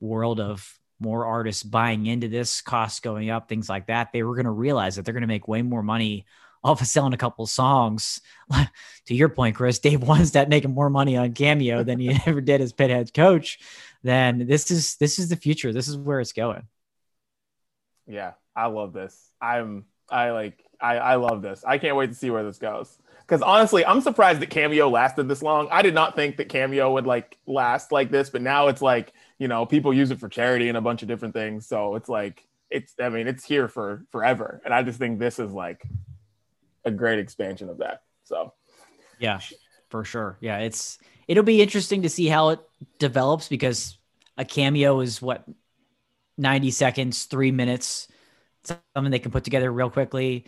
world 0.00 0.40
of 0.40 0.78
more 1.00 1.26
artists 1.26 1.64
buying 1.64 2.06
into 2.06 2.28
this, 2.28 2.60
costs 2.60 3.00
going 3.00 3.28
up, 3.28 3.48
things 3.48 3.68
like 3.68 3.88
that, 3.88 4.12
they 4.12 4.22
were 4.22 4.36
going 4.36 4.44
to 4.44 4.52
realize 4.52 4.96
that 4.96 5.04
they're 5.04 5.14
going 5.14 5.22
to 5.22 5.26
make 5.26 5.48
way 5.48 5.62
more 5.62 5.82
money 5.82 6.24
off 6.62 6.80
of 6.80 6.86
selling 6.86 7.12
a 7.12 7.18
couple 7.18 7.44
songs. 7.44 8.20
to 9.06 9.14
your 9.14 9.28
point, 9.28 9.56
Chris, 9.56 9.80
Dave 9.80 10.00
Wannstedt 10.00 10.48
making 10.48 10.72
more 10.72 10.90
money 10.90 11.16
on 11.16 11.32
Cameo 11.32 11.82
than 11.82 11.98
he 11.98 12.10
ever 12.26 12.40
did 12.40 12.60
as 12.60 12.72
Pitt 12.72 12.90
head 12.90 13.12
coach. 13.12 13.58
Then 14.04 14.46
this 14.46 14.70
is 14.70 14.94
this 14.96 15.18
is 15.18 15.28
the 15.28 15.36
future. 15.36 15.72
This 15.72 15.88
is 15.88 15.96
where 15.96 16.20
it's 16.20 16.32
going. 16.32 16.68
Yeah, 18.06 18.32
I 18.54 18.66
love 18.66 18.92
this. 18.92 19.30
I'm 19.40 19.86
I 20.08 20.30
like 20.30 20.64
I 20.82 20.96
I 20.96 21.14
love 21.16 21.42
this. 21.42 21.64
I 21.66 21.78
can't 21.78 21.96
wait 21.96 22.08
to 22.08 22.14
see 22.14 22.30
where 22.30 22.44
this 22.44 22.58
goes. 22.58 22.98
Because 23.20 23.40
honestly, 23.40 23.86
I'm 23.86 24.00
surprised 24.00 24.40
that 24.40 24.50
Cameo 24.50 24.90
lasted 24.90 25.28
this 25.28 25.42
long. 25.42 25.68
I 25.70 25.82
did 25.82 25.94
not 25.94 26.16
think 26.16 26.36
that 26.36 26.48
Cameo 26.48 26.92
would 26.92 27.06
like 27.06 27.38
last 27.46 27.92
like 27.92 28.10
this, 28.10 28.28
but 28.30 28.42
now 28.42 28.68
it's 28.68 28.82
like 28.82 29.12
you 29.38 29.48
know 29.48 29.64
people 29.64 29.94
use 29.94 30.10
it 30.10 30.20
for 30.20 30.28
charity 30.28 30.68
and 30.68 30.76
a 30.76 30.82
bunch 30.82 31.02
of 31.02 31.08
different 31.08 31.34
things. 31.34 31.66
So 31.66 31.94
it's 31.94 32.08
like 32.08 32.46
it's 32.70 32.94
I 33.00 33.08
mean 33.08 33.28
it's 33.28 33.44
here 33.44 33.68
for 33.68 34.04
forever, 34.10 34.60
and 34.64 34.74
I 34.74 34.82
just 34.82 34.98
think 34.98 35.18
this 35.18 35.38
is 35.38 35.52
like 35.52 35.82
a 36.84 36.90
great 36.90 37.18
expansion 37.20 37.68
of 37.68 37.78
that. 37.78 38.02
So 38.24 38.52
Yeah, 39.18 39.40
for 39.88 40.04
sure. 40.04 40.36
Yeah, 40.40 40.58
it's 40.58 40.98
it'll 41.28 41.44
be 41.44 41.62
interesting 41.62 42.02
to 42.02 42.08
see 42.08 42.26
how 42.26 42.50
it 42.50 42.60
develops 42.98 43.48
because 43.48 43.98
a 44.36 44.44
cameo 44.44 45.00
is 45.00 45.22
what 45.22 45.44
90 46.38 46.70
seconds, 46.70 47.24
three 47.24 47.52
minutes, 47.52 48.08
something 48.64 49.10
they 49.10 49.18
can 49.18 49.30
put 49.30 49.44
together 49.44 49.70
real 49.70 49.90
quickly. 49.90 50.44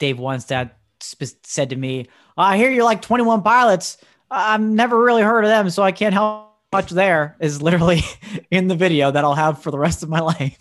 Dave 0.00 0.16
Wannstedt 0.16 0.72
sp- 0.98 1.38
said 1.44 1.70
to 1.70 1.76
me, 1.76 2.08
I 2.36 2.56
hear 2.56 2.70
you're 2.70 2.84
like 2.84 3.02
21 3.02 3.42
pilots. 3.42 3.98
I've 4.28 4.60
never 4.60 5.00
really 5.00 5.22
heard 5.22 5.44
of 5.44 5.48
them, 5.48 5.70
so 5.70 5.84
I 5.84 5.92
can't 5.92 6.14
help 6.14 6.50
much 6.72 6.90
there 6.90 7.36
is 7.40 7.60
literally 7.60 8.02
in 8.50 8.68
the 8.68 8.76
video 8.76 9.10
that 9.10 9.24
I'll 9.24 9.34
have 9.34 9.62
for 9.62 9.70
the 9.70 9.78
rest 9.78 10.02
of 10.02 10.08
my 10.08 10.20
life. 10.20 10.58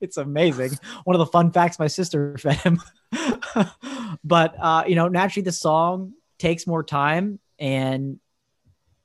it's 0.00 0.16
amazing. 0.16 0.72
One 1.04 1.14
of 1.14 1.18
the 1.20 1.26
fun 1.26 1.52
facts 1.52 1.78
my 1.78 1.86
sister 1.88 2.36
fed 2.38 2.56
him. 2.56 2.80
but 4.24 4.54
uh, 4.58 4.84
you 4.86 4.94
know, 4.94 5.08
naturally 5.08 5.44
the 5.44 5.52
song 5.52 6.12
takes 6.38 6.66
more 6.66 6.82
time. 6.82 7.38
And 7.58 8.20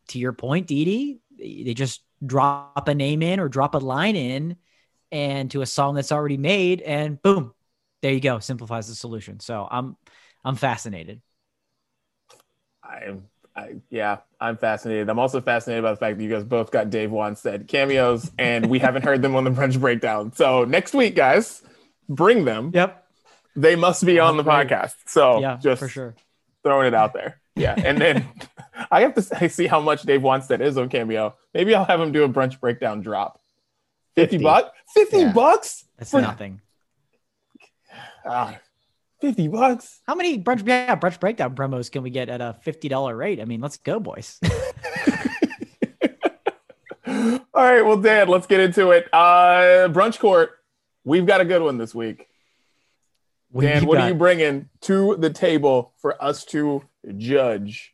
to 0.09 0.19
your 0.19 0.34
point, 0.34 0.67
Dee 0.67 0.86
Dee, 0.86 1.63
they 1.65 1.73
just 1.73 2.01
drop 2.26 2.88
a 2.88 2.95
name 2.95 3.21
in 3.21 3.39
or 3.39 3.49
drop 3.49 3.76
a 3.76 3.80
line 3.80 4.15
in 4.15 4.57
and 5.11 5.49
to 5.51 5.61
a 5.61 5.65
song 5.65 5.95
that's 5.95 6.11
already 6.11 6.38
made, 6.38 6.82
and 6.82 7.21
boom, 7.21 7.53
there 8.06 8.14
you 8.14 8.20
go. 8.20 8.38
Simplifies 8.38 8.88
the 8.88 8.93
solution. 8.93 9.39
So 9.39 9.68
I'm 9.70 9.97
I'm 10.43 10.56
fascinated. 10.56 11.24
I'm 12.84 13.24
I, 13.56 13.78
yeah, 13.89 14.18
I'm 14.39 14.58
fascinated. 14.58 15.10
I'm 15.10 15.18
also 15.18 15.41
fascinated 15.41 15.84
by 15.84 15.89
the 15.89 15.97
fact 15.97 16.18
that 16.20 16.24
you 16.24 16.30
guys 16.30 16.43
both 16.43 16.70
got 16.70 16.91
Dave 16.91 17.10
Wannstedt 17.10 17.68
cameos, 17.68 18.30
and 18.38 18.70
we 18.70 18.78
haven't 18.78 19.06
heard 19.06 19.24
them 19.24 19.36
on 19.36 19.43
the 19.43 19.49
Brunch 19.49 19.80
Breakdown. 19.80 20.34
So 20.36 20.66
next 20.66 20.93
week, 20.93 21.16
guys, 21.16 21.64
bring 22.08 22.45
them. 22.45 22.70
Yep. 22.76 23.03
They 23.56 23.76
must 23.76 24.06
be 24.06 24.20
on 24.20 24.38
the 24.38 24.43
podcast. 24.43 24.93
So 25.08 25.39
yeah, 25.39 25.58
just 25.60 25.80
for 25.80 25.89
sure. 25.89 26.16
throwing 26.64 26.86
it 26.86 26.93
out 26.93 27.14
there. 27.14 27.41
Yeah, 27.56 27.74
and 27.84 27.97
then 27.99 28.28
I 28.91 29.01
have 29.01 29.16
to 29.16 29.24
say, 29.24 29.47
see 29.47 29.66
how 29.66 29.80
much 29.80 30.03
Dave 30.03 30.22
Wannstedt 30.22 30.62
is 30.62 30.78
on 30.78 30.89
Cameo. 30.89 31.34
Maybe 31.56 31.74
I'll 31.74 31.86
have 31.86 31.99
him 31.99 32.12
do 32.12 32.24
a 32.24 32.30
Brunch 32.30 32.60
Breakdown 32.60 33.01
drop. 33.01 33.41
Fifty, 34.16 34.36
50. 34.38 34.43
bucks. 34.43 34.70
Fifty 34.93 35.18
Yeah. 35.22 35.32
bucks. 35.34 35.86
That's 35.97 36.12
For- 36.12 36.22
nothing. 36.22 36.62
Ah, 38.26 38.59
Fifty 39.21 39.47
bucks. 39.47 40.01
How 40.05 40.15
many 40.15 40.38
brunch 40.41 40.67
yeah, 40.67 40.95
brunch 40.97 41.19
breakdown 41.19 41.55
promos 41.55 41.89
can 41.91 42.03
we 42.03 42.09
get 42.09 42.28
at 42.30 42.41
a 42.41 42.53
fifty 42.63 42.89
dollar 42.89 43.15
rate? 43.15 43.39
I 43.39 43.45
mean, 43.45 43.61
let's 43.61 43.78
go, 43.78 43.99
boys. 43.99 44.39
All 47.07 47.39
right, 47.53 47.82
well, 47.82 47.97
Dan, 47.97 48.28
let's 48.28 48.47
get 48.47 48.59
into 48.59 48.91
it. 48.91 49.07
Uh, 49.13 49.88
brunch 49.89 50.19
court. 50.19 50.51
We've 51.03 51.26
got 51.26 51.39
a 51.39 51.45
good 51.45 51.61
one 51.61 51.78
this 51.78 51.93
week. 51.95 52.28
Dan, 53.57 53.82
We've 53.82 53.84
what 53.88 53.95
got- 53.97 54.03
are 54.03 54.07
you 54.09 54.15
bringing 54.15 54.69
to 54.82 55.15
the 55.17 55.30
table 55.30 55.93
for 55.97 56.21
us 56.21 56.43
to 56.45 56.84
judge? 57.17 57.93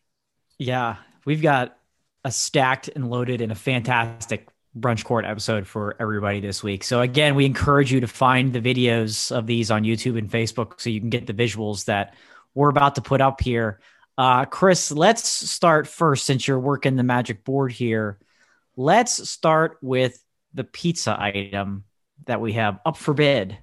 Yeah, 0.58 0.96
we've 1.26 1.42
got 1.42 1.78
a 2.24 2.32
stacked 2.32 2.90
and 2.96 3.10
loaded 3.10 3.42
and 3.42 3.52
a 3.52 3.56
fantastic 3.56 4.48
brunch 4.78 5.04
court 5.04 5.26
episode 5.26 5.68
for 5.68 5.96
everybody 6.00 6.40
this 6.40 6.64
week. 6.64 6.84
So 6.84 7.02
again, 7.02 7.36
we 7.36 7.46
encourage 7.46 7.92
you 7.92 8.02
to 8.02 8.08
find 8.08 8.54
the 8.54 8.62
videos 8.62 9.36
of 9.36 9.46
these 9.46 9.70
on 9.70 9.84
YouTube 9.84 10.18
and 10.18 10.30
Facebook 10.30 10.80
so 10.80 10.90
you 10.90 11.00
can 11.00 11.10
get 11.10 11.28
the 11.28 11.34
visuals 11.34 11.86
that 11.86 12.16
we're 12.54 12.70
about 12.70 12.96
to 12.96 13.02
put 13.02 13.22
up 13.22 13.42
here. 13.42 13.80
Uh, 14.18 14.46
Chris, 14.46 14.92
let's 14.92 15.28
start 15.28 15.88
first 15.88 16.26
since 16.26 16.48
you're 16.48 16.60
working 16.60 16.96
the 16.96 17.04
magic 17.04 17.44
board 17.44 17.72
here. 17.72 18.18
Let's 18.78 19.30
start 19.30 19.78
with 19.82 20.24
the 20.54 20.64
pizza 20.64 21.18
item 21.20 21.84
that 22.26 22.40
we 22.40 22.54
have 22.54 22.80
up 22.86 22.98
for 22.98 23.14
bid, 23.14 23.58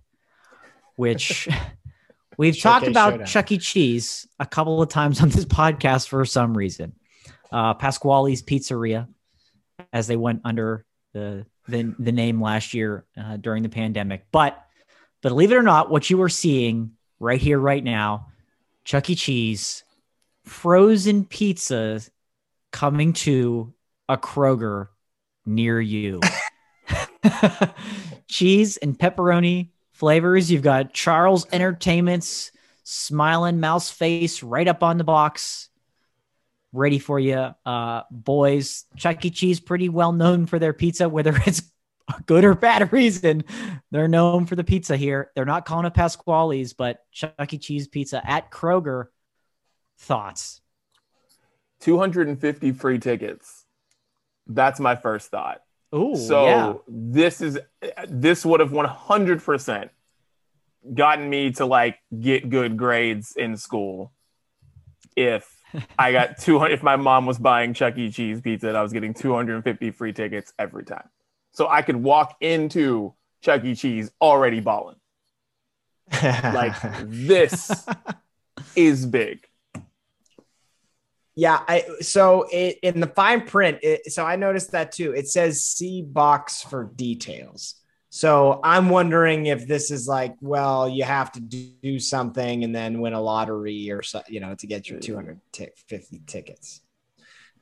which 0.97 1.49
we've 2.37 2.59
talked 2.61 2.87
about 2.87 3.13
Showdown. 3.13 3.27
Chuck 3.27 3.53
E. 3.53 3.59
Cheese 3.59 4.27
a 4.39 4.47
couple 4.47 4.83
of 4.83 4.89
times 4.89 5.23
on 5.23 5.31
this 5.31 5.45
podcast 5.47 6.09
for 6.09 6.25
some 6.25 6.57
reason. 6.57 6.95
Uh, 7.51 7.75
Pasquale's 7.75 8.43
Pizzeria, 8.43 9.09
as 9.93 10.07
they 10.07 10.17
went 10.17 10.43
under 10.45 10.85
the 11.13 11.47
the, 11.67 11.95
the 11.99 12.13
name 12.13 12.41
last 12.41 12.75
year 12.75 13.05
uh, 13.17 13.37
during 13.37 13.63
the 13.63 13.69
pandemic. 13.69 14.27
But 14.33 14.63
but 15.23 15.31
believe 15.31 15.53
it 15.53 15.57
or 15.57 15.63
not, 15.63 15.91
what 15.91 16.09
you 16.09 16.21
are 16.23 16.29
seeing 16.29 16.93
right 17.19 17.41
here, 17.41 17.59
right 17.59 17.83
now, 17.83 18.29
Chuck 18.85 19.11
E. 19.11 19.15
Cheese 19.15 19.85
frozen 20.45 21.25
pizza 21.25 22.01
coming 22.73 23.13
to 23.13 23.73
a 24.09 24.17
Kroger 24.17 24.89
near 25.45 25.81
you. 25.81 26.21
cheese 28.29 28.77
and 28.79 28.99
pepperoni 28.99 29.71
flavors. 29.93 30.51
You've 30.51 30.63
got 30.63 30.95
Charles 30.95 31.47
Entertainment's 31.53 32.53
smiling 32.85 33.61
mouse 33.61 33.91
face 33.91 34.43
right 34.43 34.67
up 34.67 34.83
on 34.83 34.97
the 34.99 35.05
box, 35.05 35.68
ready 36.73 36.99
for 36.99 37.19
you, 37.19 37.55
uh, 37.65 38.03
boys. 38.11 38.85
Chuck 38.97 39.25
E. 39.25 39.31
Cheese 39.31 39.61
pretty 39.61 39.89
well 39.89 40.13
known 40.13 40.47
for 40.47 40.59
their 40.59 40.73
pizza, 40.73 41.09
whether 41.09 41.35
it's 41.47 41.63
good 42.27 42.45
or 42.45 42.55
bad 42.55 42.93
reason. 42.93 43.45
They're 43.91 44.09
known 44.09 44.47
for 44.47 44.57
the 44.57 44.65
pizza 44.65 44.97
here. 44.97 45.31
They're 45.35 45.45
not 45.45 45.65
calling 45.65 45.87
it 45.87 45.95
Pasquale's, 45.95 46.73
but 46.73 47.01
Chuck 47.13 47.53
E. 47.53 47.59
Cheese 47.59 47.89
pizza 47.89 48.21
at 48.29 48.51
Kroger. 48.51 49.07
Thoughts? 49.99 50.61
250 51.81 52.73
free 52.73 52.99
tickets. 52.99 53.65
That's 54.47 54.81
my 54.81 54.97
first 54.97 55.31
thought. 55.31 55.63
Ooh, 55.95 56.17
so 56.17 56.45
yeah. 56.45 56.75
this 56.87 57.41
is 57.41 57.59
this 58.09 58.45
would 58.45 58.61
have 58.61 58.71
100% 58.71 59.89
gotten 60.95 61.31
me 61.31 61.51
to 61.53 61.65
like 61.65 61.99
get 62.19 62.51
good 62.51 62.77
grades 62.77 63.35
in 63.37 63.57
school 63.57 64.13
if 65.17 65.58
I 65.99 66.13
got 66.13 66.39
200 66.39 66.73
if 66.73 66.83
my 66.83 66.97
mom 66.97 67.27
was 67.27 67.39
buying 67.39 67.75
Chuck 67.75 67.97
E. 67.99 68.11
Cheese 68.11 68.41
pizza 68.41 68.69
and 68.69 68.77
I 68.77 68.83
was 68.83 68.93
getting 68.93 69.15
250 69.15 69.91
free 69.91 70.13
tickets 70.13 70.53
every 70.59 70.85
time. 70.85 71.09
So 71.53 71.69
I 71.69 71.83
could 71.83 71.97
walk 71.97 72.37
into 72.41 73.15
Chuck 73.43 73.65
E. 73.65 73.75
Cheese 73.75 74.11
already 74.21 74.61
balling. 74.61 74.97
Like 76.23 76.75
this 77.05 77.87
is 78.75 79.07
big. 79.07 79.47
Yeah, 81.35 81.61
I 81.69 81.85
so 82.01 82.47
it, 82.51 82.79
in 82.83 82.99
the 82.99 83.07
fine 83.07 83.47
print, 83.47 83.79
it, 83.83 84.13
so 84.13 84.25
I 84.25 84.35
noticed 84.35 84.73
that 84.73 84.91
too. 84.91 85.13
It 85.13 85.29
says 85.29 85.63
see 85.63 86.03
box 86.03 86.63
for 86.63 86.91
details. 86.97 87.78
So 88.19 88.59
I'm 88.65 88.89
wondering 88.89 89.47
if 89.47 89.69
this 89.69 89.93
is 89.93 90.09
like, 90.09 90.35
well, 90.41 90.89
you 90.89 91.05
have 91.05 91.31
to 91.31 91.41
do 91.41 92.01
something 92.01 92.65
and 92.65 92.75
then 92.75 93.01
win 93.01 93.13
a 93.13 93.21
lottery 93.21 93.93
or 93.93 94.03
so, 94.03 94.23
you 94.27 94.41
know, 94.41 94.57
to 94.57 94.67
get 94.67 94.89
your 94.89 94.99
250 94.99 96.23
tickets. 96.27 96.81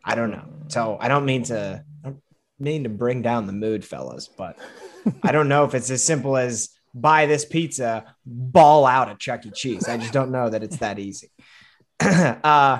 I 0.02 0.14
don't 0.14 0.30
know. 0.30 0.48
So 0.68 0.96
I 0.98 1.09
don't 1.09 1.26
mean 1.26 1.42
to 1.42 1.84
I 2.02 2.09
don't 2.09 2.22
mean 2.59 2.84
to 2.84 2.88
bring 2.88 3.20
down 3.20 3.46
the 3.46 3.52
mood, 3.52 3.84
fellas, 3.84 4.28
but 4.28 4.57
I 5.22 5.30
don't 5.30 5.50
know 5.50 5.64
if 5.64 5.74
it's 5.74 5.90
as 5.90 6.02
simple 6.02 6.38
as 6.38 6.70
buy 6.94 7.26
this 7.26 7.44
pizza, 7.44 8.16
ball 8.24 8.86
out 8.86 9.11
at 9.11 9.18
Chuck 9.18 9.44
E. 9.44 9.50
Cheese. 9.50 9.86
I 9.86 9.98
just 9.98 10.14
don't 10.14 10.30
know 10.30 10.48
that 10.48 10.62
it's 10.62 10.78
that 10.78 10.98
easy. 10.98 11.28
uh, 12.00 12.78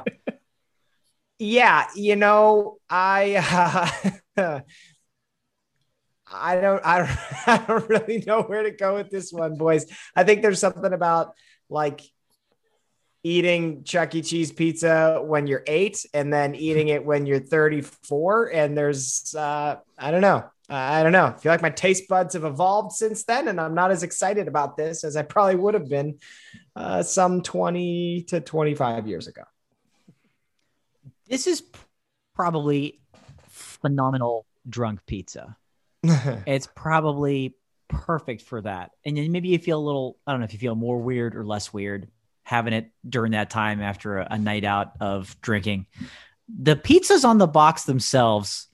yeah, 1.39 1.89
you 1.95 2.17
know, 2.17 2.79
I 2.89 4.17
uh, 4.39 4.61
I 6.33 6.57
don't 6.57 6.85
I 6.85 6.99
don't 6.99 7.19
I 7.47 7.65
don't 7.67 7.89
really 7.89 8.25
know 8.27 8.43
where 8.43 8.63
to 8.63 8.71
go 8.71 8.95
with 8.95 9.11
this 9.11 9.33
one, 9.33 9.57
boys. 9.57 9.87
I 10.15 10.25
think 10.25 10.43
there's 10.43 10.61
something 10.61 10.93
about 10.93 11.35
like 11.69 12.03
eating 13.23 13.83
Chuck 13.85 14.15
E. 14.15 14.23
Cheese 14.23 14.53
pizza 14.53 15.21
when 15.23 15.47
you're 15.47 15.65
eight 15.67 16.05
and 16.15 16.33
then 16.33 16.55
eating 16.55 16.89
it 16.89 17.05
when 17.05 17.27
you're 17.27 17.41
34. 17.41 18.53
And 18.53 18.77
there's 18.77 19.35
uh 19.37 19.77
I 19.99 20.11
don't 20.11 20.21
know. 20.21 20.45
I 20.69 21.05
don't 21.05 21.13
know. 21.13 21.27
I 21.27 21.33
feel 21.33 21.53
like 21.53 21.63
my 21.63 21.71
taste 21.71 22.09
buds 22.09 22.35
have 22.35 22.45
evolved 22.45 22.93
since 22.93 23.23
then, 23.23 23.47
and 23.47 23.61
I'm 23.61 23.75
not 23.75 23.93
as 23.93 24.03
excited 24.03 24.49
about 24.49 24.77
this 24.77 25.05
as 25.05 25.17
I 25.17 25.23
probably 25.23 25.55
would 25.55 25.75
have 25.75 25.89
been 25.89 26.19
uh, 26.75 27.05
some 27.05 27.43
20 27.43 28.25
to 28.29 28.41
25 28.41 29.07
years 29.07 29.29
ago. 29.29 29.43
This 31.29 31.47
is 31.47 31.63
probably 32.35 33.01
phenomenal 33.49 34.45
drunk 34.69 35.07
pizza. 35.07 35.57
it's 36.47 36.69
probably 36.75 37.57
perfect 37.89 38.43
for 38.43 38.61
that. 38.63 38.93
And 39.05 39.17
then 39.17 39.33
maybe 39.33 39.49
you 39.49 39.59
feel 39.59 39.79
a 39.79 39.85
little, 39.85 40.19
I 40.27 40.33
don't 40.33 40.41
know 40.41 40.45
if 40.45 40.53
you 40.53 40.59
feel 40.59 40.75
more 40.75 40.99
weird 40.99 41.37
or 41.37 41.45
less 41.45 41.73
weird 41.73 42.09
having 42.43 42.73
it 42.73 42.91
during 43.09 43.33
that 43.33 43.51
time 43.51 43.81
after 43.81 44.19
a, 44.19 44.29
a 44.33 44.39
night 44.39 44.65
out 44.65 44.93
of 45.01 45.37
drinking. 45.41 45.87
The 46.49 46.77
pizzas 46.77 47.25
on 47.25 47.39
the 47.39 47.47
box 47.47 47.85
themselves 47.85 48.69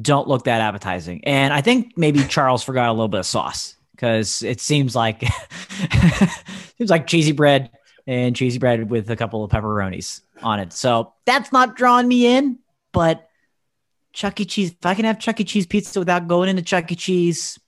don't 0.00 0.28
look 0.28 0.44
that 0.44 0.60
appetizing. 0.60 1.22
And 1.24 1.52
I 1.52 1.60
think 1.60 1.96
maybe 1.96 2.24
Charles 2.24 2.62
forgot 2.62 2.88
a 2.88 2.92
little 2.92 3.08
bit 3.08 3.20
of 3.20 3.26
sauce 3.26 3.76
because 3.92 4.42
it 4.42 4.60
seems 4.60 4.94
like 4.94 5.22
seems 6.78 6.90
like 6.90 7.06
cheesy 7.06 7.32
bread 7.32 7.70
and 8.06 8.34
cheesy 8.34 8.58
bread 8.58 8.90
with 8.90 9.10
a 9.10 9.16
couple 9.16 9.44
of 9.44 9.50
pepperonis 9.50 10.22
on 10.42 10.60
it. 10.60 10.72
So 10.72 11.12
that's 11.26 11.52
not 11.52 11.76
drawing 11.76 12.08
me 12.08 12.26
in, 12.26 12.58
but 12.92 13.27
Chuck 14.12 14.40
E. 14.40 14.44
Cheese, 14.44 14.70
if 14.70 14.86
I 14.86 14.94
can 14.94 15.04
have 15.04 15.18
Chuck 15.18 15.40
E. 15.40 15.44
Cheese 15.44 15.66
pizza 15.66 15.98
without 15.98 16.28
going 16.28 16.48
into 16.48 16.62
Chuck 16.62 16.90
E. 16.90 16.94
Cheese, 16.94 17.58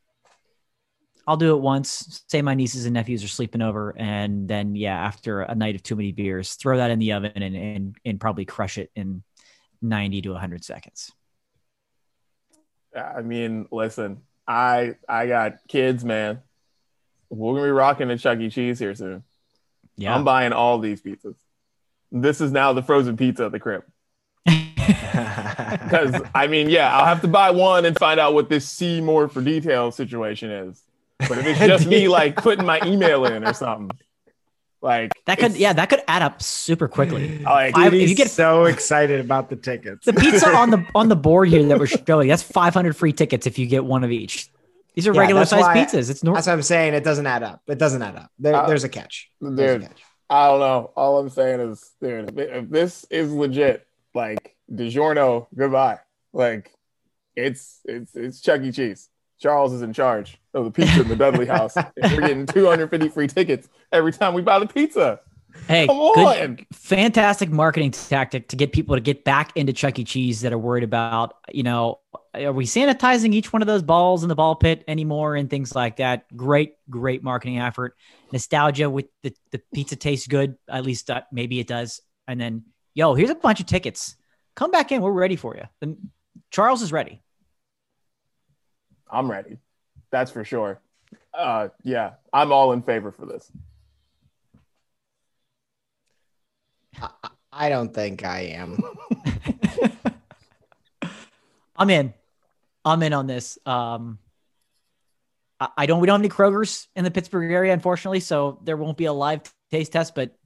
I'll 1.27 1.37
do 1.37 1.55
it 1.55 1.61
once. 1.61 2.25
Say 2.29 2.43
my 2.43 2.55
nieces 2.55 2.87
and 2.87 2.95
nephews 2.95 3.23
are 3.23 3.29
sleeping 3.29 3.63
over, 3.63 3.95
and 3.97 4.49
then 4.49 4.75
yeah, 4.75 4.99
after 4.99 5.43
a 5.43 5.55
night 5.55 5.77
of 5.77 5.83
too 5.83 5.97
many 5.97 6.13
beers, 6.13 6.55
throw 6.55 6.79
that 6.79 6.91
in 6.91 6.99
the 6.99 7.13
oven 7.13 7.33
and 7.37 7.55
and, 7.55 7.97
and 8.05 8.21
probably 8.21 8.45
crush 8.45 8.79
it 8.79 8.91
in 8.97 9.23
ninety 9.81 10.23
to 10.23 10.35
hundred 10.35 10.65
seconds. 10.65 11.13
I 12.97 13.23
mean, 13.23 13.69
listen, 13.71 14.23
I 14.49 14.97
I 15.09 15.27
got 15.27 15.59
kids, 15.69 16.05
man. 16.05 16.41
We're 17.29 17.55
gonna 17.55 17.67
be 17.67 17.71
rocking 17.71 18.09
the 18.09 18.19
Chuck 18.19 18.41
E. 18.41 18.51
Cheese 18.51 18.79
here 18.79 18.95
soon. 18.95 19.23
Yeah, 19.97 20.15
I'm 20.15 20.25
buying 20.25 20.53
all 20.53 20.79
these 20.79 21.01
pizzas. 21.01 21.37
This 22.11 22.41
is 22.41 22.51
now 22.51 22.73
the 22.73 22.83
frozen 22.83 23.17
pizza 23.17 23.47
at 23.47 23.53
the 23.53 23.61
crib. 23.61 23.85
Because 25.85 26.21
I 26.35 26.47
mean, 26.47 26.69
yeah, 26.71 26.97
I'll 26.97 27.05
have 27.07 27.21
to 27.23 27.29
buy 27.29 27.51
one 27.51 27.85
and 27.85 27.97
find 27.99 28.19
out 28.21 28.35
what 28.35 28.49
this 28.49 28.69
see 28.69 29.01
more 29.01 29.29
for 29.29 29.41
details 29.43 29.97
situation 29.97 30.51
is. 30.51 30.83
But 31.19 31.39
if 31.39 31.47
it's 31.47 31.59
just 31.59 31.87
me 31.87 32.09
like 32.21 32.37
putting 32.37 32.65
my 32.65 32.81
email 32.85 33.25
in 33.27 33.45
or 33.45 33.53
something, 33.53 33.91
like 34.83 35.13
that 35.27 35.39
could 35.39 35.57
yeah 35.57 35.73
that 35.75 35.91
could 35.91 36.03
add 36.09 36.23
up 36.23 36.43
super 36.43 36.89
quickly. 36.89 37.39
like, 37.45 37.75
Five- 37.75 37.93
Dude, 37.93 38.03
if 38.03 38.09
you 38.09 38.15
get- 38.15 38.31
so 38.31 38.65
excited 38.65 39.21
about 39.21 39.51
the 39.51 39.57
tickets. 39.57 40.07
The 40.07 40.13
pizza 40.13 40.49
on 40.49 40.71
the 40.71 40.85
on 40.95 41.09
the 41.09 41.17
board 41.17 41.49
here 41.49 41.63
that 41.65 41.79
we're 41.79 41.87
showing 41.87 42.29
that's 42.29 42.43
500 42.43 42.97
free 42.97 43.13
tickets 43.13 43.47
if 43.47 43.59
you 43.59 43.67
get 43.67 43.85
one 43.85 44.05
of 44.05 44.11
each. 44.11 44.49
These 44.95 45.07
are 45.07 45.15
Yeah, 45.15 45.21
regular 45.21 45.41
that's 45.43 45.51
sized 45.51 45.95
pizzas. 45.95 46.11
It's 46.11 46.25
normal. 46.25 46.37
That's 46.37 46.47
what 46.47 46.55
I'm 46.55 46.63
saying. 46.63 46.95
It 46.95 47.05
doesn't 47.05 47.27
add 47.27 47.43
up. 47.43 47.63
It 47.69 47.79
doesn't 47.79 48.03
add 48.03 48.17
up. 48.17 48.31
There, 48.39 48.55
Uh, 48.55 48.67
there's 48.67 48.85
a 48.85 48.89
catch. 48.89 49.31
There's 49.41 49.83
a 49.85 49.87
catch. 49.87 50.03
I 50.29 50.49
don't 50.49 50.61
know. 50.61 50.93
All 50.97 51.19
I'm 51.19 51.29
saying 51.29 51.61
is, 51.61 51.91
dude, 52.01 52.39
if 52.39 52.69
this 52.71 53.05
is 53.11 53.33
legit, 53.33 53.87
like 54.15 54.55
DiGiorno, 54.73 55.47
goodbye. 55.55 55.99
Like, 56.33 56.73
it's 57.37 57.81
it's 57.85 58.15
it's 58.15 58.41
Chuck 58.41 58.63
E. 58.63 58.73
Cheese. 58.73 59.09
Charles 59.41 59.73
is 59.73 59.83
in 59.83 59.93
charge 59.93 60.39
of 60.53 60.65
the 60.65 60.71
pizza 60.71 61.01
in 61.01 61.09
the 61.09 61.17
Dudley 61.17 61.47
House. 61.57 61.75
And 61.77 62.13
we're 62.13 62.21
getting 62.21 62.47
250 62.47 63.09
free 63.09 63.27
tickets 63.27 63.69
every 63.91 64.13
time 64.13 64.35
we 64.35 64.43
buy 64.43 64.59
the 64.59 64.67
pizza. 64.67 65.21
Hey, 65.67 65.87
Come 65.87 66.15
good, 66.15 66.67
fantastic 66.73 67.51
marketing 67.51 67.91
tactic 67.91 68.49
to 68.49 68.57
get 68.57 68.73
people 68.73 68.95
to 68.95 69.01
get 69.01 69.25
back 69.25 69.57
into 69.57 69.73
Chuck 69.73 69.99
E. 69.99 70.05
Cheese 70.05 70.43
that 70.43 70.53
are 70.53 70.59
worried 70.59 70.85
about, 70.85 71.35
you 71.53 71.63
know, 71.63 72.01
are 72.35 72.53
we 72.53 72.67
sanitizing 72.67 73.33
each 73.33 73.53
one 73.53 73.63
of 73.63 73.67
those 73.67 73.83
balls 73.83 74.23
in 74.23 74.29
the 74.29 74.35
ball 74.35 74.55
pit 74.55 74.85
anymore 74.87 75.35
and 75.35 75.51
things 75.51 75.75
like 75.75 75.97
that? 75.97 76.25
Great, 76.37 76.75
great 76.89 77.25
marketing 77.25 77.59
effort. 77.59 77.97
Nostalgia 78.33 78.89
with 78.89 79.07
the, 79.23 79.35
the 79.51 79.61
pizza 79.75 79.97
tastes 79.97 80.29
good. 80.29 80.57
At 80.69 80.85
least 80.85 81.11
uh, 81.11 81.23
maybe 81.33 81.59
it 81.59 81.67
does. 81.67 82.01
And 82.29 82.41
then, 82.41 82.65
yo, 82.95 83.15
here's 83.15 83.31
a 83.31 83.35
bunch 83.35 83.61
of 83.61 83.67
tickets. 83.67 84.17
Come 84.55 84.71
back 84.71 84.93
in. 84.93 85.03
We're 85.03 85.13
ready 85.13 85.37
for 85.37 85.57
you. 85.57 85.65
Then 85.81 86.11
Charles 86.51 86.83
is 86.83 86.93
ready. 86.93 87.23
I'm 89.11 89.31
ready. 89.31 89.59
That's 90.11 90.31
for 90.31 90.45
sure. 90.45 90.81
Uh, 91.33 91.69
yeah, 91.83 92.13
I'm 92.33 92.53
all 92.53 92.73
in 92.73 92.83
favor 92.83 93.13
for 93.13 93.27
this. 93.27 93.51
I, 97.01 97.11
I 97.53 97.69
don't 97.69 97.95
think 97.95 98.25
I 98.25 98.41
am. 98.41 98.79
I'm 101.77 101.91
in. 101.91 102.13
I'm 102.85 103.03
in 103.03 103.13
on 103.13 103.27
this. 103.27 103.59
Um, 103.65 104.19
I, 105.59 105.69
I 105.79 105.87
don't. 105.87 106.01
We 106.01 106.07
don't 106.07 106.21
have 106.21 106.23
any 106.23 106.29
Krogers 106.29 106.87
in 106.95 107.05
the 107.05 107.11
Pittsburgh 107.11 107.51
area, 107.51 107.73
unfortunately, 107.73 108.21
so 108.21 108.59
there 108.65 108.77
won't 108.77 108.97
be 108.97 109.07
a 109.07 109.13
live 109.13 109.43
taste 109.71 109.93
test. 109.93 110.15
But 110.15 110.37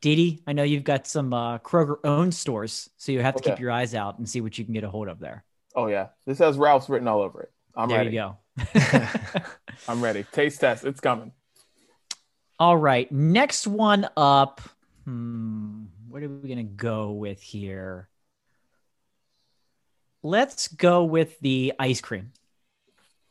Didi, 0.00 0.42
I 0.46 0.52
know 0.52 0.62
you've 0.62 0.84
got 0.84 1.06
some 1.06 1.32
uh, 1.34 1.58
Kroger 1.58 1.96
owned 2.04 2.34
stores, 2.34 2.88
so 2.96 3.12
you 3.12 3.20
have 3.20 3.36
to 3.36 3.42
keep 3.42 3.60
your 3.60 3.70
eyes 3.70 3.94
out 3.94 4.18
and 4.18 4.28
see 4.28 4.40
what 4.40 4.56
you 4.58 4.64
can 4.64 4.72
get 4.72 4.84
a 4.84 4.88
hold 4.90 5.08
of 5.08 5.18
there. 5.20 5.44
Oh 5.74 5.86
yeah, 5.86 6.08
this 6.26 6.38
has 6.38 6.56
Ralphs 6.56 6.88
written 6.88 7.06
all 7.06 7.20
over 7.20 7.42
it. 7.42 7.52
I'm 7.76 7.88
there 7.88 7.98
ready. 7.98 8.10
you 8.10 8.16
go. 8.16 8.36
I'm 9.88 10.02
ready. 10.02 10.24
Taste 10.32 10.60
test. 10.60 10.84
It's 10.84 11.00
coming. 11.00 11.32
All 12.58 12.76
right, 12.76 13.10
next 13.12 13.66
one 13.66 14.08
up. 14.16 14.60
Hmm, 15.04 15.84
what 16.08 16.22
are 16.22 16.28
we 16.28 16.48
gonna 16.48 16.62
go 16.64 17.12
with 17.12 17.40
here? 17.42 18.08
Let's 20.22 20.68
go 20.68 21.04
with 21.04 21.38
the 21.40 21.72
ice 21.78 22.00
cream. 22.00 22.32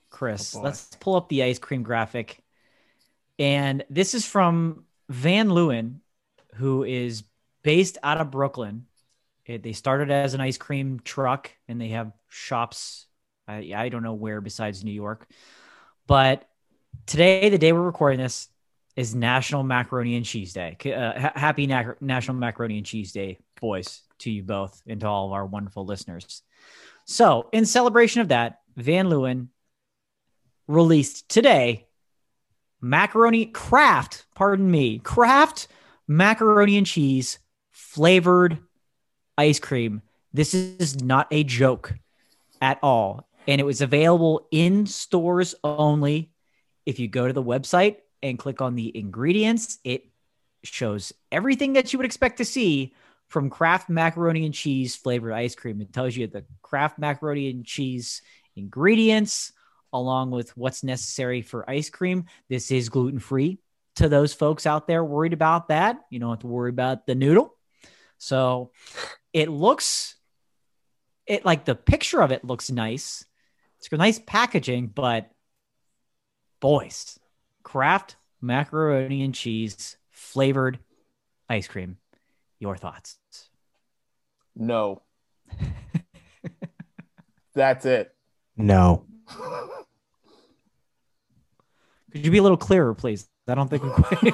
Chris, 0.09 0.55
Oh, 0.55 0.61
let's 0.61 0.87
pull 0.99 1.15
up 1.15 1.29
the 1.29 1.43
ice 1.43 1.59
cream 1.59 1.83
graphic. 1.83 2.43
And 3.37 3.85
this 3.89 4.13
is 4.15 4.25
from 4.25 4.85
Van 5.07 5.49
Leeuwen, 5.49 5.99
who 6.55 6.83
is 6.83 7.23
based 7.63 7.97
out 8.03 8.19
of 8.19 8.31
Brooklyn. 8.31 8.85
It, 9.45 9.63
they 9.63 9.73
started 9.73 10.11
as 10.11 10.33
an 10.33 10.41
ice 10.41 10.57
cream 10.57 10.99
truck 11.03 11.51
and 11.67 11.79
they 11.79 11.89
have 11.89 12.11
shops. 12.29 13.07
I, 13.47 13.71
I 13.75 13.89
don't 13.89 14.03
know 14.03 14.13
where 14.13 14.41
besides 14.41 14.83
New 14.83 14.91
York. 14.91 15.27
But 16.07 16.47
today, 17.05 17.49
the 17.49 17.57
day 17.57 17.71
we're 17.71 17.81
recording 17.81 18.19
this, 18.19 18.49
is 18.95 19.15
National 19.15 19.63
Macaroni 19.63 20.17
and 20.17 20.25
Cheese 20.25 20.51
Day. 20.51 20.75
Uh, 20.85 21.17
ha- 21.17 21.31
happy 21.33 21.67
Na- 21.67 21.93
National 22.01 22.35
Macaroni 22.35 22.77
and 22.77 22.85
Cheese 22.85 23.13
Day, 23.13 23.37
boys, 23.61 24.01
to 24.19 24.29
you 24.29 24.43
both 24.43 24.81
and 24.87 24.99
to 24.99 25.07
all 25.07 25.27
of 25.27 25.31
our 25.31 25.45
wonderful 25.45 25.85
listeners. 25.85 26.41
So, 27.05 27.47
in 27.53 27.65
celebration 27.65 28.21
of 28.21 28.27
that, 28.27 28.59
Van 28.75 29.07
Leeuwen 29.07 29.47
released 30.67 31.29
today 31.29 31.87
macaroni 32.81 33.45
Kraft, 33.45 34.25
pardon 34.35 34.69
me, 34.69 34.99
Kraft 34.99 35.69
macaroni 36.09 36.75
and 36.75 36.87
cheese 36.87 37.37
flavored 37.71 38.57
ice 39.37 39.59
cream. 39.59 40.01
This 40.33 40.53
is 40.53 41.01
not 41.01 41.27
a 41.31 41.43
joke 41.43 41.93
at 42.61 42.79
all. 42.81 43.29
And 43.47 43.61
it 43.61 43.63
was 43.63 43.81
available 43.81 44.47
in 44.51 44.87
stores 44.87 45.55
only. 45.63 46.31
If 46.85 46.99
you 46.99 47.07
go 47.07 47.27
to 47.27 47.33
the 47.33 47.43
website 47.43 47.97
and 48.23 48.39
click 48.39 48.59
on 48.59 48.75
the 48.75 48.95
ingredients, 48.97 49.77
it 49.83 50.05
shows 50.63 51.13
everything 51.31 51.73
that 51.73 51.93
you 51.93 51.99
would 51.99 52.07
expect 52.07 52.37
to 52.39 52.45
see 52.45 52.93
from 53.27 53.51
Kraft 53.51 53.87
macaroni 53.87 54.45
and 54.45 54.53
cheese 54.53 54.95
flavored 54.95 55.33
ice 55.33 55.53
cream. 55.53 55.79
It 55.79 55.93
tells 55.93 56.17
you 56.17 56.25
the 56.25 56.43
Kraft 56.63 56.97
macaroni 56.97 57.49
and 57.51 57.63
cheese 57.63 58.23
ingredients 58.55 59.53
along 59.93 60.31
with 60.31 60.57
what's 60.57 60.83
necessary 60.83 61.43
for 61.43 61.69
ice 61.69 61.91
cream. 61.91 62.25
This 62.49 62.71
is 62.71 62.89
gluten 62.89 63.19
free 63.19 63.59
to 63.99 64.09
those 64.09 64.33
folks 64.33 64.65
out 64.65 64.87
there 64.87 65.03
worried 65.03 65.33
about 65.33 65.69
that. 65.69 65.99
You 66.09 66.19
don't 66.19 66.31
have 66.31 66.39
to 66.39 66.47
worry 66.47 66.69
about 66.69 67.05
the 67.05 67.15
noodle. 67.15 67.55
So 68.17 68.71
it 69.31 69.49
looks 69.49 70.15
it 71.25 71.45
like 71.45 71.63
the 71.63 71.75
picture 71.75 72.21
of 72.21 72.31
it 72.31 72.43
looks 72.43 72.71
nice. 72.71 73.23
It's 73.77 73.87
got 73.87 73.97
nice 73.97 74.19
packaging, 74.19 74.87
but 74.87 75.29
boys, 76.59 77.19
Kraft 77.63 78.15
macaroni 78.41 79.23
and 79.23 79.35
cheese 79.35 79.95
flavored 80.11 80.79
ice 81.47 81.67
cream. 81.67 81.97
Your 82.59 82.75
thoughts? 82.75 83.17
No. 84.55 85.01
That's 87.53 87.85
it. 87.85 88.13
No. 88.57 89.05
Could 92.11 92.25
you 92.25 92.31
be 92.31 92.39
a 92.39 92.43
little 92.43 92.57
clearer, 92.57 92.95
please? 92.95 93.29
I 93.49 93.55
don't 93.55 93.67
think 93.69 93.83
we 93.83 93.89
quite. 93.91 94.33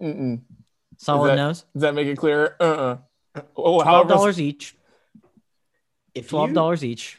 Mm-mm. 0.00 0.40
Solid 0.98 1.30
that- 1.30 1.36
nose. 1.36 1.64
Does 1.72 1.82
that 1.82 1.94
make 1.94 2.06
it 2.06 2.16
clear? 2.16 2.56
Uh-uh. 2.60 2.98
Oh, 3.56 3.74
Twelve 3.80 3.84
however, 3.84 4.08
dollars 4.08 4.40
each. 4.40 4.76
If 6.14 6.28
Twelve 6.28 6.50
you, 6.50 6.54
dollars 6.54 6.84
each. 6.84 7.16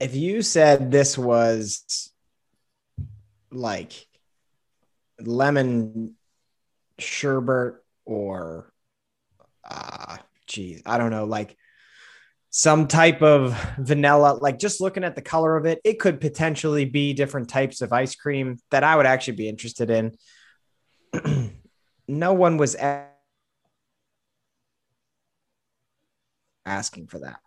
if 0.00 0.14
you 0.14 0.42
said 0.42 0.90
this 0.90 1.16
was 1.16 2.12
like 3.50 3.92
lemon 5.20 6.14
sherbet 6.98 7.76
or 8.04 8.70
uh 9.64 10.18
geez, 10.46 10.82
I 10.84 10.98
don't 10.98 11.10
know, 11.10 11.24
like 11.24 11.56
some 12.58 12.88
type 12.88 13.20
of 13.20 13.54
vanilla, 13.76 14.38
like 14.40 14.58
just 14.58 14.80
looking 14.80 15.04
at 15.04 15.14
the 15.14 15.20
color 15.20 15.58
of 15.58 15.66
it, 15.66 15.78
it 15.84 16.00
could 16.00 16.22
potentially 16.22 16.86
be 16.86 17.12
different 17.12 17.50
types 17.50 17.82
of 17.82 17.92
ice 17.92 18.14
cream 18.14 18.56
that 18.70 18.82
I 18.82 18.96
would 18.96 19.04
actually 19.04 19.36
be 19.36 19.46
interested 19.46 19.90
in. 19.90 20.16
no 22.08 22.32
one 22.32 22.56
was 22.56 22.74
asking 26.64 27.08
for 27.08 27.18
that. 27.18 27.40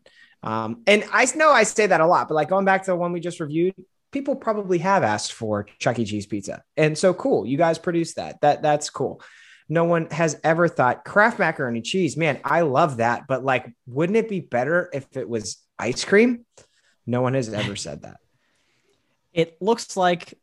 Um, 0.43 0.83
and 0.85 1.03
I 1.11 1.25
know 1.35 1.49
I 1.49 1.63
say 1.63 1.87
that 1.87 2.01
a 2.01 2.05
lot, 2.05 2.27
but 2.27 2.35
like 2.35 2.49
going 2.49 2.65
back 2.65 2.83
to 2.83 2.91
the 2.91 2.95
one 2.95 3.11
we 3.11 3.19
just 3.19 3.39
reviewed, 3.39 3.73
people 4.11 4.35
probably 4.35 4.77
have 4.77 5.01
asked 5.01 5.33
for 5.33 5.65
Chuck 5.79 5.97
E. 5.97 6.05
Cheese 6.05 6.27
pizza. 6.27 6.61
And 6.77 6.95
so 6.95 7.15
cool. 7.15 7.47
You 7.47 7.57
guys 7.57 7.79
produce 7.79 8.13
that. 8.13 8.41
That 8.41 8.61
that's 8.61 8.91
cool. 8.91 9.23
No 9.71 9.83
one 9.83 10.09
has 10.09 10.39
ever 10.43 10.67
thought 10.67 11.05
Kraft 11.05 11.37
macaroni 11.37 11.81
cheese. 11.81 12.17
Man, 12.17 12.39
I 12.43 12.61
love 12.61 12.97
that. 12.97 13.27
But 13.27 13.45
like, 13.45 13.71
wouldn't 13.85 14.17
it 14.17 14.27
be 14.27 14.39
better 14.39 14.89
if 14.91 15.05
it 15.15 15.29
was 15.29 15.57
ice 15.77 16.03
cream? 16.03 16.45
No 17.05 17.21
one 17.21 17.35
has 17.35 17.53
ever 17.53 17.75
said 17.75 18.01
that. 18.01 18.17
It 19.31 19.61
looks 19.61 19.95
like 19.95 20.33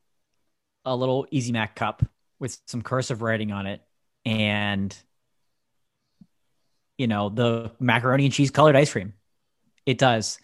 a 0.85 0.95
little 0.95 1.27
Easy 1.33 1.51
Mac 1.51 1.75
cup 1.75 2.05
with 2.39 2.57
some 2.69 2.83
cursive 2.83 3.21
writing 3.21 3.51
on 3.51 3.67
it, 3.67 3.83
and 4.25 4.97
you 6.97 7.09
know 7.09 7.29
the 7.29 7.73
macaroni 7.81 8.27
and 8.27 8.33
cheese 8.33 8.53
colored 8.53 8.77
ice 8.77 8.93
cream. 8.93 9.15
It 9.87 9.99
does. 9.99 10.39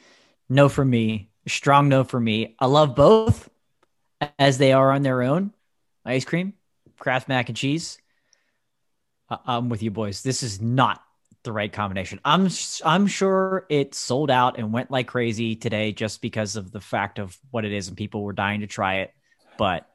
No 0.49 0.69
for 0.69 0.85
me. 0.85 1.31
Strong 1.47 1.89
no 1.89 2.03
for 2.03 2.19
me. 2.19 2.57
I 2.59 2.67
love 2.67 2.97
both 2.97 3.49
as 4.41 4.59
they 4.59 4.73
are 4.73 4.91
on 4.91 5.03
their 5.03 5.23
own. 5.23 5.53
Ice 6.05 6.25
cream, 6.25 6.55
Kraft 6.99 7.29
mac 7.29 7.49
and 7.49 7.57
cheese. 7.57 7.99
I- 9.33 9.57
I'm 9.57 9.69
with 9.69 9.83
you, 9.83 9.91
boys. 9.91 10.23
This 10.23 10.43
is 10.43 10.61
not 10.61 11.03
the 11.45 11.53
right 11.53 11.73
combination. 11.73 12.21
I'm 12.25 12.49
I'm 12.85 13.07
sure 13.07 13.67
it 13.69 13.95
sold 13.95 14.31
out 14.31 14.59
and 14.59 14.73
went 14.73 14.91
like 14.91 15.09
crazy 15.09 15.57
today 15.57 15.93
just 15.93 16.23
because 16.23 16.57
of 16.57 16.71
the 16.71 16.81
fact 16.81 17.19
of 17.19 17.37
what 17.51 17.65
it 17.65 17.73
is 17.73 17.89
and 17.89 17.97
people 17.97 18.23
were 18.23 18.33
dying 18.33 18.61
to 18.61 18.67
try 18.67 18.97
it. 18.97 19.13
But 19.59 19.87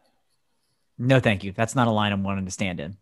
no, 0.97 1.19
thank 1.19 1.43
you. 1.43 1.51
That's 1.51 1.75
not 1.75 1.87
a 1.87 1.91
line 1.91 2.11
I'm 2.11 2.23
wanting 2.23 2.45
to 2.45 2.51
stand 2.51 2.79
in. 2.79 2.97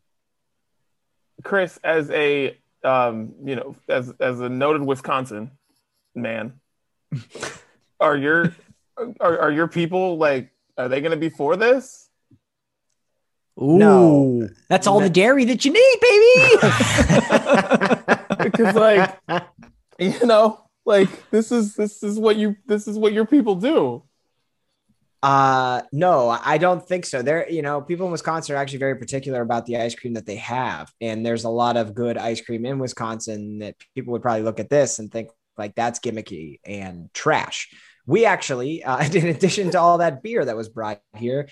Chris, 1.44 1.80
as 1.84 2.10
a 2.12 2.58
um, 2.84 3.34
you 3.44 3.56
know, 3.56 3.76
as 3.90 4.14
as 4.20 4.40
a 4.40 4.50
noted 4.50 4.84
Wisconsin 4.84 5.52
man, 6.14 6.54
are 8.00 8.16
your 8.18 8.56
are, 9.20 9.40
are 9.40 9.52
your 9.52 9.68
people 9.68 10.18
like 10.18 10.52
are 10.78 10.88
they 10.88 11.02
gonna 11.02 11.16
be 11.18 11.30
for 11.30 11.56
this? 11.56 12.05
Ooh, 13.62 13.78
No. 13.78 14.50
that's 14.70 14.86
all 14.88 15.00
the 15.00 15.10
dairy 15.10 15.46
that 15.46 15.64
you 15.66 15.72
need, 15.74 15.98
baby. 16.02 16.58
Because 18.46 18.76
like 18.76 19.18
you 19.98 20.26
know, 20.26 20.60
like 20.86 21.10
this 21.32 21.52
is 21.52 21.76
this 21.76 22.04
is 22.04 22.20
what 22.20 22.36
you 22.36 22.56
this 22.68 22.88
is 22.88 22.98
what 22.98 23.14
your 23.14 23.26
people 23.26 23.56
do. 23.56 24.04
Uh 25.24 25.82
no, 25.92 26.30
I 26.30 26.58
don't 26.60 26.86
think 26.86 27.06
so. 27.06 27.22
There, 27.22 27.50
you 27.50 27.62
know, 27.64 27.82
people 27.82 28.06
in 28.06 28.12
Wisconsin 28.12 28.56
are 28.56 28.60
actually 28.60 28.80
very 28.80 28.96
particular 28.96 29.42
about 29.42 29.66
the 29.66 29.78
ice 29.78 29.96
cream 29.96 30.14
that 30.14 30.26
they 30.28 30.36
have. 30.36 30.92
And 31.02 31.26
there's 31.26 31.46
a 31.46 31.50
lot 31.50 31.78
of 31.78 31.96
good 31.96 32.18
ice 32.18 32.42
cream 32.42 32.66
in 32.66 32.78
Wisconsin 32.78 33.60
that 33.60 33.76
people 33.96 34.12
would 34.12 34.22
probably 34.22 34.44
look 34.44 34.60
at 34.60 34.70
this 34.70 35.00
and 35.00 35.12
think 35.12 35.30
like 35.58 35.74
that's 35.74 36.00
gimmicky 36.00 36.60
and 36.66 37.12
trash. 37.14 37.70
We 38.06 38.26
actually, 38.26 38.84
uh, 38.84 39.04
in 39.14 39.28
addition 39.28 39.72
to 39.72 39.80
all 39.80 39.98
that 40.00 40.22
beer 40.22 40.46
that 40.46 40.56
was 40.56 40.70
brought 40.70 41.02
here, 41.16 41.48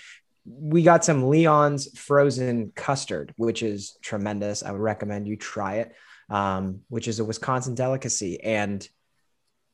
we 0.46 0.82
got 0.82 1.04
some 1.04 1.28
Leon's 1.28 1.98
frozen 1.98 2.72
custard, 2.74 3.32
which 3.36 3.62
is 3.62 3.96
tremendous. 4.02 4.62
I 4.62 4.72
would 4.72 4.80
recommend 4.80 5.26
you 5.26 5.36
try 5.36 5.76
it, 5.76 5.94
um, 6.28 6.80
which 6.88 7.08
is 7.08 7.18
a 7.18 7.24
Wisconsin 7.24 7.74
delicacy. 7.74 8.40
And 8.42 8.86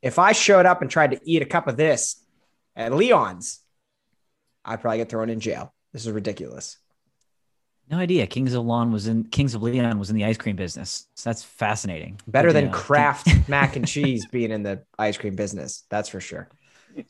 if 0.01 0.18
I 0.18 0.33
showed 0.33 0.66
up 0.66 0.83
and 0.83 0.91
tried 0.91 1.12
to 1.12 1.21
eat 1.25 1.43
a 1.43 1.47
cup 1.47 1.66
of 1.66 1.77
this 1.77 2.25
at 2.77 2.93
Leon's, 2.93 3.61
I'd 4.64 4.81
probably 4.81 4.99
get 4.99 5.09
thrown 5.09 5.31
in 5.31 5.41
jail. 5.41 5.75
This 5.93 6.07
is 6.07 6.12
ridiculous. 6.12 6.77
no 7.91 7.99
idea. 7.99 8.27
Kings 8.27 8.55
of 8.55 8.64
Leon 8.64 8.93
was 8.93 9.09
in 9.09 9.25
Kings 9.25 9.55
of 9.55 9.62
Leon 9.62 9.99
was 9.99 10.11
in 10.11 10.16
the 10.16 10.25
ice 10.25 10.37
cream 10.37 10.55
business. 10.55 11.09
So 11.14 11.31
that's 11.31 11.43
fascinating. 11.43 12.21
Better 12.29 12.53
Good 12.53 12.66
than. 12.66 12.71
Kraft 12.71 13.27
mac 13.49 13.75
and 13.75 13.87
cheese 13.89 14.27
being 14.27 14.53
in 14.53 14.62
the 14.62 14.85
ice 14.99 15.18
cream 15.18 15.35
business. 15.35 15.85
That's 15.91 16.09
for 16.09 16.21
sure. 16.21 16.49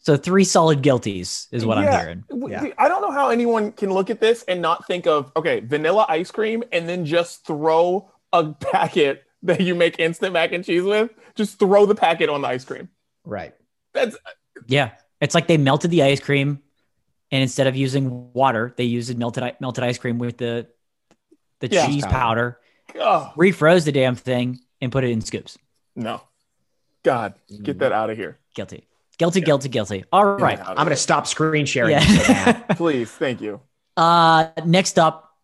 So 0.03 0.17
three 0.17 0.45
solid 0.45 0.83
guilties 0.83 1.47
is 1.53 1.65
what 1.65 1.79
I'm 1.79 1.91
hearing. 1.91 2.25
Yeah. 2.49 2.67
I 2.79 2.89
don't 2.89 3.03
know 3.03 3.11
how 3.11 3.31
anyone 3.31 3.73
can 3.73 3.91
look 3.93 4.11
at 4.11 4.21
this 4.21 4.43
and 4.49 4.61
not 4.61 4.87
think 4.87 5.07
of 5.07 5.33
okay, 5.37 5.61
vanilla 5.61 6.07
ice 6.09 6.31
cream, 6.31 6.63
and 6.73 6.89
then 6.89 7.05
just 7.05 7.47
throw 7.47 8.11
a 8.33 8.53
packet 8.61 9.25
that 9.43 9.61
you 9.61 9.75
make 9.75 9.99
instant 9.99 10.33
mac 10.33 10.53
and 10.53 10.65
cheese 10.65 10.83
with. 10.83 11.11
Just 11.35 11.59
throw 11.59 11.87
the 11.87 11.95
packet 11.95 12.29
on 12.29 12.43
the 12.43 12.49
ice 12.49 12.65
cream. 12.65 12.89
Right. 13.25 13.55
That's 13.95 14.17
Yeah, 14.67 14.93
it's 15.21 15.35
like 15.35 15.47
they 15.47 15.57
melted 15.57 15.91
the 15.91 16.03
ice 16.03 16.21
cream, 16.21 16.61
and 17.31 17.43
instead 17.43 17.67
of 17.67 17.77
using 17.77 18.33
water, 18.33 18.75
they 18.77 18.85
used 18.85 19.17
melted 19.17 19.55
melted 19.61 19.85
ice 19.85 19.99
cream 19.99 20.19
with 20.19 20.37
the 20.39 20.67
the 21.61 21.69
Yeah. 21.69 21.87
cheese 21.87 22.05
powder. 22.07 22.59
oh 22.97 23.33
Refroze 23.37 23.85
the 23.85 23.93
damn 23.93 24.17
thing 24.17 24.61
and 24.81 24.91
put 24.91 25.05
it 25.05 25.11
in 25.11 25.21
scoops. 25.21 25.57
no, 25.95 26.23
God, 27.03 27.35
get 27.63 27.79
that 27.79 27.93
mm. 27.93 27.95
out 27.95 28.11
of 28.11 28.17
here, 28.17 28.39
Guilty, 28.55 28.87
guilty, 29.21 29.43
guilty, 29.43 29.69
guilty. 29.69 30.05
All 30.11 30.25
right. 30.25 30.57
Get 30.57 30.65
that 30.65 30.67
out 30.67 30.73
of 30.73 30.79
I'm 30.79 30.87
going 30.87 30.97
to 30.97 31.03
stop 31.03 31.27
screen 31.27 31.67
sharing. 31.67 31.91
Yeah. 31.91 32.53
please, 32.71 33.11
thank 33.11 33.43
you. 33.43 33.61
uh, 33.99 34.49
next 34.65 34.99
up, 34.99 35.37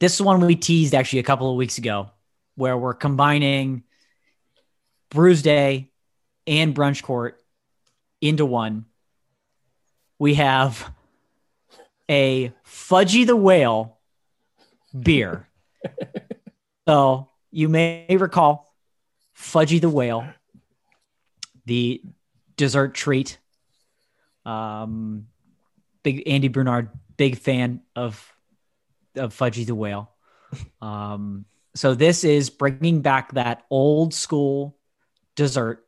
this 0.00 0.14
is 0.14 0.20
one 0.20 0.40
we 0.40 0.56
teased 0.56 0.94
actually 0.94 1.20
a 1.20 1.22
couple 1.22 1.48
of 1.48 1.56
weeks 1.56 1.78
ago, 1.78 2.10
where 2.56 2.76
we're 2.76 2.94
combining 2.94 3.84
Brews 5.10 5.42
Day 5.42 5.90
and 6.48 6.74
Brunch 6.74 7.04
Court 7.04 7.40
into 8.20 8.44
one. 8.44 8.86
We 10.18 10.34
have 10.34 10.92
a 12.10 12.52
Fudgy 12.66 13.26
the 13.26 13.36
Whale 13.36 13.96
beer. 14.98 15.46
so 16.88 17.28
you 17.52 17.68
may 17.68 18.06
recall 18.10 18.74
Fudgy 19.36 19.80
the 19.80 19.88
Whale, 19.88 20.26
the 21.66 22.02
dessert 22.60 22.92
treat 22.94 23.38
Um, 24.44 25.28
big 26.02 26.22
Andy 26.26 26.48
Bernard, 26.48 26.90
big 27.16 27.38
fan 27.38 27.80
of 27.96 28.22
of 29.16 29.36
Fudgy 29.36 29.66
the 29.66 29.74
Whale. 29.74 30.12
Um, 30.82 31.46
so 31.74 31.94
this 31.94 32.22
is 32.22 32.50
bringing 32.50 33.00
back 33.00 33.32
that 33.32 33.64
old 33.70 34.12
school 34.12 34.76
dessert, 35.36 35.86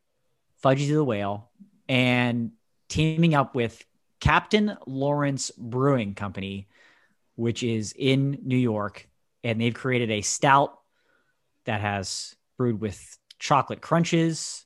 Fudgy 0.64 0.88
the 0.88 1.04
Whale, 1.04 1.50
and 1.88 2.52
teaming 2.88 3.34
up 3.34 3.54
with 3.54 3.84
Captain 4.20 4.76
Lawrence 4.86 5.50
Brewing 5.50 6.14
Company, 6.14 6.68
which 7.34 7.62
is 7.62 7.92
in 7.96 8.38
New 8.42 8.56
York, 8.56 9.08
and 9.44 9.60
they've 9.60 9.74
created 9.74 10.10
a 10.10 10.22
stout 10.22 10.78
that 11.64 11.80
has 11.80 12.34
brewed 12.56 12.80
with 12.80 13.18
chocolate 13.38 13.82
crunches 13.82 14.64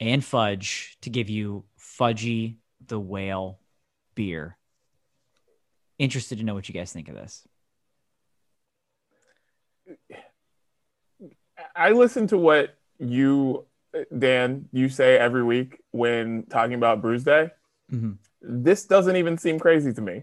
and 0.00 0.24
fudge 0.24 0.96
to 1.02 1.10
give 1.10 1.28
you 1.28 1.64
Fudgy 1.78 2.56
the 2.86 2.98
Whale 2.98 3.60
beer. 4.14 4.56
Interested 5.98 6.38
to 6.38 6.44
know 6.44 6.54
what 6.54 6.68
you 6.68 6.74
guys 6.74 6.92
think 6.92 7.08
of 7.08 7.14
this. 7.14 7.46
I 11.76 11.90
listen 11.90 12.26
to 12.28 12.38
what 12.38 12.76
you, 12.98 13.66
Dan, 14.16 14.68
you 14.72 14.88
say 14.88 15.18
every 15.18 15.44
week 15.44 15.78
when 15.90 16.44
talking 16.48 16.74
about 16.74 17.02
Brews 17.02 17.24
Day. 17.24 17.50
Mm-hmm. 17.92 18.12
This 18.40 18.86
doesn't 18.86 19.16
even 19.16 19.36
seem 19.36 19.58
crazy 19.58 19.92
to 19.92 20.00
me 20.00 20.22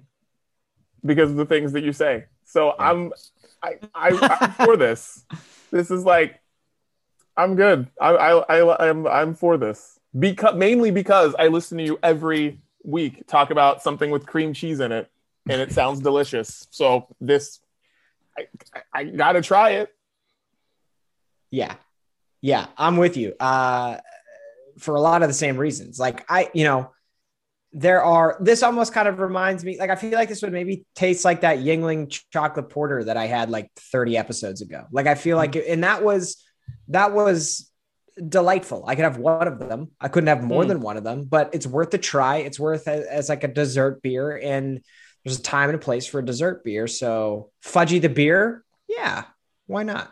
because 1.05 1.29
of 1.29 1.37
the 1.37 1.45
things 1.45 1.73
that 1.73 1.83
you 1.83 1.93
say. 1.93 2.25
So 2.43 2.67
Yeah. 2.79 2.89
I'm, 2.89 3.13
I, 3.61 3.75
I, 3.93 4.37
I'm 4.41 4.51
for 4.65 4.77
this. 4.77 5.25
This 5.69 5.91
is 5.91 6.05
like, 6.05 6.39
I'm 7.37 7.55
good. 7.55 7.87
I, 8.01 8.09
I, 8.09 8.59
I, 8.59 8.89
I'm, 8.89 9.07
I'm 9.07 9.35
for 9.35 9.57
this 9.57 9.99
because 10.17 10.55
mainly 10.55 10.91
because 10.91 11.35
I 11.37 11.47
listen 11.47 11.77
to 11.77 11.83
you 11.83 11.99
every 12.01 12.59
week 12.83 13.27
talk 13.27 13.51
about 13.51 13.83
something 13.83 14.09
with 14.09 14.25
cream 14.25 14.53
cheese 14.53 14.79
in 14.79 14.91
it, 14.91 15.09
and 15.47 15.61
it 15.61 15.71
sounds 15.71 15.99
delicious. 15.99 16.67
So 16.71 17.07
this, 17.21 17.59
I, 18.37 18.47
I, 18.93 19.03
gotta 19.03 19.41
try 19.41 19.71
it. 19.71 19.93
Yeah. 21.51 21.75
Yeah, 22.41 22.67
I'm 22.77 22.97
with 22.97 23.17
you. 23.17 23.33
Uh 23.39 23.97
for 24.79 24.95
a 24.95 25.01
lot 25.01 25.23
of 25.23 25.27
the 25.27 25.33
same 25.33 25.57
reasons. 25.57 25.99
Like 25.99 26.23
I, 26.29 26.49
you 26.53 26.63
know, 26.63 26.91
there 27.73 28.03
are 28.03 28.37
this 28.39 28.63
almost 28.63 28.93
kind 28.93 29.07
of 29.07 29.19
reminds 29.19 29.63
me 29.63 29.77
like 29.77 29.89
I 29.89 29.95
feel 29.95 30.11
like 30.11 30.29
this 30.29 30.41
would 30.41 30.53
maybe 30.53 30.85
taste 30.95 31.25
like 31.25 31.41
that 31.41 31.59
Yuengling 31.59 32.09
ch- 32.09 32.29
chocolate 32.31 32.69
porter 32.69 33.03
that 33.03 33.17
I 33.17 33.25
had 33.27 33.49
like 33.49 33.71
30 33.75 34.17
episodes 34.17 34.61
ago. 34.61 34.85
Like 34.91 35.07
I 35.07 35.15
feel 35.15 35.37
like 35.37 35.55
and 35.55 35.83
that 35.83 36.03
was 36.03 36.43
that 36.89 37.13
was 37.13 37.69
delightful. 38.27 38.83
I 38.87 38.95
could 38.95 39.03
have 39.03 39.17
one 39.17 39.47
of 39.47 39.59
them. 39.59 39.91
I 40.01 40.07
couldn't 40.07 40.27
have 40.27 40.43
more 40.43 40.63
Mm. 40.63 40.67
than 40.69 40.81
one 40.81 40.97
of 40.97 41.03
them, 41.03 41.25
but 41.25 41.51
it's 41.53 41.67
worth 41.67 41.93
a 41.93 41.97
try. 41.97 42.37
It's 42.37 42.59
worth 42.59 42.87
as, 42.87 43.05
as 43.05 43.29
like 43.29 43.43
a 43.43 43.47
dessert 43.47 44.01
beer 44.01 44.37
and 44.37 44.81
there's 45.23 45.39
a 45.39 45.43
time 45.43 45.69
and 45.69 45.75
a 45.75 45.79
place 45.79 46.07
for 46.07 46.19
a 46.19 46.25
dessert 46.25 46.63
beer. 46.63 46.87
So 46.87 47.51
fudgy 47.63 48.01
the 48.01 48.09
beer, 48.09 48.63
yeah, 48.87 49.25
why 49.67 49.83
not? 49.83 50.11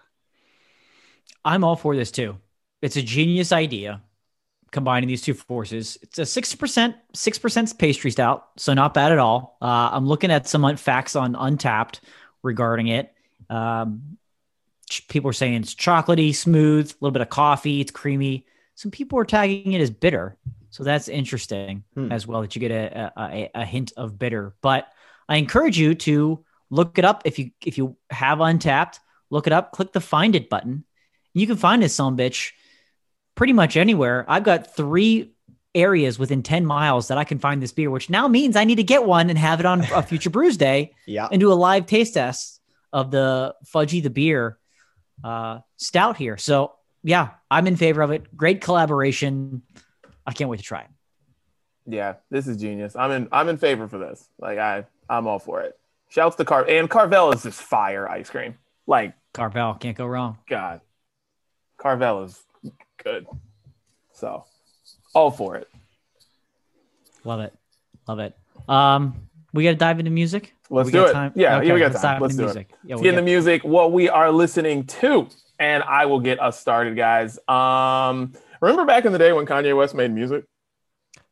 I'm 1.43 1.63
all 1.63 1.75
for 1.75 1.95
this 1.95 2.11
too. 2.11 2.37
It's 2.81 2.97
a 2.97 3.01
genius 3.01 3.51
idea 3.51 4.01
combining 4.71 5.07
these 5.07 5.21
two 5.21 5.33
forces. 5.33 5.97
It's 6.01 6.19
a 6.19 6.23
6%, 6.25 6.95
6% 7.13 7.77
pastry 7.79 8.11
stout, 8.11 8.49
so 8.57 8.73
not 8.73 8.93
bad 8.93 9.11
at 9.13 9.19
all. 9.19 9.57
Uh, 9.61 9.89
I'm 9.93 10.05
looking 10.05 10.31
at 10.31 10.47
some 10.47 10.75
facts 10.75 11.15
on 11.15 11.33
Untappd 11.33 12.01
regarding 12.43 12.87
it. 12.87 13.13
Um, 13.49 14.17
people 15.07 15.29
are 15.29 15.33
saying 15.33 15.55
it's 15.55 15.73
chocolatey, 15.75 16.33
smooth, 16.35 16.89
a 16.91 16.95
little 17.01 17.11
bit 17.11 17.21
of 17.21 17.29
coffee, 17.29 17.81
it's 17.81 17.91
creamy. 17.91 18.45
Some 18.75 18.91
people 18.91 19.17
are 19.19 19.25
tagging 19.25 19.73
it 19.73 19.81
as 19.81 19.89
bitter. 19.89 20.37
So 20.69 20.83
that's 20.83 21.07
interesting 21.07 21.83
Hmm. 21.93 22.11
as 22.11 22.27
well 22.27 22.41
that 22.41 22.55
you 22.55 22.59
get 22.59 22.71
a, 22.71 23.13
a, 23.17 23.49
a- 23.55 23.65
hint 23.65 23.93
of 23.95 24.19
bitter. 24.19 24.55
But 24.61 24.87
I 25.29 25.37
encourage 25.37 25.77
you 25.79 25.95
to 25.95 26.43
look 26.69 26.97
it 26.97 27.05
up 27.05 27.21
if 27.25 27.39
you 27.39 27.51
if 27.65 27.77
you 27.77 27.95
have 28.09 28.39
Untappd, 28.39 28.99
look 29.29 29.47
it 29.47 29.53
up, 29.53 29.71
click 29.71 29.93
the 29.93 30.01
find 30.01 30.35
it 30.35 30.49
button. 30.49 30.83
You 31.33 31.47
can 31.47 31.55
find 31.55 31.81
this 31.81 31.95
son 31.95 32.17
bitch 32.17 32.51
pretty 33.35 33.53
much 33.53 33.77
anywhere. 33.77 34.25
I've 34.27 34.43
got 34.43 34.75
three 34.75 35.31
areas 35.73 36.17
within 36.19 36.41
10 36.43 36.65
miles 36.65 37.07
that 37.09 37.17
I 37.17 37.23
can 37.25 37.39
find 37.39 37.61
this 37.61 37.71
beer, 37.73 37.89
which 37.89 38.09
now 38.09 38.27
means 38.27 38.55
I 38.55 38.63
need 38.63 38.75
to 38.75 38.83
get 38.83 39.03
one 39.05 39.29
and 39.29 39.37
have 39.39 39.59
it 39.59 39.65
on 39.65 39.81
a 39.81 40.01
future 40.03 40.29
brews 40.29 40.57
day 40.57 40.93
Yeah. 41.05 41.27
and 41.31 41.39
do 41.39 41.51
a 41.51 41.53
live 41.55 41.85
taste 41.85 42.13
test 42.13 42.61
of 42.93 43.11
the 43.11 43.55
Fudgy 43.65 44.01
the 44.03 44.09
beer 44.09 44.57
uh, 45.23 45.59
stout 45.77 46.17
here. 46.17 46.37
So 46.37 46.73
yeah, 47.03 47.29
I'm 47.49 47.67
in 47.67 47.75
favor 47.75 48.01
of 48.01 48.11
it. 48.11 48.35
Great 48.35 48.61
collaboration. 48.61 49.61
I 50.25 50.33
can't 50.33 50.49
wait 50.49 50.57
to 50.57 50.63
try 50.63 50.81
it. 50.81 50.89
Yeah, 51.85 52.15
this 52.31 52.47
is 52.47 52.57
genius. 52.57 52.95
I'm 52.95 53.11
in 53.11 53.27
I'm 53.31 53.49
in 53.49 53.57
favor 53.57 53.87
for 53.87 53.97
this. 53.97 54.27
Like 54.39 54.57
I 54.57 54.85
I'm 55.09 55.27
all 55.27 55.39
for 55.39 55.61
it. 55.61 55.77
Shouts 56.09 56.35
to 56.37 56.45
Car 56.45 56.65
and 56.67 56.89
Carvel 56.89 57.31
is 57.31 57.43
just 57.43 57.61
fire 57.61 58.09
ice 58.09 58.29
cream. 58.29 58.57
Like 58.87 59.13
Carvel 59.33 59.75
can't 59.75 59.97
go 59.97 60.07
wrong. 60.07 60.39
God, 60.49 60.81
Carvel 61.77 62.23
is 62.23 62.41
good. 63.03 63.27
So 64.13 64.45
all 65.13 65.29
for 65.29 65.57
it. 65.57 65.67
Love 67.23 67.41
it. 67.41 67.53
Love 68.07 68.19
it. 68.19 68.35
Um, 68.67 69.29
we 69.53 69.63
got 69.63 69.71
to 69.71 69.75
dive 69.75 69.99
into 69.99 70.11
music. 70.11 70.54
Let's 70.69 70.87
We 70.87 70.91
do 70.93 71.05
it. 71.05 71.13
time? 71.13 71.31
Yeah, 71.35 71.57
Okay, 71.57 71.67
yeah, 71.67 71.73
we 71.73 71.79
got 71.79 71.91
let's 71.91 72.01
time. 72.01 72.21
Let's 72.21 72.35
do 72.35 72.43
music. 72.43 72.73
It. 72.87 73.05
in 73.05 73.15
the 73.15 73.21
music. 73.21 73.63
What 73.63 73.91
we 73.91 74.09
are 74.09 74.31
listening 74.31 74.85
to, 74.85 75.27
and 75.59 75.83
I 75.83 76.05
will 76.05 76.19
get 76.19 76.39
us 76.41 76.59
started, 76.59 76.95
guys. 76.97 77.37
Um, 77.47 78.33
remember 78.61 78.85
back 78.85 79.05
in 79.05 79.11
the 79.11 79.19
day 79.19 79.31
when 79.31 79.45
Kanye 79.45 79.75
West 79.77 79.93
made 79.93 80.11
music? 80.11 80.45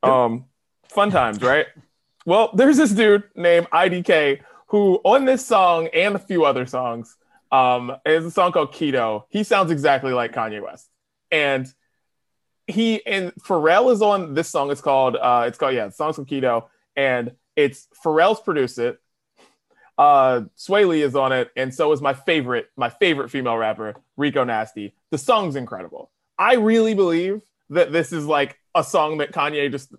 Um, 0.04 0.46
fun 0.90 1.12
times, 1.12 1.42
right? 1.42 1.66
Well, 2.26 2.52
there's 2.54 2.78
this 2.78 2.92
dude 2.92 3.24
named 3.36 3.68
IDK 3.72 4.40
who, 4.68 5.02
on 5.04 5.26
this 5.26 5.46
song 5.46 5.88
and 5.94 6.16
a 6.16 6.20
few 6.20 6.46
other 6.46 6.66
songs, 6.66 7.18
um, 7.52 7.98
is 8.06 8.26
a 8.26 8.32
song 8.32 8.54
called 8.54 8.72
Keto. 8.74 9.26
He 9.30 9.44
sounds 9.44 9.72
exactly 9.72 10.14
like 10.14 10.32
Kanye 10.34 10.64
West, 10.64 10.90
and 11.32 11.68
he 12.66 13.06
and 13.06 13.34
Pharrell 13.36 13.92
is 13.92 14.02
on 14.02 14.36
this 14.36 14.48
song. 14.48 14.72
It's 14.72 14.80
called 14.80 15.18
uh, 15.18 15.44
it's 15.48 15.58
called 15.58 15.76
yeah, 15.76 15.88
the 15.88 15.92
song's 15.92 16.16
called 16.16 16.30
Keto, 16.30 16.68
and 16.96 17.34
it's 17.58 17.90
Pharrell's 18.04 18.40
produced 18.40 18.80
it. 18.80 19.00
Uh, 19.98 20.41
Swae 20.58 20.88
Lee 20.88 21.02
is 21.02 21.16
on 21.16 21.32
it, 21.32 21.52
and 21.56 21.74
so 21.74 21.91
is 21.91 22.02
my 22.02 22.14
favorite, 22.14 22.70
my 22.76 22.89
favorite 22.89 23.30
female 23.30 23.58
rapper, 23.58 23.96
Rico 24.18 24.44
Nasty. 24.44 24.96
The 25.12 25.18
song's 25.18 25.56
incredible. 25.56 26.10
I 26.38 26.56
really 26.56 26.96
believe 26.96 27.41
that 27.70 27.91
this 27.91 28.12
is 28.12 28.26
like 28.26 28.58
a 28.76 28.84
song 28.84 29.20
that 29.20 29.32
Kanye 29.32 29.72
just 29.72 29.89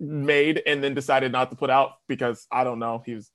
made 0.00 0.62
and 0.66 0.82
then 0.82 0.94
decided 0.94 1.32
not 1.32 1.50
to 1.50 1.56
put 1.56 1.70
out 1.70 1.98
because 2.08 2.46
I 2.50 2.64
don't 2.64 2.78
know, 2.78 3.02
he 3.04 3.14
was 3.14 3.30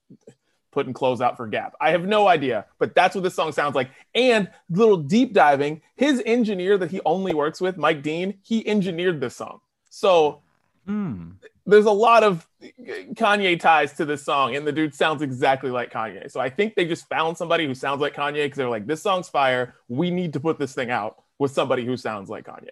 putting 0.72 0.94
clothes 0.94 1.22
out 1.22 1.38
for 1.38 1.48
Gap. 1.48 1.74
I 1.80 1.92
have 1.92 2.06
no 2.06 2.28
idea, 2.28 2.66
but 2.80 2.94
that's 2.94 3.16
what 3.16 3.24
this 3.24 3.36
song 3.36 3.52
sounds 3.52 3.76
like. 3.76 3.90
And 4.14 4.50
little 4.70 4.98
deep 4.98 5.34
diving, 5.34 5.82
his 5.96 6.22
engineer 6.26 6.78
that 6.78 6.92
he 6.92 7.00
only 7.06 7.34
works 7.34 7.62
with, 7.62 7.78
Mike 7.78 8.02
Dean, 8.02 8.40
he 8.44 8.68
engineered 8.68 9.20
this 9.20 9.36
song. 9.36 9.60
So 9.90 10.42
Hmm. 10.88 11.32
there's 11.66 11.86
a 11.86 11.92
lot 11.92 12.24
of 12.24 12.48
Kanye 12.62 13.60
ties 13.60 13.92
to 13.94 14.06
this 14.06 14.24
song, 14.24 14.56
and 14.56 14.66
the 14.66 14.72
dude 14.72 14.96
sounds 14.96 15.22
exactly 15.22 15.70
like 15.70 15.92
Kanye. 15.92 16.32
So 16.32 16.40
I 16.40 16.50
think 16.50 16.76
they 16.76 16.86
just 16.86 17.10
found 17.10 17.38
somebody 17.38 17.66
who 17.66 17.76
sounds 17.76 18.00
like 18.00 18.16
Kanye 18.16 18.46
because 18.46 18.58
they're 18.58 18.70
like, 18.70 18.88
this 18.88 19.02
song's 19.02 19.28
fire. 19.28 19.76
We 19.90 20.10
need 20.12 20.32
to 20.34 20.40
put 20.40 20.60
this 20.60 20.74
thing 20.74 20.90
out 20.90 21.22
with 21.40 21.52
somebody 21.52 21.86
who 21.86 21.98
sounds 21.98 22.30
like 22.30 22.46
Kanye. 22.46 22.70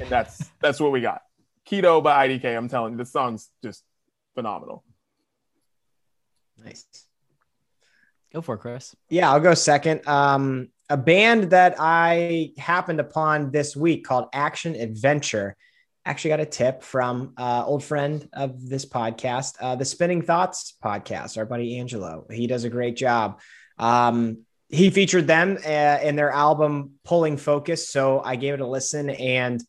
And 0.00 0.08
that's 0.08 0.50
that's 0.60 0.80
what 0.80 0.90
we 0.90 1.02
got. 1.02 1.20
Keto 1.66 2.02
by 2.02 2.28
IDK. 2.28 2.56
I'm 2.56 2.68
telling 2.68 2.92
you, 2.94 2.98
this 2.98 3.12
song's 3.12 3.50
just 3.62 3.84
phenomenal. 4.34 4.84
Nice. 6.64 6.86
Go 8.32 8.40
for 8.40 8.54
it, 8.54 8.58
Chris. 8.58 8.94
Yeah, 9.08 9.30
I'll 9.30 9.40
go 9.40 9.54
second. 9.54 10.06
Um, 10.06 10.68
a 10.88 10.96
band 10.96 11.50
that 11.50 11.76
I 11.78 12.52
happened 12.58 13.00
upon 13.00 13.50
this 13.50 13.76
week 13.76 14.04
called 14.04 14.28
Action 14.32 14.74
Adventure. 14.74 15.56
Actually, 16.10 16.30
got 16.30 16.40
a 16.40 16.44
tip 16.46 16.82
from 16.82 17.34
uh, 17.36 17.62
old 17.64 17.84
friend 17.84 18.28
of 18.32 18.68
this 18.68 18.84
podcast, 18.84 19.54
uh, 19.60 19.76
the 19.76 19.84
Spinning 19.84 20.22
Thoughts 20.22 20.76
podcast. 20.84 21.38
Our 21.38 21.44
buddy 21.46 21.78
Angelo, 21.78 22.26
he 22.32 22.48
does 22.48 22.64
a 22.64 22.68
great 22.68 22.96
job. 22.96 23.38
Um, 23.78 24.38
he 24.68 24.90
featured 24.90 25.28
them 25.28 25.56
uh, 25.64 25.98
in 26.02 26.16
their 26.16 26.32
album 26.32 26.94
Pulling 27.04 27.36
Focus, 27.36 27.88
so 27.88 28.20
I 28.24 28.34
gave 28.34 28.54
it 28.54 28.60
a 28.60 28.66
listen 28.66 29.08
and 29.08 29.62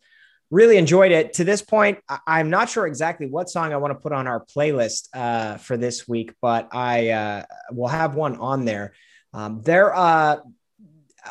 really 0.49 0.77
enjoyed 0.77 1.11
it. 1.11 1.33
To 1.33 1.43
this 1.43 1.61
point, 1.61 1.99
I- 2.09 2.17
I'm 2.25 2.49
not 2.49 2.69
sure 2.69 2.87
exactly 2.87 3.27
what 3.27 3.47
song 3.47 3.71
I 3.71 3.77
want 3.77 3.93
to 3.93 3.99
put 3.99 4.11
on 4.11 4.25
our 4.25 4.43
playlist 4.43 5.09
uh, 5.13 5.57
for 5.57 5.77
this 5.77 6.07
week, 6.07 6.33
but 6.41 6.69
I 6.71 7.09
uh, 7.09 7.43
will 7.71 7.87
have 7.87 8.15
one 8.15 8.37
on 8.37 8.65
there. 8.65 8.93
Um, 9.31 9.61
they're 9.61 9.95
uh, 9.95 10.37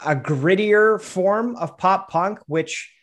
a 0.06 0.14
grittier 0.14 1.02
form 1.02 1.56
of 1.56 1.76
pop 1.78 2.11
punk, 2.12 2.38
which 2.46 2.94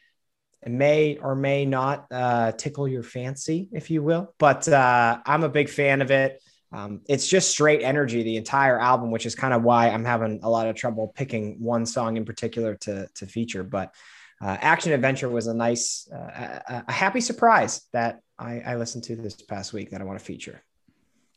may 0.70 1.18
or 1.18 1.36
may 1.36 1.65
not 1.65 2.05
uh, 2.11 2.51
tickle 2.53 2.88
your 2.88 3.03
fancy, 3.03 3.70
if 3.72 3.89
you 3.89 4.03
will. 4.03 4.34
But 4.38 4.68
uh, 4.68 5.20
I'm 5.26 5.43
a 5.43 5.49
big 5.49 5.70
fan 5.70 6.01
of 6.01 6.11
it. 6.11 6.41
Um, 6.72 7.01
it's 7.07 7.28
just 7.28 7.49
straight 7.49 7.82
energy, 7.82 8.24
the 8.24 8.38
entire 8.38 8.80
album, 8.80 9.09
which 9.11 9.26
is 9.26 9.36
kind 9.36 9.53
of 9.53 9.63
why 9.63 9.89
I'm 9.89 10.03
having 10.03 10.41
a 10.43 10.49
lot 10.49 10.68
of 10.68 10.76
trouble 10.76 11.13
picking 11.15 11.61
one 11.61 11.86
song 11.86 12.18
in 12.18 12.26
particular 12.26 12.76
to, 12.76 13.07
to 13.15 13.26
feature. 13.26 13.63
But 13.63 13.93
uh, 14.41 14.57
Action 14.59 14.91
Adventure 14.91 15.30
was 15.30 15.47
a 15.47 15.53
nice, 15.53 16.09
uh, 16.13 16.59
a, 16.68 16.84
a 16.88 16.91
happy 16.91 17.22
surprise 17.22 17.88
that 17.93 18.20
I, 18.38 18.59
I 18.59 18.76
listened 18.76 19.05
to 19.05 19.15
this 19.15 19.41
past 19.41 19.74
week 19.74 19.91
that 19.91 20.01
I 20.01 20.03
want 20.03 20.20
to 20.20 20.26
feature. 20.26 20.61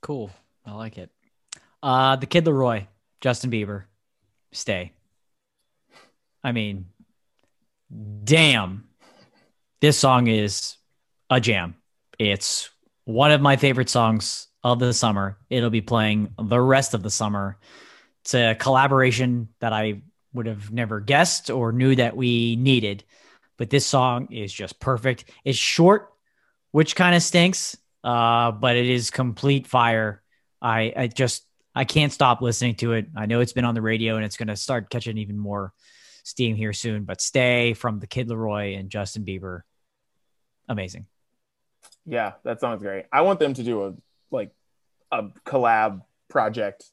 Cool. 0.00 0.30
I 0.66 0.72
like 0.72 0.98
it. 0.98 1.10
Uh, 1.82 2.16
the 2.16 2.26
Kid 2.26 2.44
LAROI, 2.44 2.88
Justin 3.20 3.50
Bieber, 3.50 3.84
stay. 4.52 4.92
I 6.42 6.52
mean, 6.52 6.86
damn, 8.24 8.88
this 9.80 9.98
song 9.98 10.26
is 10.26 10.76
a 11.30 11.40
jam. 11.40 11.76
It's 12.18 12.70
one 13.04 13.32
of 13.32 13.40
my 13.40 13.56
favorite 13.56 13.88
songs 13.88 14.48
of 14.62 14.78
the 14.78 14.92
summer. 14.92 15.38
It'll 15.48 15.70
be 15.70 15.80
playing 15.80 16.34
the 16.38 16.60
rest 16.60 16.94
of 16.94 17.02
the 17.02 17.10
summer. 17.10 17.58
It's 18.22 18.34
a 18.34 18.54
collaboration 18.54 19.48
that 19.60 19.72
I 19.72 20.02
would 20.32 20.46
have 20.46 20.70
never 20.70 21.00
guessed 21.00 21.50
or 21.50 21.72
knew 21.72 21.96
that 21.96 22.16
we 22.16 22.56
needed. 22.56 23.04
But 23.56 23.70
this 23.70 23.86
song 23.86 24.32
is 24.32 24.52
just 24.52 24.80
perfect. 24.80 25.24
It's 25.44 25.58
short, 25.58 26.10
which 26.72 26.94
kind 26.94 27.14
of 27.14 27.22
stinks, 27.22 27.76
uh, 28.04 28.52
but 28.52 28.76
it 28.76 28.86
is 28.86 29.10
complete 29.10 29.66
fire. 29.66 30.22
I, 30.62 30.92
I 30.96 31.06
just 31.06 31.44
I 31.74 31.84
can't 31.84 32.12
stop 32.12 32.42
listening 32.42 32.74
to 32.76 32.92
it. 32.92 33.06
I 33.16 33.26
know 33.26 33.40
it's 33.40 33.52
been 33.52 33.64
on 33.64 33.74
the 33.74 33.82
radio 33.82 34.16
and 34.16 34.24
it's 34.24 34.36
going 34.36 34.48
to 34.48 34.56
start 34.56 34.90
catching 34.90 35.18
even 35.18 35.38
more 35.38 35.72
steam 36.24 36.56
here 36.56 36.72
soon. 36.72 37.04
But 37.04 37.20
stay 37.20 37.74
from 37.74 37.98
the 37.98 38.06
Kid 38.06 38.28
LAROI 38.28 38.78
and 38.78 38.90
Justin 38.90 39.24
Bieber, 39.24 39.62
amazing. 40.70 41.04
Yeah, 42.06 42.32
that 42.44 42.60
sounds 42.60 42.82
great. 42.82 43.04
I 43.12 43.20
want 43.20 43.38
them 43.40 43.52
to 43.54 43.62
do 43.62 43.84
a 43.84 43.94
like 44.30 44.52
a 45.12 45.24
collab 45.44 46.02
project. 46.28 46.84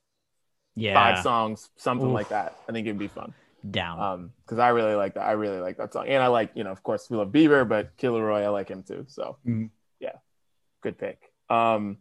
Yeah, 0.75 0.93
five 0.93 1.23
songs, 1.23 1.69
something 1.77 2.07
Oof. 2.09 2.13
like 2.13 2.29
that. 2.29 2.55
I 2.67 2.71
think 2.71 2.85
it'd 2.85 2.99
be 2.99 3.07
fun. 3.07 3.33
down. 3.71 3.99
Um, 3.99 4.31
because 4.45 4.59
I 4.59 4.69
really 4.69 4.93
like 4.95 5.15
that. 5.15 5.23
I 5.25 5.31
really 5.31 5.59
like 5.59 5.77
that 5.77 5.91
song, 5.93 6.07
and 6.07 6.21
I 6.21 6.27
like 6.27 6.51
you 6.55 6.63
know, 6.63 6.71
of 6.71 6.83
course, 6.83 7.09
we 7.09 7.17
love 7.17 7.29
Bieber, 7.29 7.67
but 7.67 7.95
Kid 7.97 8.11
LAROI, 8.11 8.43
I 8.43 8.49
like 8.49 8.69
him 8.69 8.83
too. 8.83 9.05
So 9.07 9.37
Mhm. 9.47 9.69
yeah, 9.99 10.17
good 10.81 10.97
pick. 10.97 11.31
Um, 11.49 11.97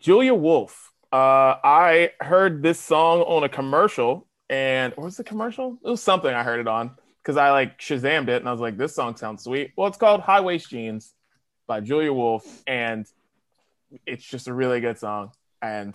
Julia 0.00 0.34
Wolf. 0.34 0.92
Uh, 1.12 1.58
I 1.64 2.12
heard 2.20 2.62
this 2.62 2.78
song 2.80 3.20
on 3.22 3.42
a 3.44 3.48
commercial, 3.48 4.26
and 4.48 4.92
what 4.96 5.04
was 5.04 5.16
the 5.16 5.24
commercial? 5.24 5.78
It 5.84 5.88
was 5.88 6.02
something 6.02 6.32
I 6.32 6.42
heard 6.44 6.60
it 6.60 6.68
on 6.68 6.96
because 7.22 7.36
I 7.36 7.50
like 7.50 7.78
Shazammed 7.78 8.28
it, 8.28 8.40
and 8.40 8.48
I 8.48 8.52
was 8.52 8.60
like, 8.60 8.76
this 8.76 8.94
song 8.94 9.16
sounds 9.16 9.44
sweet. 9.44 9.72
Well, 9.76 9.88
it's 9.88 9.98
called 9.98 10.20
High 10.20 10.40
Waist 10.40 10.70
Jeans 10.70 11.12
by 11.66 11.80
Julia 11.80 12.12
Wolf, 12.12 12.62
and 12.66 13.06
it's 14.06 14.24
just 14.24 14.48
a 14.48 14.54
really 14.54 14.80
good 14.80 14.98
song, 14.98 15.32
and 15.60 15.94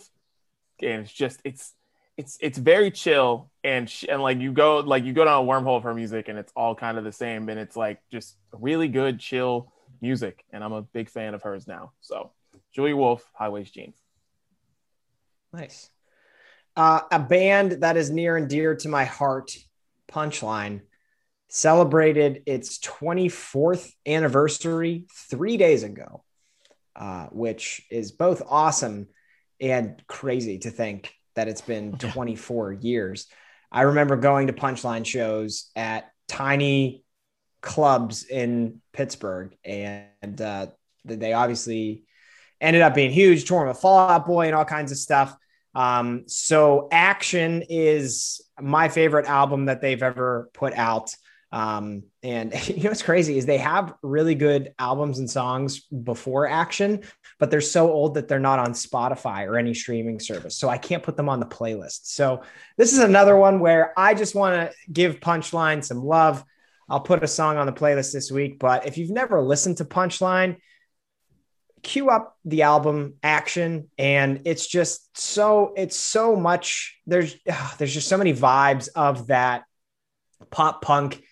and 0.81 1.01
it's 1.01 1.13
just 1.13 1.39
it's 1.43 1.73
it's 2.17 2.37
it's 2.41 2.57
very 2.57 2.91
chill 2.91 3.49
and 3.63 3.89
sh- 3.89 4.05
and 4.07 4.21
like 4.21 4.39
you 4.39 4.53
go 4.53 4.79
like 4.79 5.03
you 5.03 5.13
go 5.13 5.25
down 5.25 5.43
a 5.43 5.47
wormhole 5.47 5.77
of 5.77 5.83
her 5.83 5.93
music 5.93 6.29
and 6.29 6.39
it's 6.39 6.51
all 6.55 6.73
kind 6.75 6.97
of 6.97 7.03
the 7.03 7.11
same 7.11 7.49
and 7.49 7.59
it's 7.59 7.75
like 7.75 7.99
just 8.11 8.35
really 8.53 8.87
good 8.87 9.19
chill 9.19 9.71
music 10.01 10.45
and 10.51 10.63
I'm 10.63 10.71
a 10.71 10.81
big 10.81 11.09
fan 11.09 11.33
of 11.33 11.41
hers 11.41 11.67
now. 11.67 11.91
So 12.01 12.31
Julia 12.73 12.95
Wolf, 12.95 13.29
High 13.33 13.49
Waist 13.49 13.73
Jeans. 13.73 13.97
Nice. 15.51 15.89
Uh, 16.75 17.01
a 17.11 17.19
band 17.19 17.73
that 17.83 17.95
is 17.95 18.09
near 18.09 18.35
and 18.35 18.49
dear 18.49 18.75
to 18.75 18.89
my 18.89 19.05
heart, 19.05 19.57
Punchline, 20.11 20.81
celebrated 21.55 22.43
its 22.47 22.79
24th 22.79 23.89
anniversary 24.05 25.05
three 25.29 25.55
days 25.55 25.83
ago, 25.83 26.21
uh, 26.97 27.27
which 27.27 27.85
is 27.89 28.11
both 28.11 28.41
awesome 28.49 29.07
and 29.61 30.03
crazy 30.05 30.57
to 30.57 30.69
think 30.69 31.13
that 31.35 31.47
it's 31.47 31.61
been 31.61 31.97
24 31.97 32.73
years. 32.73 33.27
I 33.71 33.83
remember 33.83 34.17
going 34.17 34.47
to 34.47 34.53
Punchline 34.53 35.05
shows 35.05 35.71
at 35.77 36.11
tiny 36.27 37.05
clubs 37.61 38.25
in 38.25 38.81
Pittsburgh, 38.91 39.55
and 39.63 40.41
uh, 40.41 40.67
they 41.05 41.31
obviously 41.31 42.03
ended 42.59 42.81
up 42.81 42.93
being 42.93 43.11
huge, 43.11 43.45
touring 43.45 43.69
with 43.69 43.79
Fall 43.79 44.09
Out 44.09 44.25
Boy 44.25 44.47
and 44.47 44.55
all 44.55 44.65
kinds 44.65 44.91
of 44.91 44.97
stuff. 44.97 45.33
Um, 45.73 46.25
so 46.27 46.89
Action 46.91 47.63
is 47.69 48.41
my 48.59 48.89
favorite 48.89 49.25
album 49.25 49.65
that 49.65 49.79
they've 49.79 50.03
ever 50.03 50.49
put 50.53 50.73
out. 50.73 51.15
Um, 51.55 52.03
and 52.21 52.53
you 52.67 52.83
know 52.83 52.89
what's 52.89 53.01
crazy 53.01 53.37
is 53.37 53.45
they 53.45 53.57
have 53.57 53.95
really 54.03 54.35
good 54.35 54.73
albums 54.77 55.19
and 55.19 55.29
songs 55.31 55.79
before 55.79 56.47
Action, 56.47 57.03
but 57.39 57.49
they're 57.49 57.61
so 57.61 57.89
old 57.89 58.15
that 58.15 58.27
they're 58.27 58.39
not 58.39 58.59
on 58.59 58.73
Spotify 58.73 59.47
or 59.47 59.57
any 59.57 59.73
streaming 59.73 60.19
service. 60.19 60.57
So 60.57 60.67
I 60.67 60.77
can't 60.77 61.01
put 61.01 61.15
them 61.15 61.29
on 61.29 61.39
the 61.39 61.45
playlist. 61.45 62.07
So 62.07 62.43
this 62.77 62.91
is 62.91 62.99
another 62.99 63.37
one 63.37 63.61
where 63.61 63.93
I 63.97 64.13
just 64.13 64.35
want 64.35 64.55
to 64.55 64.91
give 64.91 65.21
Punchline 65.21 65.83
some 65.83 66.03
love. 66.03 66.43
I'll 66.89 66.99
put 66.99 67.23
a 67.23 67.27
song 67.27 67.55
on 67.57 67.65
the 67.65 67.73
playlist 67.73 68.11
this 68.11 68.29
week, 68.29 68.59
but 68.59 68.85
if 68.85 68.97
you've 68.97 69.09
never 69.09 69.41
listened 69.41 69.77
to 69.77 69.85
Punchline, 69.85 70.57
cue 71.83 72.09
up 72.09 72.35
the 72.43 72.63
album 72.63 73.13
action 73.23 73.89
and 73.97 74.41
it's 74.45 74.65
just 74.65 75.15
so 75.15 75.71
it's 75.77 75.95
so 75.95 76.35
much 76.35 76.99
there's 77.05 77.35
ugh, 77.47 77.75
there's 77.77 77.93
just 77.93 78.07
so 78.07 78.17
many 78.17 78.33
vibes 78.33 78.89
of 78.95 79.27
that 79.27 79.65
pop 80.49 80.81
punk 80.81 81.23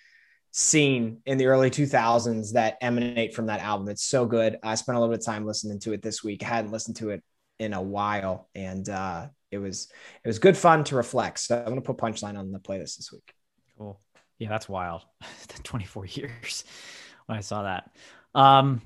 scene 0.56 1.18
in 1.26 1.38
the 1.38 1.47
early 1.47 1.70
2000s 1.70 2.54
that 2.54 2.78
emanate 2.80 3.34
from 3.34 3.47
that 3.47 3.60
album 3.60 3.89
it's 3.89 4.04
so 4.04 4.26
good 4.26 4.58
i 4.64 4.76
spent 4.76 4.95
a 4.95 4.99
little 4.99 5.12
bit 5.12 5.20
of 5.20 5.26
time 5.26 5.45
listening 5.45 5.80
to 5.80 5.93
it 5.93 6.01
this 6.01 6.24
week 6.24 6.43
I 6.43 6.47
hadn't 6.47 6.72
listened 6.72 6.97
to 6.97 7.10
it 7.10 7.24
in 7.60 7.74
a 7.74 7.82
while 7.82 8.49
and 8.54 8.88
uh 8.88 9.28
it 9.49 9.58
was 9.58 9.88
it 10.24 10.28
was 10.28 10.38
good 10.38 10.56
fun 10.56 10.84
to 10.84 10.95
reflect 10.95 11.39
so 11.39 11.58
i'm 11.58 11.66
going 11.66 11.76
to 11.76 11.82
put 11.82 11.97
punchline 11.97 12.38
on 12.38 12.51
the 12.51 12.60
playlist 12.60 12.97
this 12.97 13.12
week 13.12 13.34
Cool. 13.78 13.99
Yeah, 14.39 14.49
that's 14.49 14.70
wild. 14.70 15.06
24 15.64 16.06
years 16.08 16.64
when 17.26 17.38
I 17.38 17.41
saw 17.41 17.64
that. 17.64 17.91
Um, 18.36 18.82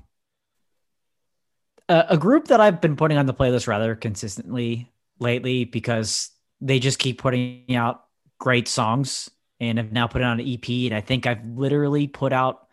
a, 1.88 2.06
a 2.10 2.18
group 2.18 2.48
that 2.48 2.60
I've 2.60 2.80
been 2.80 2.96
putting 2.96 3.18
on 3.18 3.26
the 3.26 3.34
playlist 3.34 3.66
rather 3.66 3.94
consistently 3.94 4.90
lately 5.18 5.64
because 5.64 6.30
they 6.60 6.78
just 6.78 6.98
keep 6.98 7.20
putting 7.20 7.74
out 7.74 8.04
great 8.38 8.68
songs 8.68 9.30
and 9.60 9.78
have 9.78 9.92
now 9.92 10.06
put 10.06 10.20
it 10.20 10.24
on 10.24 10.40
an 10.40 10.48
EP. 10.48 10.68
And 10.68 10.94
I 10.94 11.00
think 11.00 11.26
I've 11.26 11.44
literally 11.44 12.06
put 12.06 12.32
out, 12.32 12.66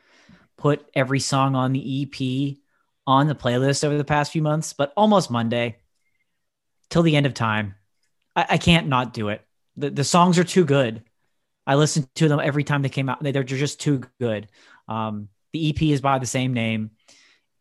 put 0.57 0.87
every 0.93 1.19
song 1.19 1.55
on 1.55 1.73
the 1.73 2.03
EP 2.03 2.57
on 3.07 3.27
the 3.27 3.35
playlist 3.35 3.83
over 3.83 3.97
the 3.97 4.03
past 4.03 4.31
few 4.31 4.41
months, 4.41 4.73
but 4.73 4.93
almost 4.97 5.29
Monday 5.31 5.77
till 6.89 7.03
the 7.03 7.15
end 7.15 7.25
of 7.25 7.33
time. 7.33 7.75
I, 8.35 8.45
I 8.51 8.57
can't 8.57 8.87
not 8.87 9.13
do 9.13 9.29
it. 9.29 9.41
The, 9.77 9.89
the 9.89 10.03
songs 10.03 10.39
are 10.39 10.43
too 10.43 10.65
good. 10.65 11.03
I 11.67 11.75
listened 11.75 12.07
to 12.15 12.27
them 12.27 12.39
every 12.39 12.63
time 12.63 12.81
they 12.81 12.89
came 12.89 13.09
out. 13.09 13.21
They- 13.21 13.31
They're 13.31 13.43
just 13.43 13.79
too 13.81 14.03
good. 14.19 14.47
Um, 14.87 15.29
the 15.53 15.69
EP 15.69 15.81
is 15.83 16.01
by 16.01 16.19
the 16.19 16.25
same 16.25 16.53
name, 16.53 16.91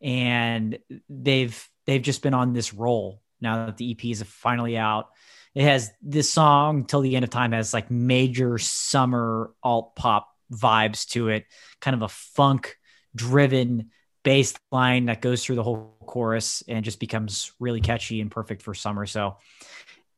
and 0.03 0.79
they've 1.09 1.69
they've 1.87 2.03
just 2.03 2.23
been 2.23 2.35
on 2.35 2.53
this 2.53 2.75
roll 2.75 3.23
now 3.41 3.67
that 3.67 3.77
the 3.77 3.93
EP 3.93 4.05
is 4.07 4.23
finally 4.23 4.77
out. 4.77 5.11
It 5.55 5.63
has 5.63 5.93
this 6.03 6.31
song 6.31 6.85
till 6.85 7.01
the 7.01 7.15
end 7.15 7.25
of 7.25 7.31
time 7.31 7.53
has 7.53 7.73
like 7.73 7.91
major 7.91 8.59
summer 8.59 9.53
alt 9.63 9.95
pop 9.95 10.29
vibes 10.53 11.07
to 11.11 11.29
it, 11.29 11.47
kind 11.81 11.95
of 11.95 12.03
a 12.03 12.09
funk 12.09 12.77
driven 13.15 13.91
bass 14.25 14.55
line 14.73 15.07
that 15.07 15.21
goes 15.21 15.45
through 15.45 15.57
the 15.57 15.63
whole 15.63 15.95
chorus 16.07 16.63
and 16.67 16.85
just 16.85 16.99
becomes 16.99 17.53
really 17.61 17.81
catchy 17.81 18.21
and 18.21 18.31
perfect 18.31 18.63
for 18.63 18.75
summer. 18.75 19.07
So 19.07 19.37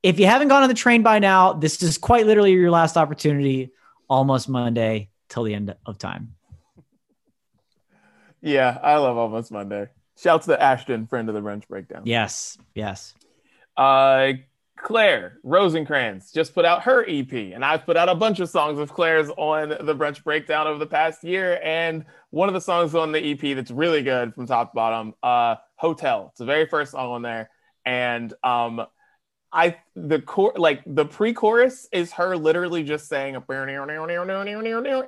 if 0.03 0.19
you 0.19 0.27
haven't 0.27 0.49
gone 0.49 0.63
on 0.63 0.69
the 0.69 0.75
train 0.75 1.03
by 1.03 1.19
now, 1.19 1.53
this 1.53 1.83
is 1.83 1.99
quite 1.99 2.27
literally 2.27 2.53
your 2.53 2.71
last 2.71 2.97
opportunity. 2.97 3.73
Almost 4.09 4.49
Monday 4.49 5.11
till 5.29 5.43
the 5.43 5.53
end 5.53 5.75
of 5.85 5.99
time. 5.99 6.37
Yeah, 8.41 8.79
I 8.81 8.97
love 8.99 9.17
Almost 9.17 9.51
Monday. 9.51 9.89
Shouts 10.17 10.47
to 10.47 10.63
Ashton, 10.63 11.09
friend 11.09 11.29
of 11.29 11.35
the 11.35 11.41
Brunch 11.41 11.67
Breakdown. 11.67 12.03
Yes, 12.05 12.57
yes. 12.75 13.15
Uh, 13.77 14.35
Claire 14.77 15.39
Rosinkranz 15.45 16.33
just 16.33 16.55
put 16.55 16.65
out 16.65 16.83
her 16.83 17.05
EP, 17.09 17.33
and 17.33 17.65
I've 17.65 17.85
put 17.85 17.97
out 17.97 18.09
a 18.09 18.15
bunch 18.15 18.41
of 18.41 18.49
songs 18.49 18.79
of 18.79 18.93
Claire's 18.93 19.31
on 19.31 19.71
the 19.71 19.95
Brunch 19.95 20.23
Breakdown 20.23 20.67
over 20.67 20.79
the 20.79 20.87
past 20.87 21.25
year. 21.25 21.59
And 21.63 22.05
one 22.31 22.49
of 22.49 22.55
the 22.55 22.61
songs 22.61 22.95
on 22.95 23.11
the 23.11 23.33
EP 23.33 23.57
that's 23.57 23.71
really 23.71 24.03
good 24.03 24.35
from 24.35 24.47
top 24.47 24.73
to 24.73 24.75
bottom, 24.75 25.15
uh, 25.23 25.57
Hotel. 25.77 26.29
It's 26.31 26.39
the 26.39 26.45
very 26.45 26.67
first 26.67 26.93
song 26.93 27.11
on 27.11 27.23
there, 27.23 27.51
and 27.85 28.33
um, 28.45 28.87
I 29.57 29.77
the 29.95 30.21
core 30.21 30.53
like 30.55 30.83
the 30.85 31.07
pre-chorus 31.07 31.89
is 31.91 32.13
her 32.13 32.37
literally 32.37 32.83
just 32.83 33.09
saying 33.09 33.37
a 33.37 33.41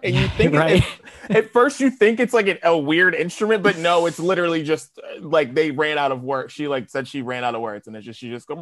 and 0.03 0.17
you 0.17 0.27
think 0.29 0.55
Right. 0.55 0.83
at, 1.29 1.37
at 1.37 1.51
first 1.51 1.81
you 1.81 1.91
think 1.91 2.19
it's 2.19 2.33
like 2.33 2.49
an, 2.49 2.59
a 2.63 2.77
weird 2.77 3.15
instrument, 3.15 3.63
but 3.63 3.77
no, 3.77 4.07
it's 4.07 4.19
literally 4.19 4.63
just 4.63 4.99
uh, 4.99 5.21
like 5.21 5.55
they 5.55 5.71
ran 5.71 5.99
out 5.99 6.13
of 6.13 6.23
words. 6.23 6.55
She 6.55 6.67
like 6.67 6.89
said 6.89 7.07
she 7.07 7.21
ran 7.21 7.45
out 7.45 7.55
of 7.55 7.61
words, 7.61 7.89
and 7.89 7.95
it's 7.95 8.07
just 8.07 8.19
she 8.19 8.31
just 8.31 8.49
go 8.49 8.57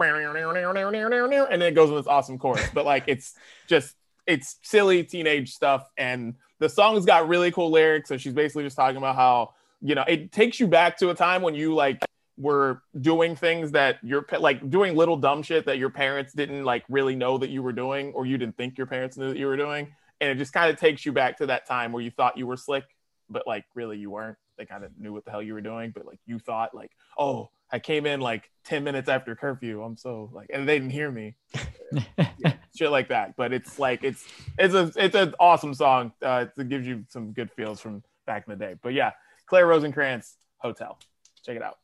and 1.45 1.63
then 1.63 1.69
it 1.69 1.77
goes 1.77 1.89
in 1.89 1.95
this 1.95 2.09
awesome 2.09 2.37
chorus. 2.37 2.69
But 2.75 2.85
like 2.85 3.05
it's 3.07 3.35
just 3.69 3.95
it's 4.27 4.57
silly 4.63 5.05
teenage 5.05 5.53
stuff, 5.53 5.89
and 5.97 6.35
the 6.59 6.69
song's 6.69 7.07
got 7.07 7.29
really 7.29 7.53
cool 7.53 7.71
lyrics. 7.71 8.09
So 8.09 8.17
she's 8.17 8.35
basically 8.35 8.65
just 8.65 8.77
talking 8.77 8.97
about 8.97 9.15
how 9.15 9.55
you 9.81 9.95
know 9.95 10.05
it 10.09 10.33
takes 10.33 10.59
you 10.59 10.67
back 10.67 10.99
to 10.99 11.11
a 11.11 11.15
time 11.15 11.43
when 11.43 11.55
you 11.55 11.77
like 11.77 12.01
were 12.39 12.83
doing 13.01 13.35
things 13.37 13.73
that 13.73 13.97
your 14.03 14.27
like 14.39 14.69
doing 14.69 14.95
little 14.95 15.17
dumb 15.17 15.43
shit 15.43 15.67
that 15.67 15.79
your 15.79 15.91
parents 15.91 16.33
didn't 16.33 16.65
like 16.65 16.85
really 16.89 17.15
know 17.15 17.39
that 17.39 17.51
you 17.51 17.63
were 17.63 17.73
doing, 17.73 18.13
or 18.13 18.27
you 18.27 18.39
didn't 18.39 18.57
think 18.57 18.79
your 18.79 18.87
parents 18.87 19.17
knew 19.17 19.29
that 19.29 19.39
you 19.39 19.47
were 19.47 19.57
doing, 19.57 19.89
and 20.21 20.31
it 20.31 20.37
just 20.37 20.53
kind 20.53 20.71
of 20.71 20.79
takes 20.79 21.07
you 21.07 21.13
back 21.13 21.39
to 21.39 21.47
that 21.47 21.67
time 21.67 21.93
where 21.93 22.03
you 22.03 22.11
thought 22.11 22.37
you 22.37 22.47
were 22.47 22.57
slick 22.57 22.85
but 23.29 23.47
like 23.47 23.65
really 23.75 23.99
you 23.99 24.11
weren't. 24.11 24.37
They 24.57 24.65
kind 24.65 24.85
of 24.85 24.91
knew 24.99 25.13
what 25.13 25.25
the 25.25 25.31
hell 25.31 25.43
you 25.43 25.55
were 25.55 25.61
doing, 25.61 25.93
but 25.95 26.07
like 26.07 26.19
you 26.27 26.39
thought 26.39 26.75
like, 26.75 26.91
oh, 27.19 27.51
I 27.71 27.79
came 27.79 28.07
in 28.07 28.21
like 28.21 28.51
10 28.65 28.85
minutes 28.85 29.09
after 29.09 29.35
curfew. 29.35 29.83
I'm 29.83 29.97
so 29.97 30.31
like, 30.33 30.51
and 30.53 30.69
they 30.69 30.79
didn't 30.79 30.93
hear 30.93 31.11
me. 31.11 31.35
yeah, 32.39 32.55
shit 32.75 32.91
like 32.91 33.09
that. 33.09 33.37
But 33.37 33.53
it's 33.53 33.79
like 33.79 34.03
it's 34.03 34.25
it's 34.59 34.75
a 34.75 34.93
it's 34.97 35.15
an 35.15 35.35
awesome 35.39 35.75
song. 35.75 36.13
Uh, 36.23 36.47
it 36.57 36.69
gives 36.69 36.87
you 36.87 37.05
some 37.09 37.33
good 37.33 37.51
feels 37.53 37.81
from 37.81 38.03
back 38.27 38.45
in 38.47 38.59
the 38.59 38.65
day. 38.65 38.77
But 38.83 38.95
yeah, 38.95 39.13
Claire 39.47 39.67
Rosinkranz, 39.67 40.35
Hotel. 40.59 40.99
Check 41.45 41.57
it 41.57 41.63
out. 41.63 41.77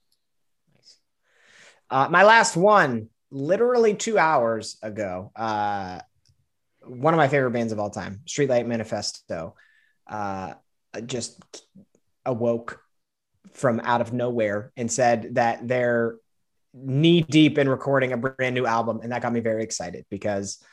Uh, 1.92 2.08
my 2.10 2.24
last 2.24 2.56
one, 2.56 3.10
literally 3.30 3.94
two 3.94 4.18
hours 4.18 4.78
ago. 4.82 5.30
Uh, 5.36 6.00
one 6.80 7.12
of 7.12 7.18
my 7.18 7.28
favorite 7.28 7.50
bands 7.50 7.70
of 7.70 7.78
all 7.78 7.90
time, 7.90 8.22
Streetlight 8.26 8.66
Manifesto, 8.66 9.54
uh, 10.06 10.54
just 11.04 11.38
awoke 12.24 12.80
from 13.52 13.78
out 13.80 14.00
of 14.00 14.14
nowhere 14.14 14.72
and 14.74 14.90
said 14.90 15.34
that 15.34 15.68
they're 15.68 16.16
knee 16.72 17.20
deep 17.20 17.58
in 17.58 17.68
recording 17.68 18.12
a 18.12 18.16
brand 18.16 18.54
new 18.54 18.64
album. 18.64 19.00
And 19.02 19.12
that 19.12 19.20
got 19.20 19.34
me 19.34 19.40
very 19.40 19.62
excited 19.62 20.06
because 20.08 20.64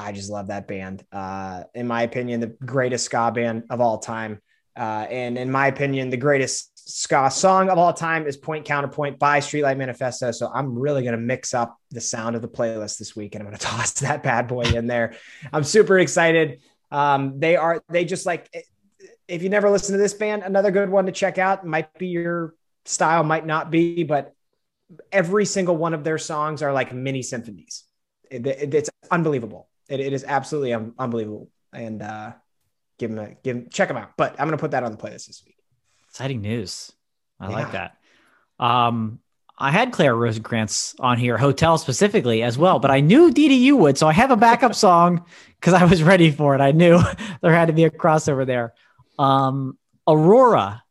I 0.00 0.10
just 0.10 0.30
love 0.30 0.48
that 0.48 0.66
band. 0.66 1.04
Uh, 1.12 1.62
in 1.76 1.86
my 1.86 2.02
opinion, 2.02 2.40
the 2.40 2.48
greatest 2.48 3.04
ska 3.04 3.30
band 3.30 3.64
of 3.70 3.80
all 3.80 3.98
time. 3.98 4.40
Uh, 4.76 5.06
and 5.08 5.38
in 5.38 5.50
my 5.50 5.68
opinion, 5.68 6.10
the 6.10 6.16
greatest 6.16 6.77
ska 6.88 7.30
song 7.30 7.68
of 7.68 7.76
all 7.76 7.92
time 7.92 8.26
is 8.26 8.36
Point 8.38 8.64
Counterpoint 8.64 9.18
by 9.18 9.40
Streetlight 9.40 9.76
Manifesto. 9.76 10.30
So 10.30 10.50
I'm 10.52 10.76
really 10.76 11.02
going 11.02 11.12
to 11.12 11.20
mix 11.20 11.52
up 11.52 11.78
the 11.90 12.00
sound 12.00 12.34
of 12.34 12.40
the 12.40 12.48
playlist 12.48 12.98
this 12.98 13.14
week 13.14 13.34
and 13.34 13.42
I'm 13.42 13.46
going 13.46 13.58
to 13.60 13.64
toss 13.64 13.92
that 14.00 14.22
bad 14.22 14.48
boy 14.48 14.62
in 14.62 14.86
there. 14.86 15.14
I'm 15.52 15.64
super 15.64 15.98
excited. 15.98 16.60
Um, 16.90 17.38
they 17.38 17.56
are, 17.56 17.82
they 17.90 18.06
just 18.06 18.24
like, 18.24 18.50
if 19.28 19.42
you 19.42 19.50
never 19.50 19.68
listen 19.68 19.92
to 19.92 19.98
this 19.98 20.14
band, 20.14 20.42
another 20.42 20.70
good 20.70 20.88
one 20.88 21.04
to 21.06 21.12
check 21.12 21.36
out 21.36 21.66
might 21.66 21.92
be 21.98 22.06
your 22.06 22.54
style, 22.86 23.22
might 23.22 23.44
not 23.44 23.70
be, 23.70 24.02
but 24.04 24.34
every 25.12 25.44
single 25.44 25.76
one 25.76 25.92
of 25.92 26.04
their 26.04 26.16
songs 26.16 26.62
are 26.62 26.72
like 26.72 26.94
mini 26.94 27.20
symphonies. 27.20 27.84
It, 28.30 28.46
it, 28.46 28.74
it's 28.74 28.90
unbelievable. 29.10 29.68
It, 29.90 30.00
it 30.00 30.14
is 30.14 30.24
absolutely 30.26 30.72
un- 30.72 30.94
unbelievable. 30.98 31.50
And 31.74 32.00
uh, 32.00 32.32
give 32.98 33.10
them 33.10 33.18
a 33.18 33.34
give 33.42 33.56
them, 33.56 33.68
check 33.70 33.88
them 33.88 33.98
out. 33.98 34.12
But 34.16 34.40
I'm 34.40 34.46
gonna 34.46 34.56
put 34.56 34.70
that 34.70 34.84
on 34.84 34.90
the 34.90 34.96
playlist 34.96 35.26
this 35.26 35.42
week. 35.44 35.57
Exciting 36.18 36.40
news. 36.40 36.90
I 37.38 37.48
yeah. 37.48 37.54
like 37.54 37.70
that. 37.70 37.96
Um, 38.58 39.20
I 39.56 39.70
had 39.70 39.92
Claire 39.92 40.16
Rosinkranz 40.16 40.96
on 40.98 41.16
here, 41.16 41.38
hotel 41.38 41.78
specifically 41.78 42.42
as 42.42 42.58
well, 42.58 42.80
but 42.80 42.90
I 42.90 42.98
knew 42.98 43.30
DDU 43.30 43.78
would, 43.78 43.96
so 43.96 44.08
I 44.08 44.12
have 44.14 44.32
a 44.32 44.36
backup 44.36 44.74
song 44.74 45.24
because 45.60 45.74
I 45.74 45.84
was 45.84 46.02
ready 46.02 46.32
for 46.32 46.56
it. 46.56 46.60
I 46.60 46.72
knew 46.72 46.98
there 47.40 47.54
had 47.54 47.66
to 47.66 47.72
be 47.72 47.84
a 47.84 47.90
crossover 47.90 48.44
there. 48.44 48.74
Um, 49.16 49.78
Aurora, 50.08 50.82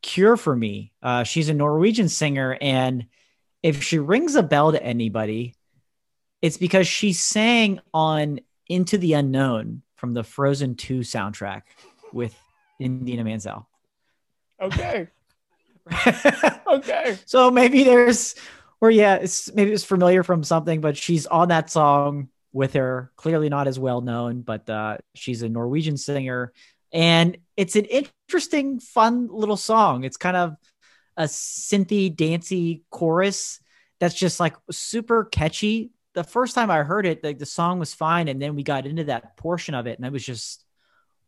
Cure 0.00 0.38
for 0.38 0.56
Me. 0.56 0.90
Uh, 1.02 1.24
she's 1.24 1.50
a 1.50 1.54
Norwegian 1.54 2.08
singer, 2.08 2.56
and 2.58 3.08
if 3.62 3.82
she 3.82 3.98
rings 3.98 4.36
a 4.36 4.42
bell 4.42 4.72
to 4.72 4.82
anybody, 4.82 5.54
it's 6.40 6.56
because 6.56 6.88
she 6.88 7.12
sang 7.12 7.78
on 7.92 8.40
Into 8.70 8.96
the 8.96 9.12
Unknown 9.12 9.82
from 9.96 10.14
the 10.14 10.24
Frozen 10.24 10.76
2 10.76 11.00
soundtrack 11.00 11.64
with 12.10 12.34
Idina 12.80 13.24
Menzel. 13.24 13.68
Okay. 14.62 15.08
okay. 16.66 17.18
So 17.26 17.50
maybe 17.50 17.84
there's, 17.84 18.34
or 18.80 18.90
yeah, 18.90 19.16
it's 19.16 19.52
maybe 19.52 19.72
it's 19.72 19.84
familiar 19.84 20.22
from 20.22 20.44
something, 20.44 20.80
but 20.80 20.96
she's 20.96 21.26
on 21.26 21.48
that 21.48 21.70
song 21.70 22.28
with 22.52 22.74
her. 22.74 23.10
Clearly 23.16 23.48
not 23.48 23.66
as 23.66 23.78
well 23.78 24.00
known, 24.00 24.42
but 24.42 24.68
uh, 24.70 24.98
she's 25.14 25.42
a 25.42 25.48
Norwegian 25.48 25.96
singer 25.96 26.52
and 26.92 27.38
it's 27.56 27.76
an 27.76 27.86
interesting, 27.86 28.78
fun 28.78 29.28
little 29.30 29.56
song. 29.56 30.04
It's 30.04 30.16
kind 30.16 30.36
of 30.36 30.56
a 31.16 31.24
synthy, 31.24 32.14
dancey 32.14 32.82
chorus 32.90 33.60
that's 33.98 34.14
just 34.14 34.40
like 34.40 34.54
super 34.70 35.24
catchy. 35.24 35.90
The 36.14 36.24
first 36.24 36.54
time 36.54 36.70
I 36.70 36.82
heard 36.82 37.06
it, 37.06 37.24
like 37.24 37.38
the 37.38 37.46
song 37.46 37.78
was 37.78 37.94
fine, 37.94 38.28
and 38.28 38.40
then 38.40 38.54
we 38.54 38.62
got 38.62 38.86
into 38.86 39.04
that 39.04 39.36
portion 39.36 39.74
of 39.74 39.86
it, 39.86 39.98
and 39.98 40.04
I 40.04 40.10
was 40.10 40.24
just, 40.24 40.64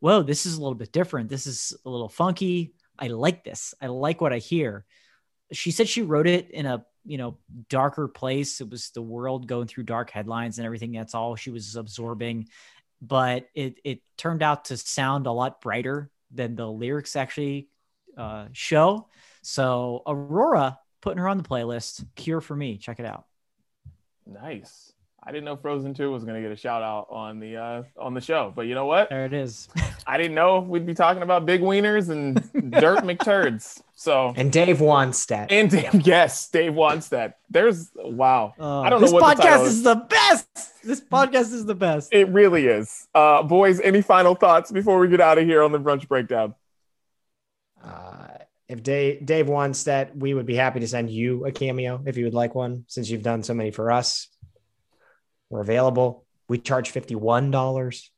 whoa, 0.00 0.22
this 0.22 0.44
is 0.44 0.56
a 0.56 0.60
little 0.60 0.74
bit 0.74 0.92
different. 0.92 1.30
This 1.30 1.46
is 1.46 1.74
a 1.86 1.88
little 1.88 2.10
funky. 2.10 2.74
I 2.98 3.08
like 3.08 3.44
this. 3.44 3.74
I 3.80 3.86
like 3.86 4.20
what 4.20 4.32
I 4.32 4.38
hear. 4.38 4.84
She 5.52 5.70
said 5.70 5.88
she 5.88 6.02
wrote 6.02 6.26
it 6.26 6.50
in 6.50 6.66
a 6.66 6.84
you 7.04 7.18
know 7.18 7.38
darker 7.68 8.08
place. 8.08 8.60
It 8.60 8.70
was 8.70 8.90
the 8.90 9.02
world 9.02 9.46
going 9.46 9.66
through 9.66 9.84
dark 9.84 10.10
headlines 10.10 10.58
and 10.58 10.66
everything. 10.66 10.92
That's 10.92 11.14
all 11.14 11.36
she 11.36 11.50
was 11.50 11.76
absorbing 11.76 12.48
but 13.06 13.48
it 13.54 13.78
it 13.84 14.00
turned 14.16 14.42
out 14.42 14.66
to 14.66 14.76
sound 14.76 15.26
a 15.26 15.32
lot 15.32 15.60
brighter 15.60 16.10
than 16.30 16.56
the 16.56 16.66
lyrics 16.66 17.16
actually 17.16 17.68
uh, 18.16 18.46
show. 18.52 19.08
So 19.42 20.02
Aurora 20.06 20.78
putting 21.00 21.18
her 21.18 21.28
on 21.28 21.36
the 21.36 21.44
playlist. 21.44 22.06
Cure 22.16 22.40
for 22.40 22.56
me. 22.56 22.78
Check 22.78 22.98
it 22.98 23.06
out. 23.06 23.26
Nice. 24.26 24.93
I 25.26 25.32
didn't 25.32 25.46
know 25.46 25.56
Frozen 25.56 25.94
2 25.94 26.10
was 26.10 26.22
going 26.22 26.34
to 26.34 26.42
get 26.46 26.52
a 26.52 26.56
shout 26.56 26.82
out 26.82 27.06
on 27.08 27.40
the 27.40 27.56
uh, 27.56 27.82
on 27.98 28.12
the 28.12 28.20
show, 28.20 28.52
but 28.54 28.62
you 28.62 28.74
know 28.74 28.84
what? 28.84 29.08
There 29.08 29.24
it 29.24 29.32
is. 29.32 29.68
I 30.06 30.18
didn't 30.18 30.34
know 30.34 30.60
we'd 30.60 30.84
be 30.84 30.92
talking 30.92 31.22
about 31.22 31.46
big 31.46 31.62
wieners 31.62 32.10
and 32.10 32.34
dirt 32.70 33.04
McTurds. 33.04 33.80
So 33.94 34.34
and 34.36 34.52
Dave 34.52 34.78
Wannstedt 34.78 35.46
and 35.48 35.70
Dave, 35.70 35.94
yes, 36.06 36.50
Dave 36.50 36.72
Wannstedt. 36.72 37.34
There's 37.48 37.90
wow. 37.96 38.52
Uh, 38.60 38.80
I 38.82 38.90
don't 38.90 39.00
know. 39.00 39.06
This 39.06 39.14
podcast 39.14 39.64
is. 39.64 39.76
is 39.76 39.82
the 39.82 39.94
best. 39.94 40.82
This 40.82 41.00
podcast 41.00 41.54
is 41.54 41.64
the 41.64 41.74
best. 41.74 42.12
It 42.12 42.28
really 42.28 42.66
is. 42.66 43.08
Uh, 43.14 43.42
boys, 43.42 43.80
any 43.80 44.02
final 44.02 44.34
thoughts 44.34 44.70
before 44.70 44.98
we 44.98 45.08
get 45.08 45.22
out 45.22 45.38
of 45.38 45.46
here 45.46 45.62
on 45.62 45.72
the 45.72 45.80
brunch 45.80 46.06
breakdown? 46.06 46.54
Uh, 47.82 48.26
if 48.68 48.82
Dave 48.82 49.24
Dave 49.24 49.46
Wannstedt, 49.46 50.14
we 50.14 50.34
would 50.34 50.44
be 50.44 50.54
happy 50.54 50.80
to 50.80 50.88
send 50.88 51.08
you 51.08 51.46
a 51.46 51.52
cameo 51.52 52.02
if 52.04 52.18
you 52.18 52.24
would 52.24 52.34
like 52.34 52.54
one, 52.54 52.84
since 52.88 53.08
you've 53.08 53.22
done 53.22 53.42
so 53.42 53.54
many 53.54 53.70
for 53.70 53.90
us. 53.90 54.28
We're 55.54 55.60
available. 55.60 56.24
We 56.48 56.58
charge 56.58 56.92
$51. 56.92 58.08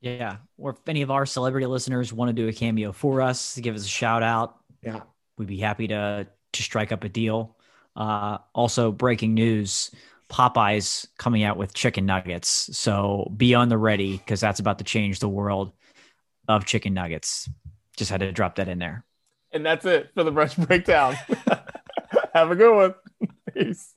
Yeah. 0.00 0.36
Or 0.56 0.70
if 0.70 0.78
any 0.86 1.02
of 1.02 1.10
our 1.10 1.26
celebrity 1.26 1.66
listeners 1.66 2.10
want 2.10 2.30
to 2.30 2.32
do 2.32 2.48
a 2.48 2.54
cameo 2.54 2.90
for 2.90 3.20
us, 3.20 3.58
give 3.58 3.74
us 3.74 3.84
a 3.84 3.88
shout 3.88 4.22
out. 4.22 4.56
Yeah. 4.82 5.00
We'd 5.36 5.46
be 5.46 5.58
happy 5.58 5.88
to 5.88 6.26
to 6.54 6.62
strike 6.62 6.92
up 6.92 7.04
a 7.04 7.10
deal. 7.10 7.54
Uh, 7.94 8.38
also, 8.54 8.92
breaking 8.92 9.34
news: 9.34 9.90
Popeyes 10.30 11.06
coming 11.18 11.42
out 11.42 11.58
with 11.58 11.74
chicken 11.74 12.06
nuggets. 12.06 12.70
So 12.72 13.30
be 13.36 13.54
on 13.54 13.68
the 13.68 13.76
ready 13.76 14.16
because 14.16 14.40
that's 14.40 14.60
about 14.60 14.78
to 14.78 14.84
change 14.84 15.18
the 15.18 15.28
world 15.28 15.72
of 16.48 16.64
chicken 16.64 16.94
nuggets. 16.94 17.46
Just 17.98 18.10
had 18.10 18.20
to 18.20 18.32
drop 18.32 18.54
that 18.54 18.68
in 18.68 18.78
there. 18.78 19.04
And 19.52 19.66
that's 19.66 19.84
it 19.84 20.12
for 20.14 20.24
the 20.24 20.32
brunch 20.32 20.66
breakdown. 20.66 21.14
Have 22.32 22.50
a 22.52 22.56
good 22.56 22.74
one. 22.74 22.94
Peace. 23.52 23.92